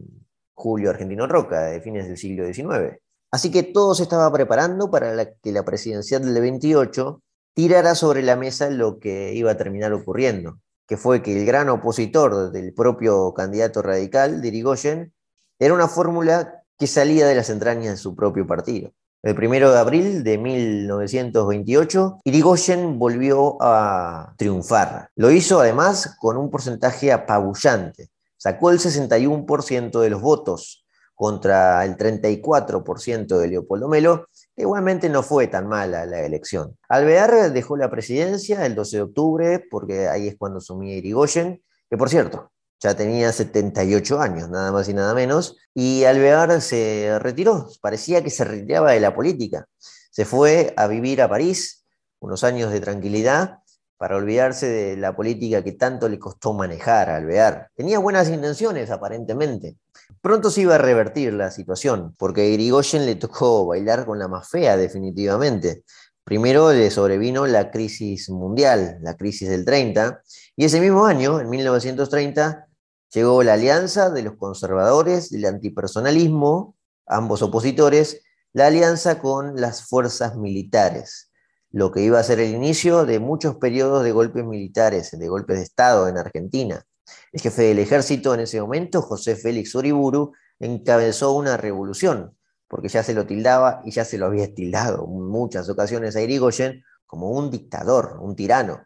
Julio 0.54 0.92
Argentino 0.92 1.28
Roca, 1.28 1.64
de 1.64 1.82
fines 1.82 2.08
del 2.08 2.18
siglo 2.18 2.46
XIX. 2.46 3.00
Así 3.32 3.52
que 3.52 3.64
todo 3.64 3.96
se 3.96 4.04
estaba 4.04 4.32
preparando 4.32 4.90
para 4.90 5.34
que 5.42 5.52
la 5.52 5.66
presidencial 5.66 6.24
del 6.24 6.42
28 6.42 7.22
tirara 7.56 7.96
sobre 7.96 8.22
la 8.22 8.36
mesa 8.36 8.70
lo 8.70 9.00
que 9.00 9.34
iba 9.34 9.52
a 9.52 9.58
terminar 9.58 9.92
ocurriendo, 9.92 10.60
que 10.88 10.98
fue 10.98 11.22
que 11.22 11.38
el 11.38 11.46
gran 11.46 11.70
opositor 11.70 12.52
del 12.52 12.74
propio 12.74 13.34
candidato 13.34 13.82
radical, 13.82 14.42
Dirigoyen, 14.42 15.14
era 15.58 15.74
una 15.74 15.88
fórmula 15.88 16.64
que 16.78 16.88
salía 16.88 17.28
de 17.28 17.36
las 17.36 17.50
entrañas 17.50 17.92
de 17.92 17.98
su 17.98 18.16
propio 18.16 18.46
partido. 18.46 18.94
El 19.22 19.36
primero 19.36 19.70
de 19.74 19.80
abril 19.80 20.24
de 20.24 20.38
1928, 20.38 22.22
Irigoyen 22.24 22.98
volvió 22.98 23.58
a 23.60 24.34
triunfar. 24.38 25.10
Lo 25.18 25.30
hizo 25.30 25.60
además 25.60 26.16
con 26.22 26.38
un 26.38 26.50
porcentaje 26.50 27.12
apabullante. 27.12 28.12
Sacó 28.38 28.72
el 28.72 28.80
61% 28.80 30.00
de 30.00 30.10
los 30.10 30.22
votos 30.22 30.86
contra 31.16 31.84
el 31.84 31.98
34% 31.98 33.38
de 33.38 33.48
Leopoldo 33.50 33.90
Melo, 33.90 34.30
que 34.56 34.62
igualmente 34.62 35.10
no 35.10 35.22
fue 35.22 35.48
tan 35.48 35.68
mala 35.68 36.06
la 36.06 36.22
elección. 36.22 36.78
Alvear 36.88 37.52
dejó 37.52 37.76
la 37.76 37.90
presidencia 37.90 38.66
el 38.66 38.74
12 38.74 38.96
de 38.96 39.04
octubre, 39.04 39.68
porque 39.70 40.08
ahí 40.08 40.30
es 40.30 40.38
cuando 40.38 40.60
asumía 40.60 40.96
Irigoyen, 40.96 41.62
que 41.90 41.98
por 41.98 42.08
cierto, 42.08 42.54
ya 42.80 42.96
tenía 42.96 43.32
78 43.32 44.20
años, 44.22 44.50
nada 44.50 44.72
más 44.72 44.88
y 44.90 44.94
nada 44.94 45.14
menos, 45.14 45.58
y 45.74 46.04
Alvear 46.06 46.62
se 46.62 47.18
retiró, 47.20 47.68
parecía 47.82 48.24
que 48.24 48.30
se 48.30 48.46
retiraba 48.46 48.92
de 48.92 49.00
la 49.00 49.14
política. 49.14 49.68
Se 50.12 50.26
fue 50.26 50.74
a 50.78 50.88
vivir 50.88 51.22
a 51.22 51.30
París, 51.30 51.86
unos 52.20 52.44
años 52.44 52.72
de 52.72 52.80
tranquilidad, 52.80 53.60
para 53.98 54.16
olvidarse 54.16 54.66
de 54.66 54.96
la 54.96 55.14
política 55.14 55.62
que 55.62 55.74
tanto 55.74 56.08
le 56.08 56.18
costó 56.18 56.54
manejar 56.54 57.10
a 57.10 57.18
Alvear. 57.18 57.70
Tenía 57.76 58.00
buenas 58.00 58.30
intenciones, 58.30 58.90
aparentemente. 58.92 59.76
Pronto 60.22 60.50
se 60.50 60.62
iba 60.62 60.76
a 60.76 60.78
revertir 60.78 61.34
la 61.34 61.52
situación, 61.52 62.16
porque 62.18 62.42
a 62.42 62.46
Irigoyen 62.46 63.06
le 63.06 63.16
tocó 63.16 63.66
bailar 63.68 64.06
con 64.06 64.18
la 64.18 64.30
más 64.30 64.48
fea, 64.48 64.78
definitivamente. 64.78 65.84
Primero 66.24 66.72
le 66.72 66.90
sobrevino 66.92 67.46
la 67.46 67.72
crisis 67.72 68.30
mundial, 68.30 69.00
la 69.02 69.18
crisis 69.18 69.50
del 69.50 69.66
30, 69.66 70.22
y 70.56 70.64
ese 70.64 70.80
mismo 70.80 71.06
año, 71.06 71.42
en 71.42 71.50
1930, 71.50 72.69
Llegó 73.14 73.42
la 73.42 73.54
alianza 73.54 74.12
de 74.12 74.22
los 74.22 74.36
conservadores, 74.36 75.32
del 75.32 75.46
antipersonalismo, 75.46 76.76
ambos 77.08 77.42
opositores, 77.42 78.22
la 78.54 78.68
alianza 78.68 79.20
con 79.20 79.60
las 79.60 79.88
fuerzas 79.88 80.36
militares, 80.36 81.32
lo 81.72 81.92
que 81.92 82.02
iba 82.02 82.20
a 82.20 82.24
ser 82.24 82.40
el 82.40 82.54
inicio 82.54 83.06
de 83.06 83.20
muchos 83.20 83.56
periodos 83.56 84.04
de 84.04 84.12
golpes 84.12 84.46
militares, 84.46 85.18
de 85.18 85.28
golpes 85.28 85.58
de 85.58 85.64
Estado 85.64 86.08
en 86.08 86.18
Argentina. 86.18 86.84
El 87.32 87.42
jefe 87.42 87.64
del 87.64 87.80
ejército 87.80 88.34
en 88.36 88.42
ese 88.42 88.62
momento, 88.62 89.02
José 89.02 89.36
Félix 89.36 89.74
Uriburu, 89.74 90.34
encabezó 90.60 91.32
una 91.34 91.58
revolución, 91.58 92.38
porque 92.68 92.90
ya 92.90 93.02
se 93.02 93.16
lo 93.16 93.26
tildaba 93.26 93.82
y 93.86 93.92
ya 93.92 94.06
se 94.06 94.20
lo 94.20 94.28
había 94.28 94.54
tildado 94.54 95.06
en 95.06 95.28
muchas 95.28 95.68
ocasiones 95.70 96.16
a 96.16 96.22
Irigoyen 96.22 96.84
como 97.08 97.32
un 97.32 97.50
dictador, 97.50 98.20
un 98.22 98.36
tirano, 98.36 98.86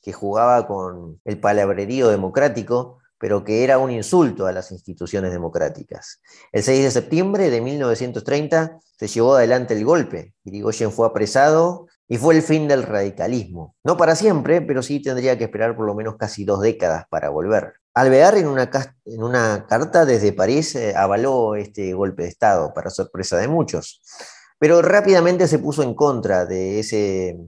que 0.00 0.12
jugaba 0.12 0.66
con 0.66 1.20
el 1.24 1.38
palabrerío 1.38 2.08
democrático 2.08 3.01
pero 3.22 3.44
que 3.44 3.62
era 3.62 3.78
un 3.78 3.92
insulto 3.92 4.48
a 4.48 4.52
las 4.52 4.72
instituciones 4.72 5.30
democráticas. 5.30 6.20
El 6.50 6.64
6 6.64 6.82
de 6.82 6.90
septiembre 6.90 7.50
de 7.50 7.60
1930 7.60 8.80
se 8.98 9.06
llevó 9.06 9.36
adelante 9.36 9.74
el 9.74 9.84
golpe. 9.84 10.34
Irigoyen 10.42 10.90
fue 10.90 11.06
apresado 11.06 11.86
y 12.08 12.16
fue 12.16 12.34
el 12.34 12.42
fin 12.42 12.66
del 12.66 12.82
radicalismo. 12.82 13.76
No 13.84 13.96
para 13.96 14.16
siempre, 14.16 14.60
pero 14.60 14.82
sí 14.82 15.00
tendría 15.00 15.38
que 15.38 15.44
esperar 15.44 15.76
por 15.76 15.86
lo 15.86 15.94
menos 15.94 16.16
casi 16.16 16.44
dos 16.44 16.62
décadas 16.62 17.04
para 17.10 17.28
volver. 17.28 17.74
Alvear 17.94 18.38
en 18.38 18.48
una, 18.48 18.68
en 19.04 19.22
una 19.22 19.66
carta 19.68 20.04
desde 20.04 20.32
París 20.32 20.74
eh, 20.74 20.92
avaló 20.96 21.54
este 21.54 21.94
golpe 21.94 22.24
de 22.24 22.28
Estado, 22.28 22.74
para 22.74 22.90
sorpresa 22.90 23.36
de 23.36 23.46
muchos. 23.46 24.02
pero 24.58 24.82
rápidamente 24.82 25.46
se 25.46 25.60
puso 25.60 25.84
en 25.84 25.94
contra 25.94 26.44
de 26.44 26.80
ese 26.80 27.38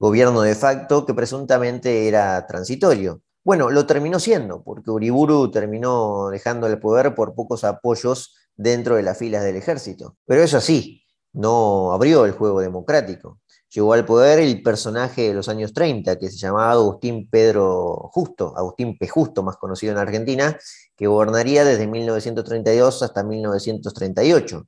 gobierno 0.00 0.42
de 0.42 0.56
facto 0.56 1.06
que 1.06 1.14
presuntamente 1.14 2.08
era 2.08 2.44
transitorio. 2.44 3.22
Bueno, 3.44 3.70
lo 3.70 3.86
terminó 3.86 4.20
siendo, 4.20 4.62
porque 4.62 4.90
Uriburu 4.90 5.50
terminó 5.50 6.28
dejando 6.30 6.68
el 6.68 6.78
poder 6.78 7.14
por 7.14 7.34
pocos 7.34 7.64
apoyos 7.64 8.36
dentro 8.56 8.96
de 8.96 9.02
las 9.02 9.18
filas 9.18 9.42
del 9.42 9.56
ejército. 9.56 10.16
Pero 10.26 10.42
eso 10.42 10.60
sí, 10.60 11.04
no 11.32 11.92
abrió 11.92 12.24
el 12.24 12.32
juego 12.32 12.60
democrático. 12.60 13.40
Llegó 13.74 13.94
al 13.94 14.04
poder 14.04 14.38
el 14.38 14.62
personaje 14.62 15.28
de 15.28 15.34
los 15.34 15.48
años 15.48 15.72
30, 15.72 16.18
que 16.18 16.30
se 16.30 16.36
llamaba 16.36 16.72
Agustín 16.72 17.28
Pedro 17.28 18.10
Justo, 18.12 18.52
Agustín 18.56 18.98
P. 18.98 19.08
Justo, 19.08 19.42
más 19.42 19.56
conocido 19.56 19.92
en 19.92 19.98
Argentina, 19.98 20.58
que 20.94 21.06
gobernaría 21.06 21.64
desde 21.64 21.86
1932 21.86 23.02
hasta 23.02 23.24
1938. 23.24 24.66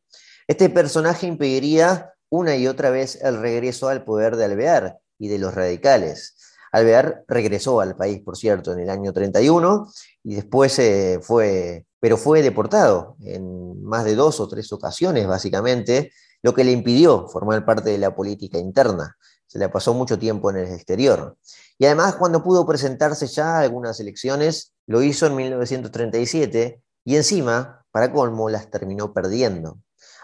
Este 0.48 0.70
personaje 0.70 1.26
impediría 1.26 2.14
una 2.30 2.56
y 2.56 2.66
otra 2.66 2.90
vez 2.90 3.22
el 3.22 3.40
regreso 3.40 3.88
al 3.88 4.04
poder 4.04 4.36
de 4.36 4.46
Alvear 4.46 4.98
y 5.18 5.28
de 5.28 5.38
los 5.38 5.54
radicales. 5.54 6.34
Alvear 6.74 7.24
regresó 7.28 7.80
al 7.80 7.94
país, 7.94 8.20
por 8.20 8.36
cierto, 8.36 8.72
en 8.72 8.80
el 8.80 8.90
año 8.90 9.12
31 9.12 9.88
y 10.24 10.34
después 10.34 10.76
eh, 10.80 11.20
fue, 11.22 11.86
pero 12.00 12.16
fue 12.16 12.42
deportado 12.42 13.14
en 13.20 13.80
más 13.84 14.04
de 14.04 14.16
dos 14.16 14.40
o 14.40 14.48
tres 14.48 14.72
ocasiones, 14.72 15.28
básicamente, 15.28 16.10
lo 16.42 16.52
que 16.52 16.64
le 16.64 16.72
impidió 16.72 17.28
formar 17.28 17.64
parte 17.64 17.90
de 17.90 17.98
la 17.98 18.16
política 18.16 18.58
interna. 18.58 19.16
Se 19.46 19.60
le 19.60 19.68
pasó 19.68 19.94
mucho 19.94 20.18
tiempo 20.18 20.50
en 20.50 20.56
el 20.56 20.72
exterior. 20.72 21.36
Y 21.78 21.86
además, 21.86 22.16
cuando 22.16 22.42
pudo 22.42 22.66
presentarse 22.66 23.28
ya 23.28 23.58
a 23.58 23.60
algunas 23.60 24.00
elecciones, 24.00 24.74
lo 24.88 25.00
hizo 25.00 25.26
en 25.26 25.36
1937 25.36 26.82
y 27.04 27.14
encima, 27.14 27.86
para 27.92 28.12
colmo, 28.12 28.50
las 28.50 28.68
terminó 28.68 29.14
perdiendo. 29.14 29.78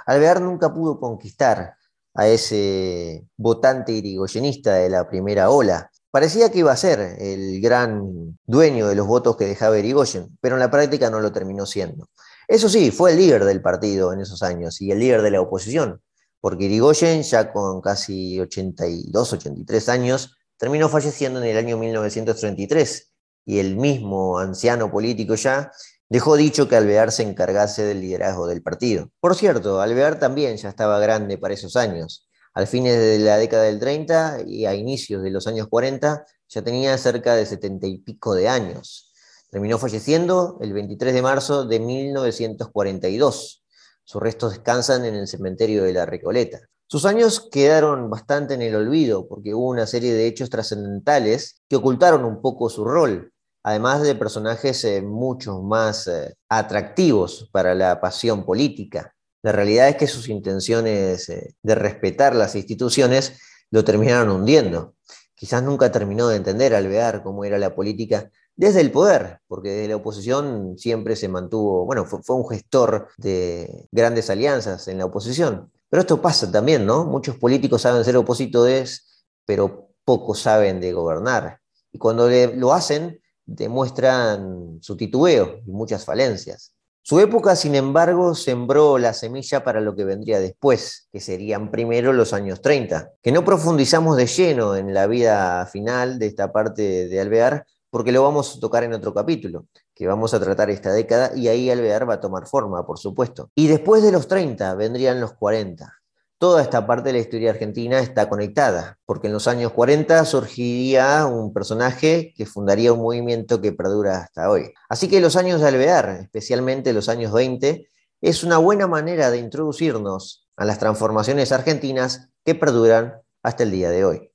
Alvear 0.05 0.41
nunca 0.41 0.75
pudo 0.75 0.99
conquistar 0.99 1.77
a 2.15 2.27
ese 2.27 3.25
votante 3.37 3.93
irigoyenista 3.93 4.75
de 4.75 4.91
la 4.91 5.09
primera 5.09 5.51
ola. 5.51 5.90
Parecía 6.11 6.51
que 6.51 6.59
iba 6.59 6.73
a 6.73 6.77
ser 6.77 6.99
el 7.21 7.61
gran 7.61 8.37
dueño 8.45 8.89
de 8.89 8.97
los 8.97 9.07
votos 9.07 9.37
que 9.37 9.47
dejaba 9.47 9.79
Irigoyen, 9.79 10.37
pero 10.41 10.57
en 10.57 10.61
la 10.61 10.71
práctica 10.71 11.09
no 11.09 11.21
lo 11.21 11.33
terminó 11.33 11.67
siendo. 11.67 12.09
Eso 12.49 12.69
sí, 12.69 12.91
fue 12.91 13.13
el 13.13 13.19
líder 13.19 13.45
del 13.45 13.63
partido 13.63 14.13
en 14.13 14.21
esos 14.21 14.43
años 14.43 14.81
y 14.81 14.91
el 14.91 14.99
líder 14.99 15.23
de 15.23 15.31
la 15.31 15.41
oposición, 15.41 16.03
porque 16.41 16.65
Irigoyen, 16.65 17.23
ya 17.23 17.53
con 17.53 17.81
casi 17.81 18.41
82, 18.41 19.33
83 19.35 19.89
años, 19.89 20.37
terminó 20.57 20.89
falleciendo 20.89 21.41
en 21.41 21.47
el 21.47 21.57
año 21.57 21.79
1933 21.79 23.13
y 23.47 23.61
el 23.61 23.77
mismo 23.77 24.39
anciano 24.41 24.91
político 24.91 25.37
ya 25.37 25.71
dejó 26.09 26.37
dicho 26.37 26.69
que 26.69 26.75
Alvear 26.75 27.13
se 27.13 27.23
encargase 27.23 27.85
del 27.85 28.01
liderazgo 28.01 28.49
del 28.49 28.63
partido. 28.63 29.11
Por 29.21 29.37
cierto, 29.37 29.81
Alvear 29.81 30.19
también 30.19 30.57
ya 30.57 30.71
estaba 30.71 30.99
grande 30.99 31.39
para 31.39 31.55
esos 31.55 31.77
años. 31.77 32.29
Al 32.53 32.67
fines 32.67 32.99
de 32.99 33.19
la 33.21 33.37
década 33.37 33.65
del 33.65 33.79
30 33.79 34.39
y 34.47 34.67
a 34.67 34.75
inicios 34.75 35.23
de 35.23 35.31
los 35.31 35.47
años 35.47 35.69
40 35.69 36.27
ya 36.49 36.63
tenía 36.63 36.99
cerca 36.99 37.37
de 37.37 37.47
70 37.47 37.87
y 37.87 37.99
pico 37.99 38.35
de 38.35 38.49
años. 38.49 39.13
Terminó 39.51 39.79
falleciendo 39.79 40.59
el 40.61 40.73
23 40.73 41.15
de 41.15 41.23
marzo 41.23 41.65
de 41.65 41.79
1942. 41.79 43.65
Sus 44.05 44.23
restos 44.23 44.53
descansan 44.53 45.05
en 45.05 45.15
el 45.15 45.29
cementerio 45.29 45.85
de 45.85 45.93
la 45.93 46.07
Recoleta. 46.07 46.61
Sus 46.89 47.05
años 47.05 47.49
quedaron 47.53 48.11
bastante 48.11 48.55
en 48.55 48.63
el 48.63 48.75
olvido 48.75 49.29
porque 49.29 49.55
hubo 49.55 49.69
una 49.69 49.87
serie 49.87 50.13
de 50.13 50.27
hechos 50.27 50.51
trascendentales 50.51 51.63
que 51.69 51.77
ocultaron 51.77 52.25
un 52.25 52.43
poco 52.43 52.69
su 52.69 52.85
rol, 52.85 53.33
además 53.63 54.03
de 54.03 54.17
personajes 54.17 54.85
eh, 54.85 55.01
mucho 55.01 55.63
más 55.63 56.09
eh, 56.09 56.35
atractivos 56.49 57.49
para 57.53 57.77
la 57.77 58.01
pasión 58.01 58.45
política. 58.45 59.15
La 59.43 59.53
realidad 59.53 59.89
es 59.89 59.97
que 59.97 60.07
sus 60.07 60.29
intenciones 60.29 61.29
eh, 61.29 61.55
de 61.63 61.75
respetar 61.75 62.35
las 62.35 62.55
instituciones 62.55 63.41
lo 63.71 63.85
terminaron 63.85 64.31
hundiendo. 64.31 64.95
Quizás 65.35 65.63
nunca 65.63 65.91
terminó 65.91 66.29
de 66.29 66.37
entender 66.37 66.75
Alvear 66.75 67.23
cómo 67.23 67.45
era 67.45 67.59
la 67.59 67.75
política 67.75 68.31
desde 68.57 68.83
el 68.83 68.91
poder, 68.91 69.41
porque 69.49 69.71
desde 69.71 69.89
la 69.89 69.97
oposición 69.97 70.77
siempre 70.77 71.17
se 71.17 71.29
mantuvo, 71.29 71.87
bueno, 71.87 72.05
fue, 72.05 72.37
un 72.37 72.47
gestor 72.47 73.09
de 73.17 73.89
grandes 73.91 74.29
alianzas 74.29 74.87
en 74.89 74.99
la 74.99 75.07
oposición. 75.07 75.73
Pero 75.89 76.03
esto 76.03 76.21
pasa 76.21 76.53
también, 76.53 76.85
¿no? 76.85 77.05
Muchos 77.05 77.37
políticos 77.37 77.81
saben 77.81 78.05
ser 78.05 78.19
opositores, 78.19 79.25
pero 79.47 79.89
pocos 80.05 80.41
saben 80.41 80.79
de 80.79 80.93
gobernar. 80.93 81.61
Y 81.91 81.97
cuando 81.97 82.29
lo 82.29 82.75
hacen, 82.75 83.21
demuestran 83.47 84.79
su 84.83 84.97
titubeo 84.97 85.61
y 85.67 85.71
muchas 85.71 86.05
falencias. 86.05 86.75
Su 87.03 87.19
época, 87.19 87.57
sin 87.57 87.75
embargo, 87.75 88.35
sembró 88.35 88.99
la 88.99 89.15
semilla 89.15 89.65
para 89.65 89.81
lo 89.81 89.97
que 89.97 90.05
vendría 90.05 90.39
después, 90.39 91.09
que 91.11 91.21
serían 91.21 91.71
primero 91.71 92.13
los 92.13 92.33
años 92.33 92.61
30, 92.61 93.13
que 93.23 93.33
no 93.33 93.45
profundizamos 93.45 94.17
de 94.17 94.27
lleno 94.27 94.77
en 94.77 94.93
la 94.93 95.07
vida 95.07 95.67
final 95.67 96.19
de 96.19 96.27
esta 96.27 96.53
parte 96.53 97.09
de 97.09 97.21
Alvear, 97.21 97.65
porque 97.89 98.13
lo 98.13 98.23
vamos 98.23 98.57
a 98.57 98.61
tocar 98.61 98.85
en 98.85 98.93
otro 98.93 99.15
capítulo, 99.15 99.67
que 99.95 100.07
vamos 100.07 100.35
a 100.35 100.41
tratar 100.41 100.71
esta 100.71 100.93
década, 100.93 101.33
y 101.35 101.49
ahí 101.49 101.71
Alvear 101.71 102.09
va 102.09 102.15
a 102.15 102.21
tomar 102.21 102.47
forma, 102.47 102.87
por 102.87 102.99
supuesto. 102.99 103.51
Y 103.55 103.67
después 103.67 104.03
de 104.03 104.13
los 104.13 104.29
30 104.29 104.75
vendrían 104.75 105.21
los 105.21 105.33
40, 105.33 106.00
toda 106.41 106.63
esta 106.63 106.87
parte 106.87 107.11
de 107.11 107.13
la 107.13 107.19
historia 107.19 107.51
argentina 107.51 108.01
está 108.01 108.31
conectada, 108.31 108.99
porque 109.05 109.27
en 109.27 109.35
los 109.35 109.47
años 109.47 109.73
40 109.73 110.25
surgiría 110.25 111.27
un 111.27 111.53
personaje 111.53 112.33
que 112.35 112.47
fundaría 112.47 112.95
un 112.95 113.01
movimiento 113.01 113.61
que 113.61 113.73
perdura 113.73 114.23
hasta 114.23 114.49
hoy. 114.49 114.73
Así 114.89 115.07
que 115.07 115.21
los 115.21 115.37
años 115.37 115.61
de 115.61 115.69
Alvear, 115.69 116.09
especialmente 116.23 116.95
los 116.95 117.11
años 117.11 117.31
20, 117.35 117.87
es 118.23 118.43
una 118.43 118.57
buena 118.57 118.87
manera 118.87 119.31
de 119.31 119.37
introducirnos 119.37 120.49
a 120.57 120.65
las 120.65 120.79
transformaciones 120.79 121.53
argentinas 121.53 122.31
que 122.43 122.55
perduran 122.55 123.21
hasta 123.43 123.65
el 123.65 123.71
día 123.71 123.91
de 123.91 124.07
hoy. 124.07 124.30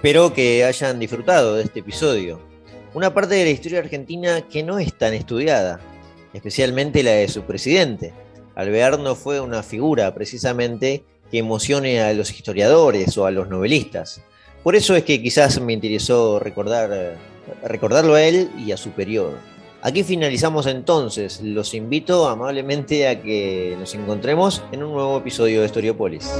Espero 0.00 0.32
que 0.32 0.64
hayan 0.64 0.98
disfrutado 0.98 1.56
de 1.56 1.64
este 1.64 1.80
episodio. 1.80 2.40
Una 2.94 3.12
parte 3.12 3.34
de 3.34 3.44
la 3.44 3.50
historia 3.50 3.80
argentina 3.80 4.40
que 4.48 4.62
no 4.62 4.78
es 4.78 4.94
tan 4.96 5.12
estudiada, 5.12 5.78
especialmente 6.32 7.02
la 7.02 7.10
de 7.10 7.28
su 7.28 7.42
presidente. 7.42 8.14
Alvear 8.54 8.98
no 8.98 9.14
fue 9.14 9.40
una 9.40 9.62
figura 9.62 10.14
precisamente 10.14 11.04
que 11.30 11.40
emocione 11.40 12.00
a 12.00 12.14
los 12.14 12.30
historiadores 12.30 13.18
o 13.18 13.26
a 13.26 13.30
los 13.30 13.50
novelistas. 13.50 14.22
Por 14.62 14.74
eso 14.74 14.96
es 14.96 15.04
que 15.04 15.20
quizás 15.20 15.60
me 15.60 15.74
interesó 15.74 16.38
recordar, 16.38 17.18
recordarlo 17.62 18.14
a 18.14 18.22
él 18.22 18.48
y 18.56 18.72
a 18.72 18.78
su 18.78 18.92
periodo. 18.92 19.34
Aquí 19.82 20.02
finalizamos 20.02 20.64
entonces. 20.64 21.42
Los 21.42 21.74
invito 21.74 22.26
amablemente 22.26 23.06
a 23.06 23.20
que 23.20 23.76
nos 23.78 23.94
encontremos 23.94 24.62
en 24.72 24.82
un 24.82 24.94
nuevo 24.94 25.18
episodio 25.18 25.60
de 25.60 25.66
Historiopolis. 25.66 26.32